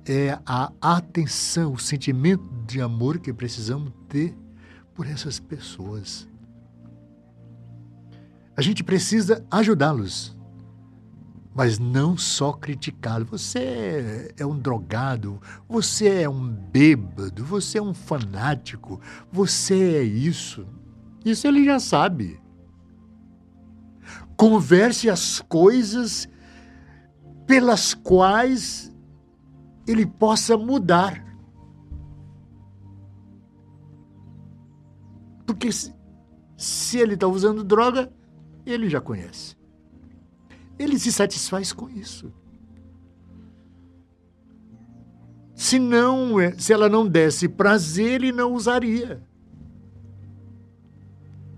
é 0.06 0.40
a 0.46 0.72
atenção, 0.82 1.74
o 1.74 1.80
sentimento 1.80 2.44
de 2.66 2.82
amor 2.82 3.20
que 3.20 3.34
precisamos 3.34 3.94
ter 4.08 4.36
por 4.94 5.06
essas 5.06 5.40
pessoas. 5.40 6.28
A 8.56 8.62
gente 8.62 8.84
precisa 8.84 9.46
ajudá-los 9.52 10.38
mas 11.60 11.78
não 11.78 12.18
só 12.18 12.54
criticá-lo. 12.54 13.26
Você 13.26 14.34
é 14.38 14.46
um 14.46 14.58
drogado, 14.58 15.42
você 15.68 16.22
é 16.22 16.30
um 16.30 16.48
bêbado, 16.48 17.44
você 17.44 17.80
é 17.80 17.82
um 17.82 17.94
fanático, 17.94 19.02
você 19.30 19.98
é 19.98 20.04
isso. 20.04 20.66
Isso 21.26 21.46
ele 21.46 21.66
já 21.66 21.78
sabe. 21.78 22.40
Converse 24.38 25.10
as 25.10 25.42
coisas 25.42 26.30
pelas 27.50 27.96
quais 27.96 28.96
ele 29.88 30.06
possa 30.06 30.56
mudar. 30.56 31.26
Porque 35.48 35.72
se, 35.72 35.92
se 36.56 37.00
ele 37.00 37.16
está 37.16 37.26
usando 37.26 37.64
droga, 37.64 38.14
ele 38.64 38.88
já 38.88 39.02
conhece. 39.02 39.58
Ele 40.78 41.00
se 41.00 41.12
satisfaz 41.12 41.74
com 41.74 41.90
isso. 41.90 42.32
Se 45.56 45.80
não, 45.80 46.40
é, 46.40 46.52
se 46.52 46.72
ela 46.72 46.88
não 46.88 47.08
desse 47.08 47.50
prazer, 47.50 48.12
ele 48.12 48.32
não 48.32 48.54
usaria. 48.54 49.24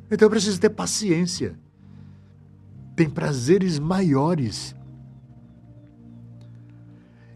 Então 0.10 0.28
eu 0.28 0.30
preciso 0.30 0.58
ter 0.58 0.70
paciência. 0.70 1.60
Tem 2.96 3.10
prazeres 3.10 3.78
maiores. 3.78 4.74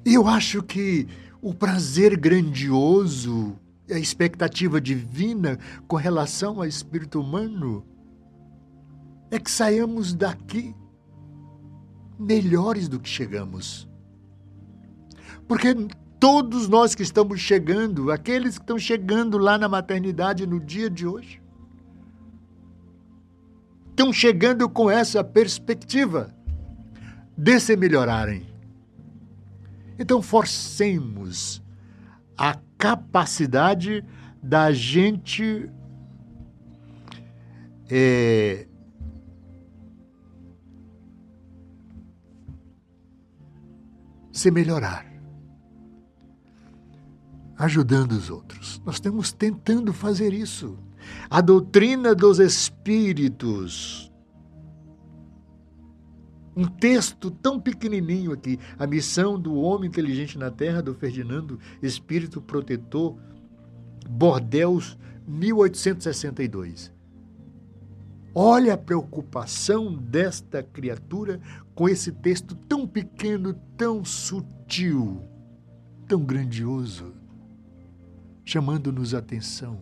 Eu 0.05 0.27
acho 0.27 0.61
que 0.61 1.07
o 1.41 1.51
prazer 1.51 2.15
grandioso, 2.15 3.57
a 3.89 3.97
expectativa 3.97 4.79
divina 4.79 5.57
com 5.87 5.95
relação 5.95 6.57
ao 6.57 6.65
espírito 6.65 7.19
humano, 7.19 7.83
é 9.31 9.39
que 9.39 9.49
saiamos 9.49 10.13
daqui 10.13 10.75
melhores 12.19 12.87
do 12.87 12.99
que 12.99 13.09
chegamos. 13.09 13.89
Porque 15.47 15.75
todos 16.19 16.67
nós 16.67 16.93
que 16.93 17.01
estamos 17.01 17.39
chegando, 17.39 18.11
aqueles 18.11 18.57
que 18.59 18.63
estão 18.63 18.77
chegando 18.77 19.39
lá 19.39 19.57
na 19.57 19.67
maternidade 19.67 20.45
no 20.45 20.59
dia 20.59 20.89
de 20.89 21.07
hoje, 21.07 21.41
estão 23.89 24.13
chegando 24.13 24.69
com 24.69 24.89
essa 24.89 25.23
perspectiva 25.23 26.33
de 27.35 27.59
se 27.59 27.75
melhorarem. 27.75 28.54
Então, 29.97 30.21
forcemos 30.21 31.63
a 32.37 32.57
capacidade 32.77 34.03
da 34.41 34.71
gente 34.71 35.69
é, 37.89 38.67
se 44.31 44.51
melhorar, 44.51 45.05
ajudando 47.57 48.11
os 48.11 48.29
outros. 48.29 48.81
Nós 48.85 48.95
estamos 48.95 49.31
tentando 49.31 49.93
fazer 49.93 50.33
isso. 50.33 50.77
A 51.29 51.39
doutrina 51.41 52.13
dos 52.13 52.39
espíritos. 52.39 54.04
Um 56.55 56.65
texto 56.65 57.29
tão 57.29 57.59
pequenininho 57.59 58.31
aqui, 58.31 58.59
a 58.79 58.87
missão 58.87 59.39
do 59.39 59.55
homem 59.55 59.89
inteligente 59.89 60.37
na 60.37 60.49
Terra, 60.49 60.81
do 60.81 60.93
Ferdinando 60.93 61.59
Espírito 61.81 62.41
Protetor, 62.41 63.17
Bordeus, 64.09 64.97
1862. 65.27 66.93
Olha 68.33 68.73
a 68.73 68.77
preocupação 68.77 69.93
desta 69.93 70.61
criatura 70.61 71.39
com 71.73 71.89
esse 71.89 72.11
texto 72.11 72.55
tão 72.55 72.87
pequeno, 72.87 73.53
tão 73.77 74.05
sutil, 74.05 75.21
tão 76.07 76.23
grandioso, 76.23 77.13
chamando-nos 78.43 79.13
atenção 79.13 79.81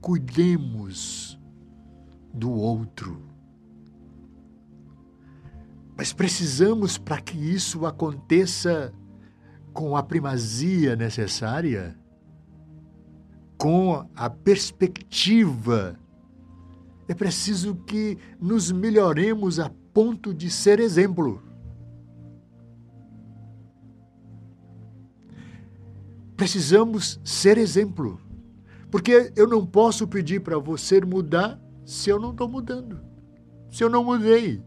cuidemos 0.00 1.38
do 2.32 2.50
outro. 2.50 3.27
Mas 5.98 6.12
precisamos, 6.12 6.96
para 6.96 7.20
que 7.20 7.36
isso 7.36 7.84
aconteça 7.84 8.94
com 9.72 9.96
a 9.96 10.02
primazia 10.02 10.94
necessária, 10.94 11.98
com 13.56 14.08
a 14.14 14.30
perspectiva, 14.30 15.98
é 17.08 17.14
preciso 17.14 17.74
que 17.74 18.16
nos 18.40 18.70
melhoremos 18.70 19.58
a 19.58 19.72
ponto 19.92 20.32
de 20.32 20.48
ser 20.48 20.78
exemplo. 20.78 21.42
Precisamos 26.36 27.20
ser 27.24 27.58
exemplo. 27.58 28.20
Porque 28.88 29.32
eu 29.34 29.48
não 29.48 29.66
posso 29.66 30.06
pedir 30.06 30.42
para 30.42 30.58
você 30.58 31.00
mudar 31.00 31.60
se 31.84 32.08
eu 32.08 32.20
não 32.20 32.30
estou 32.30 32.48
mudando. 32.48 33.00
Se 33.68 33.82
eu 33.82 33.90
não 33.90 34.04
mudei. 34.04 34.62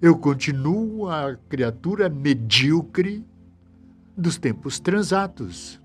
Eu 0.00 0.16
continuo 0.16 1.08
a 1.08 1.34
criatura 1.48 2.08
medíocre 2.08 3.26
dos 4.16 4.38
tempos 4.38 4.78
transatos. 4.78 5.80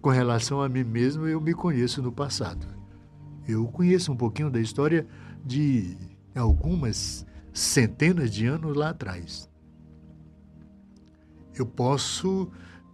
Com 0.00 0.10
relação 0.10 0.62
a 0.62 0.68
mim 0.68 0.84
mesmo, 0.84 1.26
eu 1.26 1.40
me 1.40 1.52
conheço 1.52 2.00
no 2.00 2.12
passado. 2.12 2.64
Eu 3.48 3.66
conheço 3.66 4.12
um 4.12 4.16
pouquinho 4.16 4.48
da 4.48 4.60
história 4.60 5.04
de 5.44 5.96
algumas 6.36 7.26
centenas 7.52 8.32
de 8.32 8.46
anos 8.46 8.76
lá 8.76 8.90
atrás. 8.90 9.50
Eu 11.52 11.66
posso 11.66 12.48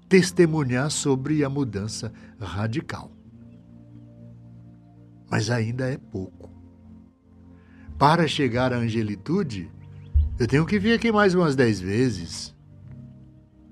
testemunhar 0.09 0.91
sobre 0.91 1.45
a 1.45 1.51
mudança 1.51 2.11
radical. 2.41 3.11
Mas 5.31 5.51
ainda 5.51 5.91
é 5.91 5.99
pouco. 5.99 6.42
Para 8.03 8.27
chegar 8.27 8.73
à 8.73 8.79
angelitude, 8.79 9.71
eu 10.37 10.49
tenho 10.49 10.67
que 10.67 10.77
vir 10.77 10.95
aqui 10.95 11.13
mais 11.13 11.37
umas 11.37 11.55
dez 11.55 11.79
vezes. 11.81 12.53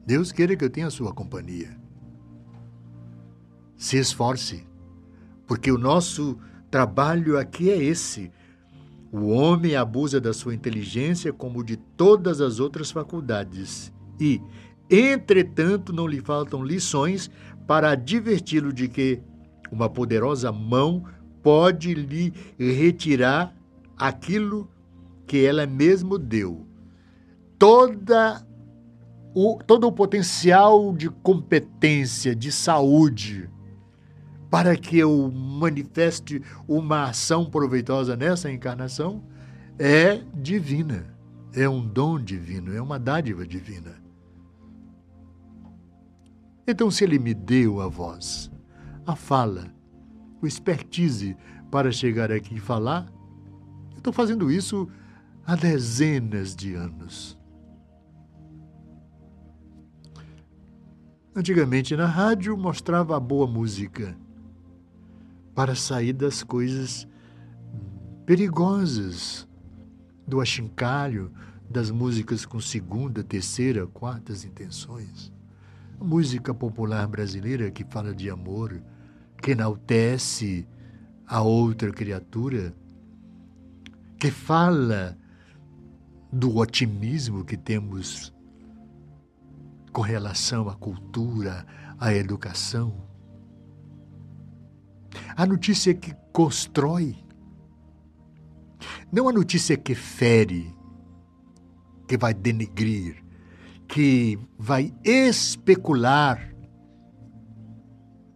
Deus 0.07 0.31
queira 0.31 0.55
que 0.55 0.65
eu 0.65 0.71
tenha 0.71 0.87
a 0.87 0.91
sua 0.91 1.13
companhia. 1.13 1.77
Se 3.77 3.97
esforce, 3.97 4.65
porque 5.49 5.73
o 5.73 5.77
nosso 5.77 6.39
trabalho 6.71 7.41
aqui 7.41 7.71
é 7.71 7.83
esse. 7.83 8.31
O 9.11 9.31
homem 9.31 9.75
abusa 9.75 10.21
da 10.21 10.33
sua 10.33 10.55
inteligência 10.55 11.33
como 11.33 11.65
de 11.65 11.77
todas 11.77 12.41
as 12.41 12.61
outras 12.61 12.93
faculdades 12.93 13.93
e, 14.21 14.41
Entretanto, 14.89 15.93
não 15.93 16.07
lhe 16.07 16.21
faltam 16.21 16.63
lições 16.63 17.29
para 17.67 17.91
adverti-lo 17.91 18.73
de 18.73 18.87
que 18.87 19.21
uma 19.73 19.91
poderosa 19.91 20.53
mão 20.53 21.05
pode 21.43 21.95
lhe 21.95 22.33
retirar 22.57 23.59
aquilo 24.01 24.71
que 25.27 25.45
ela 25.45 25.67
mesmo 25.67 26.17
deu. 26.17 26.67
Toda 27.59 28.45
o, 29.35 29.59
todo 29.65 29.87
o 29.87 29.93
potencial 29.93 30.95
de 30.95 31.11
competência, 31.11 32.35
de 32.35 32.51
saúde, 32.51 33.49
para 34.51 34.77
que 34.77 34.99
eu 34.99 35.31
manifeste 35.31 36.43
uma 36.67 37.11
ação 37.11 37.45
proveitosa 37.49 38.17
nessa 38.17 38.51
encarnação, 38.51 39.23
é 39.79 40.23
divina. 40.35 41.15
É 41.53 41.69
um 41.69 41.87
dom 41.87 42.19
divino, 42.19 42.75
é 42.75 42.81
uma 42.81 42.99
dádiva 42.99 43.47
divina. 43.47 44.01
Então, 46.67 46.91
se 46.91 47.05
ele 47.05 47.19
me 47.19 47.35
deu 47.35 47.81
a 47.81 47.89
voz, 47.89 48.51
a 49.05 49.17
fala, 49.17 49.75
o 50.41 50.47
expertise 50.47 51.37
para 51.71 51.91
chegar 51.91 52.31
aqui 52.31 52.57
e 52.57 52.61
falar, 52.61 53.13
estou 54.01 54.13
fazendo 54.13 54.51
isso 54.51 54.89
há 55.47 55.55
dezenas 55.55 56.57
de 56.57 56.75
anos. 56.75 57.39
Antigamente, 61.35 61.95
na 61.97 62.07
rádio, 62.07 62.57
mostrava 62.57 63.17
a 63.17 63.21
boa 63.21 63.47
música 63.47 64.17
para 65.55 65.75
sair 65.75 66.13
das 66.13 66.43
coisas 66.43 67.07
perigosas, 68.27 69.47
do 70.27 70.41
achincalho, 70.41 71.33
das 71.69 71.91
músicas 71.91 72.45
com 72.45 72.61
segunda, 72.61 73.23
terceira, 73.23 73.87
quartas 73.87 74.45
intenções 74.45 75.33
música 76.05 76.55
popular 76.55 77.07
brasileira 77.07 77.71
que 77.71 77.85
fala 77.85 78.15
de 78.15 78.31
amor, 78.31 78.81
que 79.41 79.53
enaltece 79.53 80.67
a 81.27 81.43
outra 81.43 81.93
criatura, 81.93 82.75
que 84.21 84.31
fala 84.31 85.17
do 86.31 86.59
otimismo 86.59 87.43
que 87.43 87.57
temos 87.57 88.35
com 89.95 90.03
relação 90.03 90.69
à 90.69 90.77
cultura, 90.77 91.67
à 91.99 92.13
educação. 92.13 93.09
A 95.35 95.47
notícia 95.47 95.95
que 95.95 96.15
constrói, 96.35 97.17
não 99.11 99.27
a 99.27 99.33
notícia 99.33 99.75
que 99.75 99.95
fere, 99.95 100.71
que 102.07 102.19
vai 102.19 102.35
denegrir, 102.35 103.25
que 103.89 104.39
vai 104.59 104.95
especular 105.03 106.55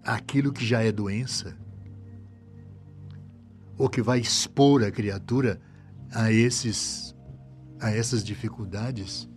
aquilo 0.03 0.51
que 0.51 0.65
já 0.65 0.83
é 0.83 0.91
doença, 0.91 1.55
ou 3.77 3.91
que 3.91 4.01
vai 4.01 4.19
expor 4.19 4.83
a 4.83 4.91
criatura 4.91 5.61
a 6.15 6.31
esses 6.31 7.15
a 7.81 7.91
essas 7.91 8.25
dificuldades. 8.25 9.29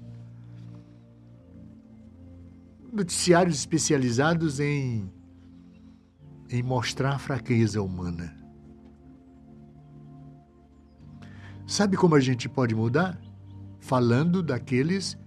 Noticiários 2.93 3.57
especializados 3.57 4.59
em 4.59 5.11
em 6.49 6.63
mostrar 6.63 7.15
a 7.15 7.19
fraqueza 7.19 7.81
humana. 7.81 8.33
Sabe 11.65 11.97
como 11.97 12.15
a 12.15 12.19
gente 12.21 12.47
pode 12.47 12.73
mudar? 12.73 13.19
Falando 13.79 14.41
daqueles 14.41 15.17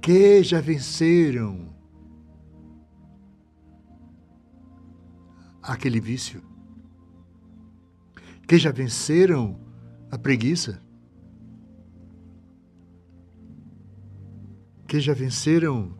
que 0.00 0.42
já 0.42 0.60
venceram 0.60 1.74
aquele 5.62 6.00
vício, 6.00 6.42
que 8.48 8.56
já 8.56 8.70
venceram 8.70 9.65
a 10.16 10.18
preguiça, 10.18 10.82
que 14.88 14.98
já 14.98 15.12
venceram 15.12 15.94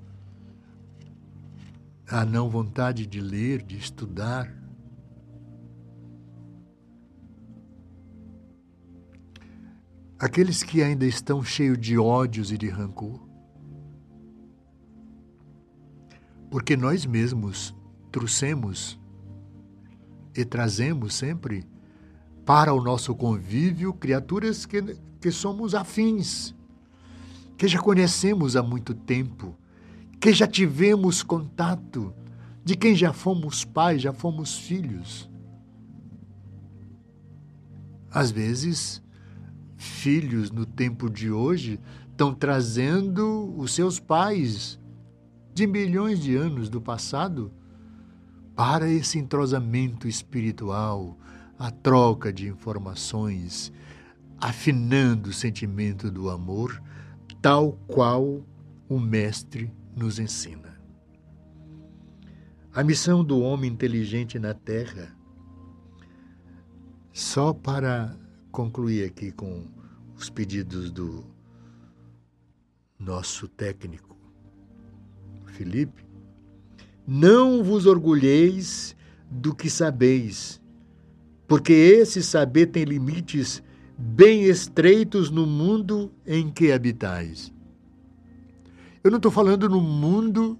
a 2.09 2.25
não 2.25 2.49
vontade 2.49 3.07
de 3.07 3.21
ler, 3.21 3.63
de 3.63 3.77
estudar. 3.77 4.51
Aqueles 10.19 10.63
que 10.63 10.83
ainda 10.83 11.05
estão 11.05 11.45
cheios 11.45 11.79
de 11.79 11.99
ódios 11.99 12.51
e 12.51 12.57
de 12.57 12.71
rancor. 12.71 13.21
Porque 16.51 16.75
nós 16.75 17.05
mesmos 17.05 17.77
trouxemos 18.11 18.99
e 20.35 20.43
trazemos 20.43 21.13
sempre 21.15 21.67
para 22.47 22.73
o 22.73 22.81
nosso 22.81 23.13
convívio 23.13 23.93
criaturas 23.93 24.65
que, 24.65 24.97
que 25.21 25.33
somos 25.33 25.75
afins, 25.75 26.55
que 27.59 27.67
já 27.67 27.81
conhecemos 27.81 28.55
há 28.55 28.63
muito 28.63 28.95
tempo, 28.95 29.57
que 30.21 30.33
já 30.33 30.47
tivemos 30.47 31.25
contato, 31.25 32.15
de 32.65 32.77
quem 32.77 32.95
já 32.95 33.13
fomos 33.13 33.65
pais, 33.65 34.01
já 34.01 34.13
fomos 34.13 34.57
filhos. 34.57 35.29
Às 38.13 38.31
vezes, 38.31 39.03
filhos 39.77 40.53
no 40.53 40.65
tempo 40.65 41.11
de 41.11 41.31
hoje 41.31 41.81
estão 42.11 42.33
trazendo 42.33 43.53
os 43.59 43.75
seus 43.75 43.99
pais 43.99 44.79
de 45.53 45.67
milhões 45.67 46.21
de 46.21 46.37
anos 46.37 46.69
do 46.69 46.81
passado 46.81 47.53
para 48.55 48.89
esse 48.89 49.19
entrosamento 49.19 50.07
espiritual, 50.07 51.19
a 51.59 51.71
troca 51.71 52.33
de 52.33 52.49
informações, 52.49 53.73
afinando 54.39 55.31
o 55.31 55.33
sentimento 55.33 56.11
do 56.11 56.29
amor, 56.29 56.83
tal 57.41 57.73
qual 57.87 58.45
o 58.89 59.01
Mestre 59.01 59.73
nos 59.95 60.19
ensina. 60.19 60.77
A 62.73 62.85
missão 62.85 63.25
do 63.25 63.41
homem 63.41 63.71
inteligente 63.71 64.39
na 64.39 64.53
Terra, 64.53 65.17
só 67.13 67.55
para 67.55 68.15
concluir 68.53 69.05
aqui 69.05 69.33
com 69.33 69.67
os 70.15 70.29
pedidos 70.29 70.91
do 70.91 71.25
nosso 72.99 73.49
técnico, 73.49 74.15
Filipe, 75.47 76.05
não 77.07 77.65
vos 77.65 77.87
orgulheis 77.87 78.95
do 79.31 79.55
que 79.55 79.71
sabeis, 79.71 80.61
porque 81.47 81.73
esse 81.73 82.23
saber 82.23 82.67
tem 82.67 82.85
limites 82.85 83.63
bem 83.97 84.45
estreitos 84.45 85.31
no 85.31 85.47
mundo 85.47 86.13
em 86.27 86.51
que 86.51 86.73
habitais. 86.73 87.53
Eu 89.03 89.11
não 89.11 89.19
estou 89.19 89.31
falando 89.31 89.69
no 89.69 89.81
mundo 89.81 90.59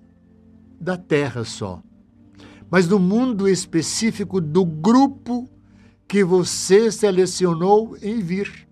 da 0.81 0.97
terra 0.97 1.45
só, 1.45 1.83
mas 2.71 2.89
no 2.89 2.99
mundo 2.99 3.49
específico 3.49 4.41
do 4.41 4.65
grupo 4.65 5.51
que 6.07 6.23
você 6.23 6.91
selecionou 6.93 7.97
em 8.01 8.21
vir, 8.21 8.69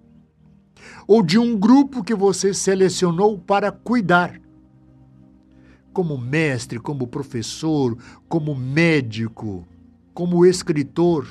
ou 1.07 1.23
de 1.23 1.39
um 1.39 1.59
grupo 1.59 2.05
que 2.05 2.15
você 2.15 2.55
selecionou 2.55 3.39
para 3.39 3.73
cuidar. 3.73 4.41
Como 5.93 6.17
mestre, 6.17 6.79
como 6.79 7.07
professor, 7.07 7.97
como 8.29 8.55
médico, 8.55 9.67
como 10.13 10.47
escritor. 10.47 11.27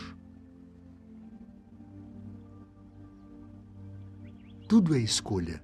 Tudo 4.68 4.96
é 4.96 5.00
escolha. 5.00 5.64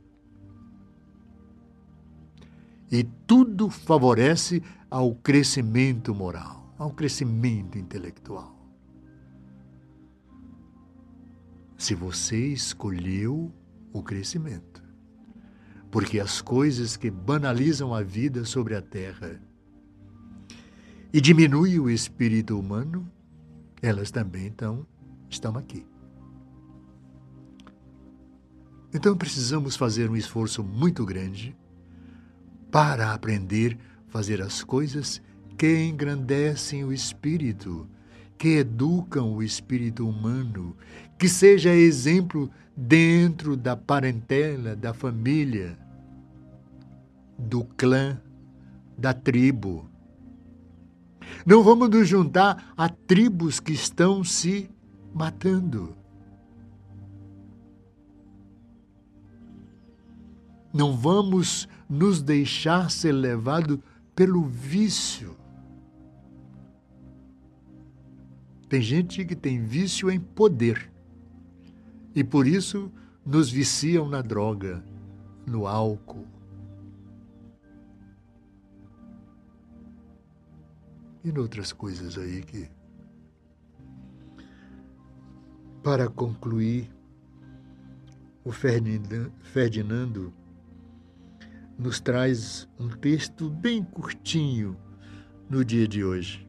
E 2.91 3.03
tudo 3.03 3.69
favorece 3.69 4.63
ao 4.89 5.13
crescimento 5.15 6.13
moral, 6.13 6.73
ao 6.77 6.91
crescimento 6.91 7.77
intelectual. 7.77 8.55
Se 11.77 11.93
você 11.93 12.47
escolheu 12.47 13.53
o 13.93 14.03
crescimento. 14.03 14.83
Porque 15.91 16.19
as 16.19 16.41
coisas 16.41 16.95
que 16.95 17.09
banalizam 17.09 17.93
a 17.93 18.01
vida 18.03 18.45
sobre 18.45 18.75
a 18.75 18.81
terra 18.81 19.41
e 21.11 21.19
diminuem 21.19 21.79
o 21.79 21.89
espírito 21.89 22.59
humano, 22.59 23.09
elas 23.81 24.11
também 24.11 24.45
então 24.45 24.85
estão 25.29 25.57
aqui. 25.57 25.85
Então 28.93 29.15
precisamos 29.15 29.75
fazer 29.75 30.09
um 30.09 30.15
esforço 30.15 30.63
muito 30.63 31.05
grande 31.05 31.55
para 32.71 33.13
aprender 33.13 33.77
a 34.07 34.11
fazer 34.11 34.41
as 34.41 34.63
coisas 34.63 35.21
que 35.57 35.83
engrandecem 35.83 36.83
o 36.83 36.91
espírito, 36.91 37.87
que 38.37 38.57
educam 38.57 39.33
o 39.33 39.43
espírito 39.43 40.07
humano, 40.07 40.75
que 41.17 41.27
seja 41.27 41.75
exemplo 41.75 42.49
dentro 42.75 43.55
da 43.57 43.75
parentela, 43.75 44.75
da 44.75 44.93
família, 44.93 45.77
do 47.37 47.63
clã, 47.63 48.19
da 48.97 49.13
tribo. 49.13 49.87
Não 51.45 51.61
vamos 51.61 51.89
nos 51.89 52.07
juntar 52.07 52.73
a 52.75 52.89
tribos 52.89 53.59
que 53.59 53.73
estão 53.73 54.23
se 54.23 54.69
matando. 55.13 55.98
Não 60.74 60.95
vamos 60.95 61.67
nos 61.89 62.22
deixar 62.22 62.91
ser 62.91 63.11
levado 63.11 63.82
pelo 64.15 64.43
vício. 64.43 65.36
Tem 68.67 68.82
gente 68.82 69.26
que 69.26 69.36
tem 69.36 69.63
vício 69.63 70.11
em 70.11 70.20
poder 70.20 70.91
e 72.13 72.24
por 72.24 72.45
isso 72.45 72.91
nos 73.26 73.49
viciam 73.49 74.07
na 74.07 74.22
droga, 74.22 74.84
no 75.45 75.65
álcool. 75.65 76.28
E 81.24 81.32
noutras 81.32 81.74
coisas 81.74 82.17
aí 82.17 82.43
que. 82.43 82.70
Para 85.84 86.09
concluir, 86.09 86.91
o 88.43 88.51
Ferdinando 88.51 90.34
nos 91.80 92.01
traz 92.01 92.67
um 92.77 92.89
texto 92.89 93.49
bem 93.49 93.82
curtinho 93.82 94.77
no 95.49 95.63
dia 95.63 95.88
de 95.88 96.03
hoje. 96.03 96.45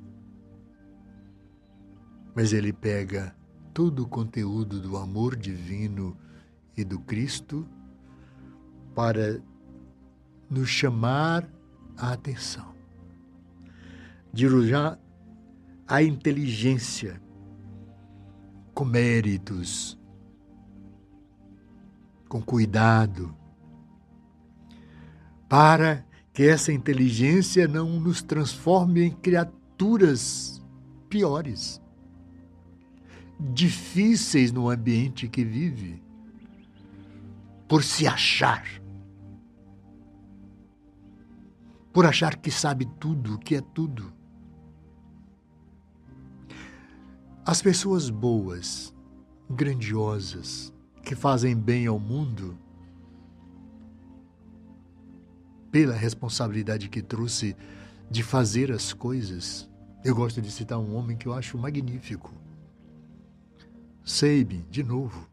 Mas 2.35 2.53
ele 2.53 2.72
pega 2.72 3.33
todo 3.72 4.03
o 4.03 4.09
conteúdo 4.09 4.81
do 4.81 4.97
amor 4.97 5.37
divino 5.37 6.16
e 6.76 6.83
do 6.83 6.99
Cristo 6.99 7.64
para 8.93 9.41
nos 10.51 10.68
chamar 10.68 11.49
a 11.97 12.12
atenção, 12.12 12.74
dirigir 14.33 14.99
a 15.87 16.03
inteligência 16.03 17.22
com 18.74 18.85
méritos, 18.85 19.97
com 22.28 22.43
cuidado, 22.43 23.39
para 25.51 26.07
que 26.32 26.44
essa 26.44 26.72
inteligência 26.72 27.66
não 27.66 27.98
nos 27.98 28.22
transforme 28.22 29.03
em 29.03 29.11
criaturas 29.11 30.64
piores, 31.09 31.82
difíceis 33.36 34.53
no 34.53 34.70
ambiente 34.70 35.26
que 35.26 35.44
vive, 35.44 36.01
por 37.66 37.82
se 37.82 38.07
achar, 38.07 38.64
por 41.92 42.07
achar 42.07 42.36
que 42.36 42.53
sabe 42.53 42.86
tudo, 43.01 43.36
que 43.36 43.57
é 43.57 43.61
tudo. 43.61 44.12
As 47.44 47.61
pessoas 47.61 48.09
boas, 48.09 48.94
grandiosas, 49.51 50.72
que 51.03 51.16
fazem 51.16 51.57
bem 51.57 51.88
ao 51.88 51.98
mundo, 51.98 52.57
pela 55.71 55.95
responsabilidade 55.95 56.89
que 56.89 57.03
trouxe 57.03 57.57
de 58.11 58.23
fazer 58.23 58.73
as 58.73 58.93
coisas. 58.93 59.68
Eu 60.05 60.14
gosto 60.14 60.41
de 60.41 60.51
citar 60.51 60.79
um 60.79 60.97
homem 60.97 61.16
que 61.16 61.27
eu 61.27 61.33
acho 61.33 61.59
magnífico. 61.59 62.33
Seibe, 64.05 64.64
de 64.71 64.83
novo. 64.83 65.29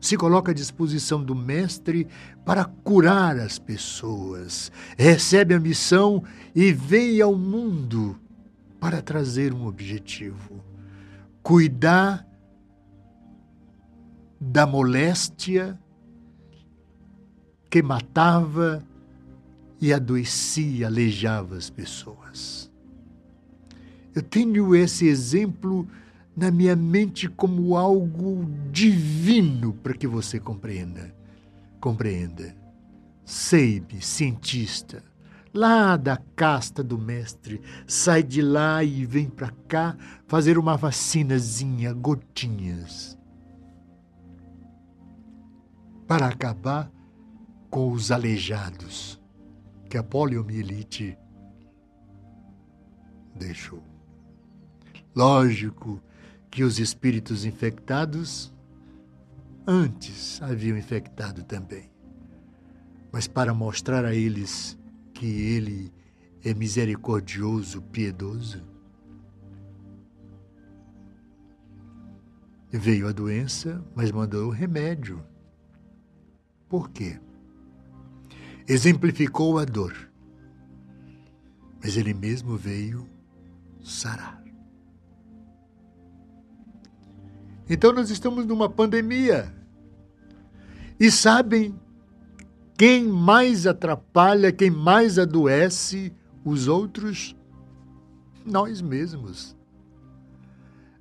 Se 0.00 0.16
coloca 0.16 0.50
à 0.50 0.54
disposição 0.54 1.22
do 1.22 1.34
Mestre 1.34 2.08
para 2.44 2.64
curar 2.64 3.38
as 3.38 3.58
pessoas, 3.58 4.72
recebe 4.96 5.54
a 5.54 5.60
missão 5.60 6.24
e 6.54 6.72
vem 6.72 7.20
ao 7.20 7.36
mundo 7.36 8.18
para 8.80 9.02
trazer 9.02 9.52
um 9.52 9.66
objetivo: 9.66 10.64
cuidar 11.42 12.26
da 14.40 14.66
moléstia 14.66 15.78
que 17.70 17.82
matava 17.82 18.84
e 19.80 19.92
adoecia, 19.92 20.88
aleijava 20.88 21.56
as 21.56 21.70
pessoas. 21.70 22.70
Eu 24.12 24.22
tenho 24.22 24.74
esse 24.74 25.06
exemplo 25.06 25.86
na 26.36 26.50
minha 26.50 26.74
mente 26.74 27.28
como 27.28 27.76
algo 27.76 28.44
divino 28.72 29.72
para 29.72 29.94
que 29.94 30.06
você 30.06 30.40
compreenda. 30.40 31.14
Compreenda. 31.80 32.54
Seib, 33.24 34.02
cientista, 34.02 35.04
lá 35.54 35.96
da 35.96 36.16
casta 36.34 36.82
do 36.82 36.98
mestre, 36.98 37.60
sai 37.86 38.24
de 38.24 38.42
lá 38.42 38.82
e 38.82 39.06
vem 39.06 39.28
para 39.28 39.52
cá 39.68 39.96
fazer 40.26 40.58
uma 40.58 40.76
vacinazinha, 40.76 41.92
gotinhas, 41.92 43.16
para 46.08 46.26
acabar 46.26 46.90
com 47.70 47.92
os 47.92 48.10
aleijados 48.10 49.18
que 49.88 49.96
a 49.96 50.02
poliomielite 50.02 51.16
deixou. 53.34 53.82
Lógico 55.14 56.02
que 56.50 56.64
os 56.64 56.78
espíritos 56.80 57.44
infectados 57.44 58.52
antes 59.66 60.42
haviam 60.42 60.76
infectado 60.76 61.44
também, 61.44 61.88
mas 63.12 63.28
para 63.28 63.54
mostrar 63.54 64.04
a 64.04 64.14
eles 64.14 64.76
que 65.14 65.26
ele 65.26 65.92
é 66.44 66.52
misericordioso, 66.52 67.82
piedoso, 67.82 68.64
veio 72.70 73.08
a 73.08 73.12
doença, 73.12 73.84
mas 73.94 74.10
mandou 74.10 74.48
o 74.48 74.52
remédio. 74.52 75.24
Por 76.68 76.90
quê? 76.90 77.20
Exemplificou 78.72 79.58
a 79.58 79.64
dor, 79.64 79.92
mas 81.82 81.96
ele 81.96 82.14
mesmo 82.14 82.56
veio 82.56 83.04
sarar. 83.82 84.40
Então 87.68 87.92
nós 87.92 88.10
estamos 88.10 88.46
numa 88.46 88.68
pandemia. 88.70 89.52
E 91.00 91.10
sabem 91.10 91.74
quem 92.78 93.08
mais 93.08 93.66
atrapalha, 93.66 94.52
quem 94.52 94.70
mais 94.70 95.18
adoece 95.18 96.12
os 96.44 96.68
outros? 96.68 97.34
Nós 98.46 98.80
mesmos. 98.80 99.56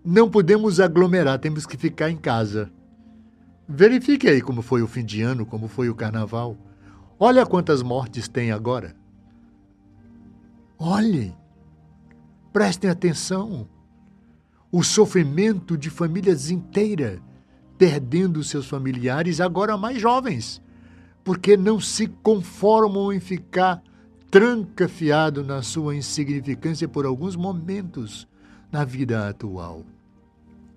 Não 0.04 0.28
podemos 0.28 0.80
aglomerar, 0.80 1.38
temos 1.38 1.68
que 1.68 1.78
ficar 1.78 2.10
em 2.10 2.18
casa. 2.18 2.72
Verifique 3.68 4.28
aí 4.28 4.42
como 4.42 4.64
foi 4.64 4.82
o 4.82 4.88
fim 4.88 5.06
de 5.06 5.22
ano, 5.22 5.46
como 5.46 5.68
foi 5.68 5.88
o 5.88 5.96
carnaval. 5.96 6.58
Olha 7.20 7.46
quantas 7.46 7.84
mortes 7.84 8.30
tem 8.30 8.52
agora. 8.52 8.96
Olhem, 10.78 11.36
prestem 12.54 12.90
atenção. 12.90 13.68
O 14.72 14.84
sofrimento 14.84 15.78
de 15.78 15.90
famílias 15.90 16.50
inteiras 16.50 17.20
perdendo 17.78 18.44
seus 18.44 18.68
familiares, 18.68 19.40
agora 19.40 19.78
mais 19.78 20.02
jovens, 20.02 20.62
porque 21.24 21.56
não 21.56 21.80
se 21.80 22.08
conformam 22.08 23.12
em 23.12 23.20
ficar 23.20 23.82
trancafiado 24.30 25.44
na 25.44 25.62
sua 25.62 25.96
insignificância 25.96 26.88
por 26.88 27.06
alguns 27.06 27.36
momentos 27.38 28.28
na 28.72 28.84
vida 28.84 29.30
atual. 29.30 29.86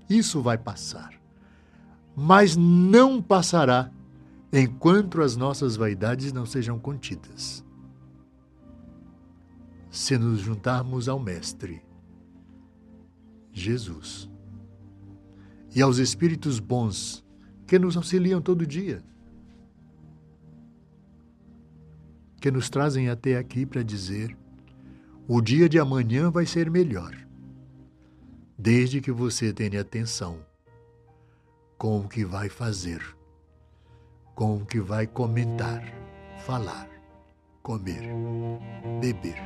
Isso 0.09 0.41
vai 0.41 0.57
passar. 0.57 1.13
Mas 2.17 2.57
não 2.57 3.21
passará 3.21 3.91
enquanto 4.53 5.23
as 5.23 5.35
nossas 5.35 5.77
vaidades 5.77 6.33
não 6.33 6.45
sejam 6.45 6.79
contidas. 6.79 7.65
Se 9.91 10.19
nos 10.19 10.41
juntarmos 10.41 11.09
ao 11.09 11.19
Mestre, 11.19 11.83
Jesus, 13.53 14.29
e 15.75 15.81
aos 15.81 15.99
espíritos 15.99 16.59
bons 16.59 17.25
que 17.67 17.79
nos 17.79 17.97
auxiliam 17.97 18.41
todo 18.41 18.67
dia, 18.67 19.03
que 22.41 22.51
nos 22.51 22.69
trazem 22.69 23.09
até 23.09 23.39
aqui 23.39 23.65
para 23.65 23.83
dizer: 23.83 24.37
o 25.27 25.41
dia 25.41 25.69
de 25.69 25.79
amanhã 25.79 26.31
vai 26.31 26.45
ser 26.45 26.71
melhor, 26.71 27.15
desde 28.59 29.01
que 29.01 29.13
você 29.13 29.53
tenha 29.53 29.81
atenção 29.81 30.45
com 31.79 32.01
o 32.01 32.09
que 32.09 32.25
vai 32.25 32.49
fazer, 32.49 33.03
com 34.35 34.57
o 34.57 34.65
que 34.65 34.81
vai 34.81 35.07
comentar, 35.07 35.83
falar, 36.39 36.89
comer, 37.63 38.03
beber, 39.01 39.41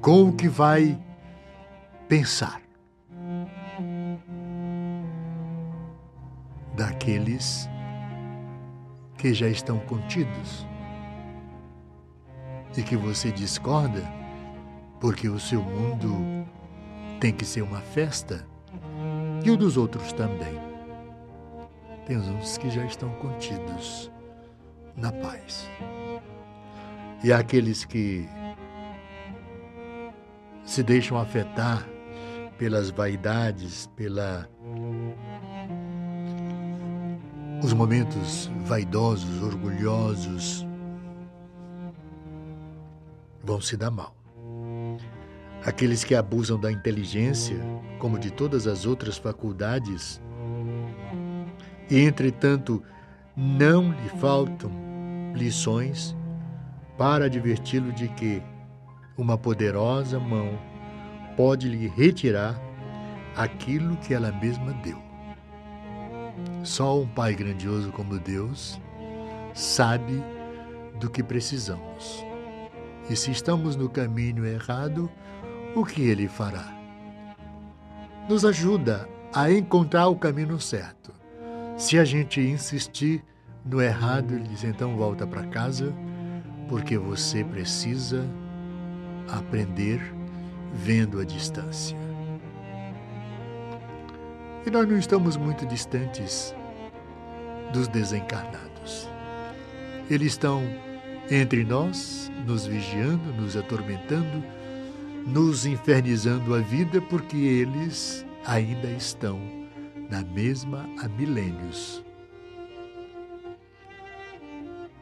com 0.00 0.28
o 0.28 0.32
que 0.32 0.48
vai 0.48 0.98
pensar. 2.08 2.60
Daqueles 6.76 7.68
que 9.16 9.34
já 9.34 9.48
estão 9.48 9.78
contidos 9.80 10.66
e 12.76 12.82
que 12.82 12.96
você 12.96 13.30
discorda 13.30 14.02
porque 14.98 15.28
o 15.28 15.38
seu 15.38 15.62
mundo 15.62 16.46
tem 17.18 17.32
que 17.32 17.44
ser 17.44 17.62
uma 17.62 17.80
festa 17.80 18.46
e 19.44 19.50
o 19.50 19.56
dos 19.56 19.76
outros 19.76 20.12
também. 20.12 20.69
Tem 22.10 22.18
uns 22.18 22.58
que 22.58 22.68
já 22.68 22.84
estão 22.84 23.08
contidos 23.20 24.10
na 24.96 25.12
paz. 25.12 25.70
E 27.22 27.32
aqueles 27.32 27.84
que 27.84 28.28
se 30.64 30.82
deixam 30.82 31.16
afetar 31.16 31.86
pelas 32.58 32.90
vaidades, 32.90 33.88
pela 33.94 34.50
os 37.62 37.72
momentos 37.72 38.50
vaidosos, 38.64 39.40
orgulhosos, 39.44 40.66
vão 43.44 43.60
se 43.60 43.76
dar 43.76 43.92
mal. 43.92 44.16
Aqueles 45.64 46.02
que 46.02 46.16
abusam 46.16 46.58
da 46.58 46.72
inteligência, 46.72 47.60
como 48.00 48.18
de 48.18 48.32
todas 48.32 48.66
as 48.66 48.84
outras 48.84 49.16
faculdades, 49.16 50.20
entretanto 51.98 52.82
não 53.36 53.90
lhe 53.90 54.08
faltam 54.20 54.70
lições 55.34 56.16
para 56.96 57.24
adverti-lo 57.26 57.92
de 57.92 58.08
que 58.08 58.42
uma 59.16 59.36
poderosa 59.36 60.18
mão 60.18 60.58
pode 61.36 61.68
lhe 61.68 61.88
retirar 61.88 62.60
aquilo 63.36 63.96
que 63.96 64.12
ela 64.12 64.32
mesma 64.32 64.72
deu. 64.84 64.98
Só 66.62 67.00
um 67.00 67.08
Pai 67.08 67.34
grandioso 67.34 67.90
como 67.92 68.18
Deus 68.18 68.80
sabe 69.54 70.22
do 70.98 71.10
que 71.10 71.22
precisamos. 71.22 72.24
E 73.08 73.16
se 73.16 73.30
estamos 73.30 73.74
no 73.76 73.88
caminho 73.88 74.46
errado, 74.46 75.10
o 75.74 75.84
que 75.84 76.02
ele 76.02 76.28
fará? 76.28 76.76
Nos 78.28 78.44
ajuda 78.44 79.08
a 79.34 79.50
encontrar 79.50 80.08
o 80.08 80.16
caminho 80.16 80.60
certo. 80.60 81.19
Se 81.80 81.98
a 81.98 82.04
gente 82.04 82.42
insistir 82.42 83.24
no 83.64 83.80
errado, 83.80 84.34
ele 84.34 84.46
diz: 84.46 84.64
então 84.64 84.98
volta 84.98 85.26
para 85.26 85.44
casa, 85.44 85.94
porque 86.68 86.98
você 86.98 87.42
precisa 87.42 88.22
aprender 89.26 89.98
vendo 90.74 91.18
a 91.18 91.24
distância. 91.24 91.96
E 94.66 94.70
nós 94.70 94.86
não 94.86 94.98
estamos 94.98 95.38
muito 95.38 95.64
distantes 95.64 96.54
dos 97.72 97.88
desencarnados. 97.88 99.08
Eles 100.10 100.32
estão 100.32 100.62
entre 101.30 101.64
nós, 101.64 102.30
nos 102.46 102.66
vigiando, 102.66 103.32
nos 103.32 103.56
atormentando, 103.56 104.44
nos 105.26 105.64
infernizando 105.64 106.54
a 106.54 106.58
vida, 106.58 107.00
porque 107.00 107.38
eles 107.38 108.26
ainda 108.44 108.88
estão 108.90 109.59
na 110.10 110.22
mesma 110.22 110.88
há 111.00 111.08
milênios. 111.08 112.04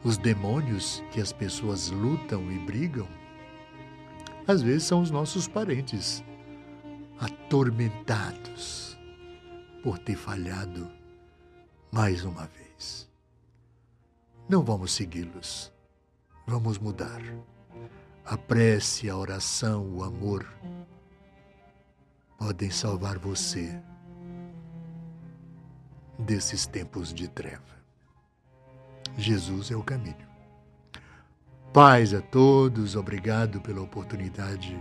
Os 0.04 0.16
demônios 0.16 1.02
que 1.10 1.20
as 1.20 1.32
pessoas 1.32 1.90
lutam 1.90 2.50
e 2.52 2.58
brigam, 2.58 3.08
às 4.46 4.62
vezes 4.62 4.84
são 4.84 5.00
os 5.00 5.10
nossos 5.10 5.48
parentes, 5.48 6.22
atormentados 7.18 8.96
por 9.82 9.98
ter 9.98 10.16
falhado 10.16 10.90
mais 11.90 12.24
uma 12.24 12.46
vez. 12.46 13.08
Não 14.48 14.62
vamos 14.62 14.92
segui-los 14.92 15.72
Vamos 16.48 16.78
mudar. 16.78 17.20
A 18.24 18.38
prece, 18.38 19.10
a 19.10 19.14
oração, 19.18 19.86
o 19.94 20.02
amor 20.02 20.46
podem 22.38 22.70
salvar 22.70 23.18
você 23.18 23.78
desses 26.18 26.66
tempos 26.66 27.12
de 27.12 27.28
treva. 27.28 27.78
Jesus 29.16 29.70
é 29.70 29.76
o 29.76 29.82
caminho. 29.82 30.28
Paz 31.72 32.14
a 32.14 32.20
todos, 32.20 32.96
obrigado 32.96 33.60
pela 33.60 33.80
oportunidade 33.80 34.76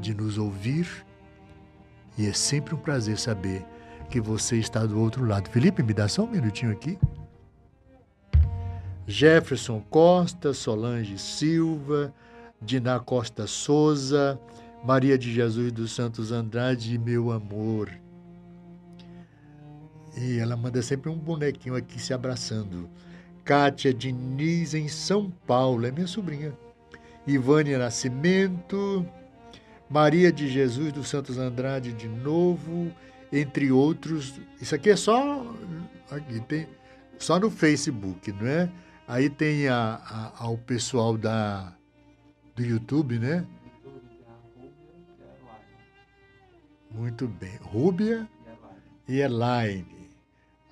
de 0.00 0.14
nos 0.14 0.38
ouvir 0.38 0.86
e 2.16 2.26
é 2.26 2.32
sempre 2.32 2.74
um 2.74 2.78
prazer 2.78 3.18
saber 3.18 3.64
que 4.10 4.20
você 4.20 4.56
está 4.56 4.84
do 4.84 5.00
outro 5.00 5.24
lado. 5.24 5.48
Felipe, 5.50 5.82
me 5.82 5.94
dá 5.94 6.06
só 6.06 6.24
um 6.24 6.30
minutinho 6.30 6.70
aqui. 6.70 6.98
Jefferson 9.06 9.80
Costa, 9.90 10.52
Solange 10.52 11.18
Silva, 11.18 12.14
Diná 12.60 13.00
Costa 13.00 13.46
Souza, 13.46 14.38
Maria 14.84 15.18
de 15.18 15.32
Jesus 15.32 15.72
dos 15.72 15.92
Santos 15.92 16.30
Andrade, 16.30 16.98
meu 16.98 17.32
amor. 17.32 17.90
E 20.16 20.38
ela 20.38 20.56
manda 20.56 20.82
sempre 20.82 21.10
um 21.10 21.16
bonequinho 21.16 21.74
aqui 21.74 22.00
se 22.00 22.12
abraçando. 22.12 22.88
Kátia 23.44 23.92
Diniz, 23.92 24.74
em 24.74 24.88
São 24.88 25.30
Paulo, 25.46 25.86
é 25.86 25.90
minha 25.90 26.06
sobrinha. 26.06 26.52
Ivânia 27.26 27.78
Nascimento, 27.78 29.06
Maria 29.88 30.32
de 30.32 30.48
Jesus 30.48 30.92
dos 30.92 31.08
Santos 31.08 31.38
Andrade 31.38 31.92
de 31.92 32.08
novo, 32.08 32.92
entre 33.32 33.70
outros. 33.70 34.40
Isso 34.60 34.74
aqui 34.74 34.90
é 34.90 34.96
só 34.96 35.46
aqui 36.10 36.40
tem 36.40 36.68
só 37.18 37.38
no 37.38 37.50
Facebook, 37.50 38.32
não 38.32 38.46
é? 38.46 38.70
Aí 39.06 39.30
tem 39.30 39.68
a, 39.68 40.00
a, 40.04 40.44
ao 40.44 40.58
pessoal 40.58 41.16
da, 41.16 41.72
do 42.56 42.62
YouTube, 42.64 43.18
né? 43.18 43.46
Muito 46.90 47.26
bem. 47.26 47.56
Rúbia 47.62 48.28
e 49.08 49.20
Elaine. 49.20 50.01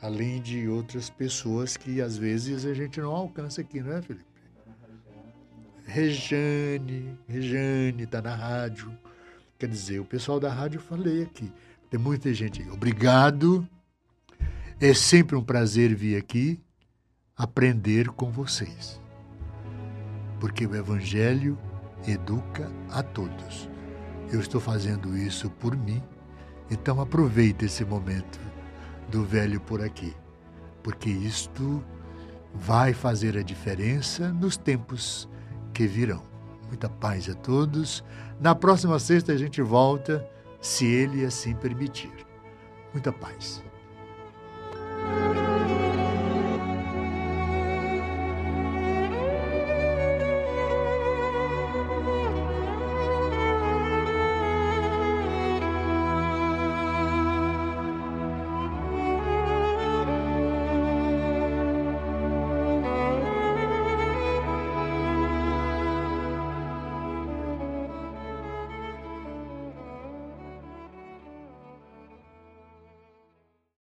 Além 0.03 0.41
de 0.41 0.67
outras 0.67 1.11
pessoas 1.11 1.77
que 1.77 2.01
às 2.01 2.17
vezes 2.17 2.65
a 2.65 2.73
gente 2.73 3.01
não 3.01 3.11
alcança 3.11 3.61
aqui, 3.61 3.81
não 3.81 3.93
é, 3.93 4.03
Felipe? 4.03 4.25
Rejane, 5.85 7.19
Rejane 7.29 8.05
está 8.05 8.23
na 8.23 8.35
rádio. 8.35 8.97
Quer 9.59 9.69
dizer, 9.69 10.01
o 10.01 10.05
pessoal 10.05 10.41
da 10.41 10.51
rádio 10.51 10.79
eu 10.79 10.83
falei 10.83 11.23
aqui. 11.23 11.53
Tem 11.91 12.01
muita 12.01 12.33
gente 12.33 12.63
aí. 12.63 12.71
Obrigado. 12.71 13.69
É 14.81 14.95
sempre 14.95 15.37
um 15.37 15.43
prazer 15.43 15.95
vir 15.95 16.17
aqui 16.17 16.59
aprender 17.37 18.09
com 18.09 18.31
vocês. 18.31 19.01
Porque 20.39 20.67
o 20.67 20.75
Evangelho 20.75 21.59
educa 22.07 22.71
a 22.91 23.03
todos. 23.03 23.69
Eu 24.33 24.41
estou 24.41 24.61
fazendo 24.61 25.17
isso 25.17 25.51
por 25.51 25.77
mim, 25.77 26.03
então 26.71 27.01
aproveite 27.01 27.65
esse 27.65 27.85
momento 27.85 28.50
do 29.11 29.25
velho 29.25 29.61
por 29.61 29.83
aqui, 29.83 30.15
porque 30.83 31.11
isto 31.11 31.83
vai 32.55 32.93
fazer 32.93 33.37
a 33.37 33.43
diferença 33.43 34.33
nos 34.33 34.57
tempos 34.57 35.29
que 35.73 35.87
virão. 35.87 36.23
Muita 36.69 36.89
paz 36.89 37.29
a 37.29 37.35
todos. 37.35 38.05
Na 38.41 38.55
próxima 38.55 38.99
sexta 38.99 39.33
a 39.33 39.37
gente 39.37 39.61
volta, 39.61 40.27
se 40.61 40.87
ele 40.87 41.25
assim 41.25 41.55
permitir. 41.55 42.13
Muita 42.93 43.13
paz. 43.13 43.63